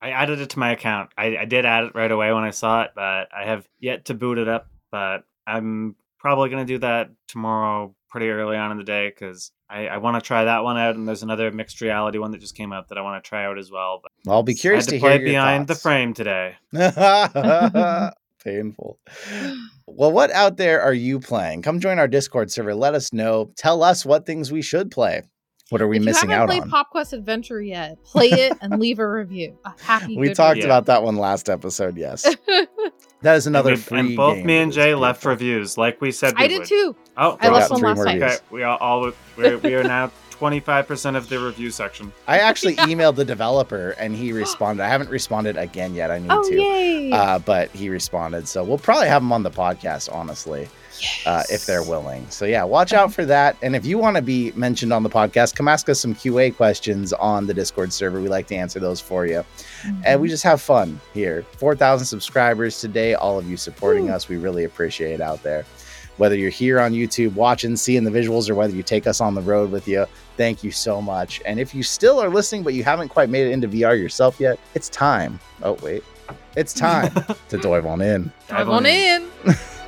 I 0.00 0.10
added 0.10 0.40
it 0.40 0.50
to 0.50 0.58
my 0.58 0.72
account. 0.72 1.10
I, 1.16 1.36
I 1.38 1.44
did 1.44 1.66
add 1.66 1.84
it 1.84 1.94
right 1.94 2.10
away 2.10 2.32
when 2.32 2.44
I 2.44 2.50
saw 2.50 2.82
it, 2.82 2.92
but 2.94 3.28
I 3.34 3.44
have 3.44 3.66
yet 3.78 4.06
to 4.06 4.14
boot 4.14 4.38
it 4.38 4.48
up. 4.48 4.68
But 4.90 5.24
I'm 5.46 5.96
probably 6.18 6.50
gonna 6.50 6.64
do 6.64 6.78
that 6.78 7.10
tomorrow, 7.26 7.94
pretty 8.08 8.28
early 8.28 8.56
on 8.56 8.70
in 8.70 8.78
the 8.78 8.84
day, 8.84 9.08
because 9.08 9.52
I, 9.68 9.86
I 9.86 9.96
want 9.98 10.22
to 10.22 10.26
try 10.26 10.44
that 10.44 10.64
one 10.64 10.76
out. 10.78 10.96
And 10.96 11.06
there's 11.06 11.22
another 11.22 11.50
mixed 11.50 11.80
reality 11.80 12.18
one 12.18 12.30
that 12.32 12.40
just 12.40 12.56
came 12.56 12.72
out 12.72 12.88
that 12.88 12.98
I 12.98 13.02
want 13.02 13.22
to 13.22 13.28
try 13.28 13.44
out 13.44 13.58
as 13.58 13.70
well. 13.70 14.00
But 14.02 14.12
Well, 14.24 14.36
I'll 14.36 14.42
be 14.42 14.54
curious 14.54 14.84
I 14.84 14.86
had 14.86 14.90
to, 14.90 14.96
to, 14.96 15.00
play 15.00 15.10
hear 15.12 15.20
it 15.20 15.32
your 15.32 15.40
behind 15.40 15.68
the 15.68 15.74
frame 15.74 16.14
today. 16.14 16.56
Painful. 18.44 18.98
Well, 19.86 20.12
what 20.12 20.30
out 20.30 20.56
there 20.56 20.80
are 20.80 20.94
you 20.94 21.20
playing? 21.20 21.62
Come 21.62 21.78
join 21.78 21.98
our 21.98 22.08
Discord 22.08 22.50
server. 22.50 22.74
Let 22.74 22.94
us 22.94 23.12
know. 23.12 23.52
Tell 23.56 23.82
us 23.82 24.06
what 24.06 24.24
things 24.24 24.50
we 24.50 24.62
should 24.62 24.90
play. 24.90 25.22
What 25.70 25.80
are 25.80 25.88
we 25.88 25.98
if 25.98 26.02
missing 26.04 26.30
you 26.30 26.34
haven't 26.36 26.48
played 26.48 26.62
on? 26.62 26.70
Pop 26.70 26.90
Quest 26.90 27.12
Adventure 27.12 27.62
yet, 27.62 28.02
play 28.04 28.28
it 28.28 28.52
and 28.60 28.80
leave 28.80 28.98
a 28.98 29.08
review. 29.08 29.56
A 29.64 29.72
happy. 29.80 30.16
we 30.16 30.34
talked 30.34 30.58
Yeah. 30.58 30.64
about 30.66 30.86
that 30.86 31.02
one 31.04 31.16
last 31.16 31.48
episode. 31.48 31.96
Yes, 31.96 32.22
that 33.22 33.36
is 33.36 33.46
another 33.46 33.70
and, 33.70 33.78
we- 33.78 33.82
free 33.82 33.98
and 34.00 34.16
both 34.16 34.36
game 34.36 34.46
me 34.46 34.58
and 34.58 34.72
Jay 34.72 34.94
left 34.94 35.20
beautiful. 35.20 35.30
reviews, 35.30 35.78
like 35.78 36.00
we 36.00 36.10
said. 36.12 36.36
We 36.36 36.44
I 36.44 36.48
did 36.48 36.58
would. 36.60 36.68
too. 36.68 36.96
Oh, 37.16 37.38
I 37.40 37.48
left 37.50 37.70
one 37.70 37.82
last 37.82 37.96
more 37.96 38.04
time. 38.06 38.22
Okay, 38.22 38.36
we 38.50 38.62
are 38.64 38.76
all 38.78 39.12
we're, 39.36 39.58
we 39.58 39.74
are 39.76 39.84
now 39.84 40.10
twenty 40.30 40.58
five 40.58 40.88
percent 40.88 41.16
of 41.16 41.28
the 41.28 41.38
review 41.38 41.70
section. 41.70 42.12
I 42.26 42.38
actually 42.38 42.74
emailed 42.90 43.14
the 43.14 43.24
developer 43.24 43.90
and 43.90 44.14
he 44.16 44.32
responded. 44.42 44.82
I 44.82 44.88
haven't 44.88 45.10
responded 45.10 45.56
again 45.56 45.94
yet. 45.94 46.10
I 46.10 46.18
need 46.18 46.30
Oh 46.32 46.42
to. 46.48 46.54
yay! 46.60 47.12
Uh, 47.12 47.38
but 47.38 47.70
he 47.70 47.90
responded. 47.90 48.48
So 48.48 48.64
we'll 48.64 48.78
probably 48.78 49.06
have 49.06 49.22
him 49.22 49.32
on 49.32 49.44
the 49.44 49.50
podcast, 49.52 50.12
honestly, 50.12 50.68
uh, 51.26 51.42
if 51.50 51.66
they're 51.66 51.82
willing. 51.82 52.28
So 52.30 52.44
yeah, 52.44 52.64
watch 52.64 52.92
out 52.92 53.12
for 53.12 53.24
that. 53.26 53.56
And 53.62 53.74
if 53.76 53.84
you 53.84 53.98
want 53.98 54.16
to 54.16 54.22
be 54.22 54.52
mentioned 54.52 54.92
on 54.92 55.02
the 55.02 55.10
podcast, 55.10 55.54
come 55.54 55.68
ask 55.68 55.88
us 55.88 56.00
some 56.00 56.14
QA 56.14 56.54
questions 56.54 57.12
on 57.12 57.46
the 57.46 57.54
Discord 57.54 57.92
server. 57.92 58.20
We 58.20 58.28
like 58.28 58.46
to 58.48 58.56
answer 58.56 58.80
those 58.80 59.00
for 59.00 59.26
you. 59.26 59.44
And 60.04 60.20
we 60.20 60.28
just 60.28 60.42
have 60.44 60.60
fun 60.60 61.00
here. 61.14 61.44
4,000 61.58 62.06
subscribers 62.06 62.80
today. 62.80 63.14
All 63.14 63.38
of 63.38 63.48
you 63.48 63.56
supporting 63.56 64.06
Woo. 64.06 64.12
us. 64.12 64.28
We 64.28 64.36
really 64.36 64.64
appreciate 64.64 65.14
it 65.14 65.20
out 65.20 65.42
there. 65.42 65.64
Whether 66.16 66.36
you're 66.36 66.50
here 66.50 66.80
on 66.80 66.92
YouTube 66.92 67.34
watching, 67.34 67.76
seeing 67.76 68.04
the 68.04 68.10
visuals, 68.10 68.50
or 68.50 68.54
whether 68.54 68.74
you 68.74 68.82
take 68.82 69.06
us 69.06 69.22
on 69.22 69.34
the 69.34 69.40
road 69.40 69.70
with 69.70 69.88
you, 69.88 70.04
thank 70.36 70.62
you 70.62 70.70
so 70.70 71.00
much. 71.00 71.40
And 71.46 71.58
if 71.58 71.74
you 71.74 71.82
still 71.82 72.20
are 72.20 72.28
listening, 72.28 72.62
but 72.62 72.74
you 72.74 72.84
haven't 72.84 73.08
quite 73.08 73.30
made 73.30 73.46
it 73.46 73.52
into 73.52 73.68
VR 73.68 73.98
yourself 73.98 74.38
yet, 74.38 74.58
it's 74.74 74.90
time. 74.90 75.40
Oh, 75.62 75.78
wait. 75.82 76.04
It's 76.56 76.74
time 76.74 77.12
to 77.48 77.58
dive 77.58 77.86
on 77.86 78.02
in. 78.02 78.30
Dive 78.48 78.68
on 78.68 78.84
in. 78.84 79.28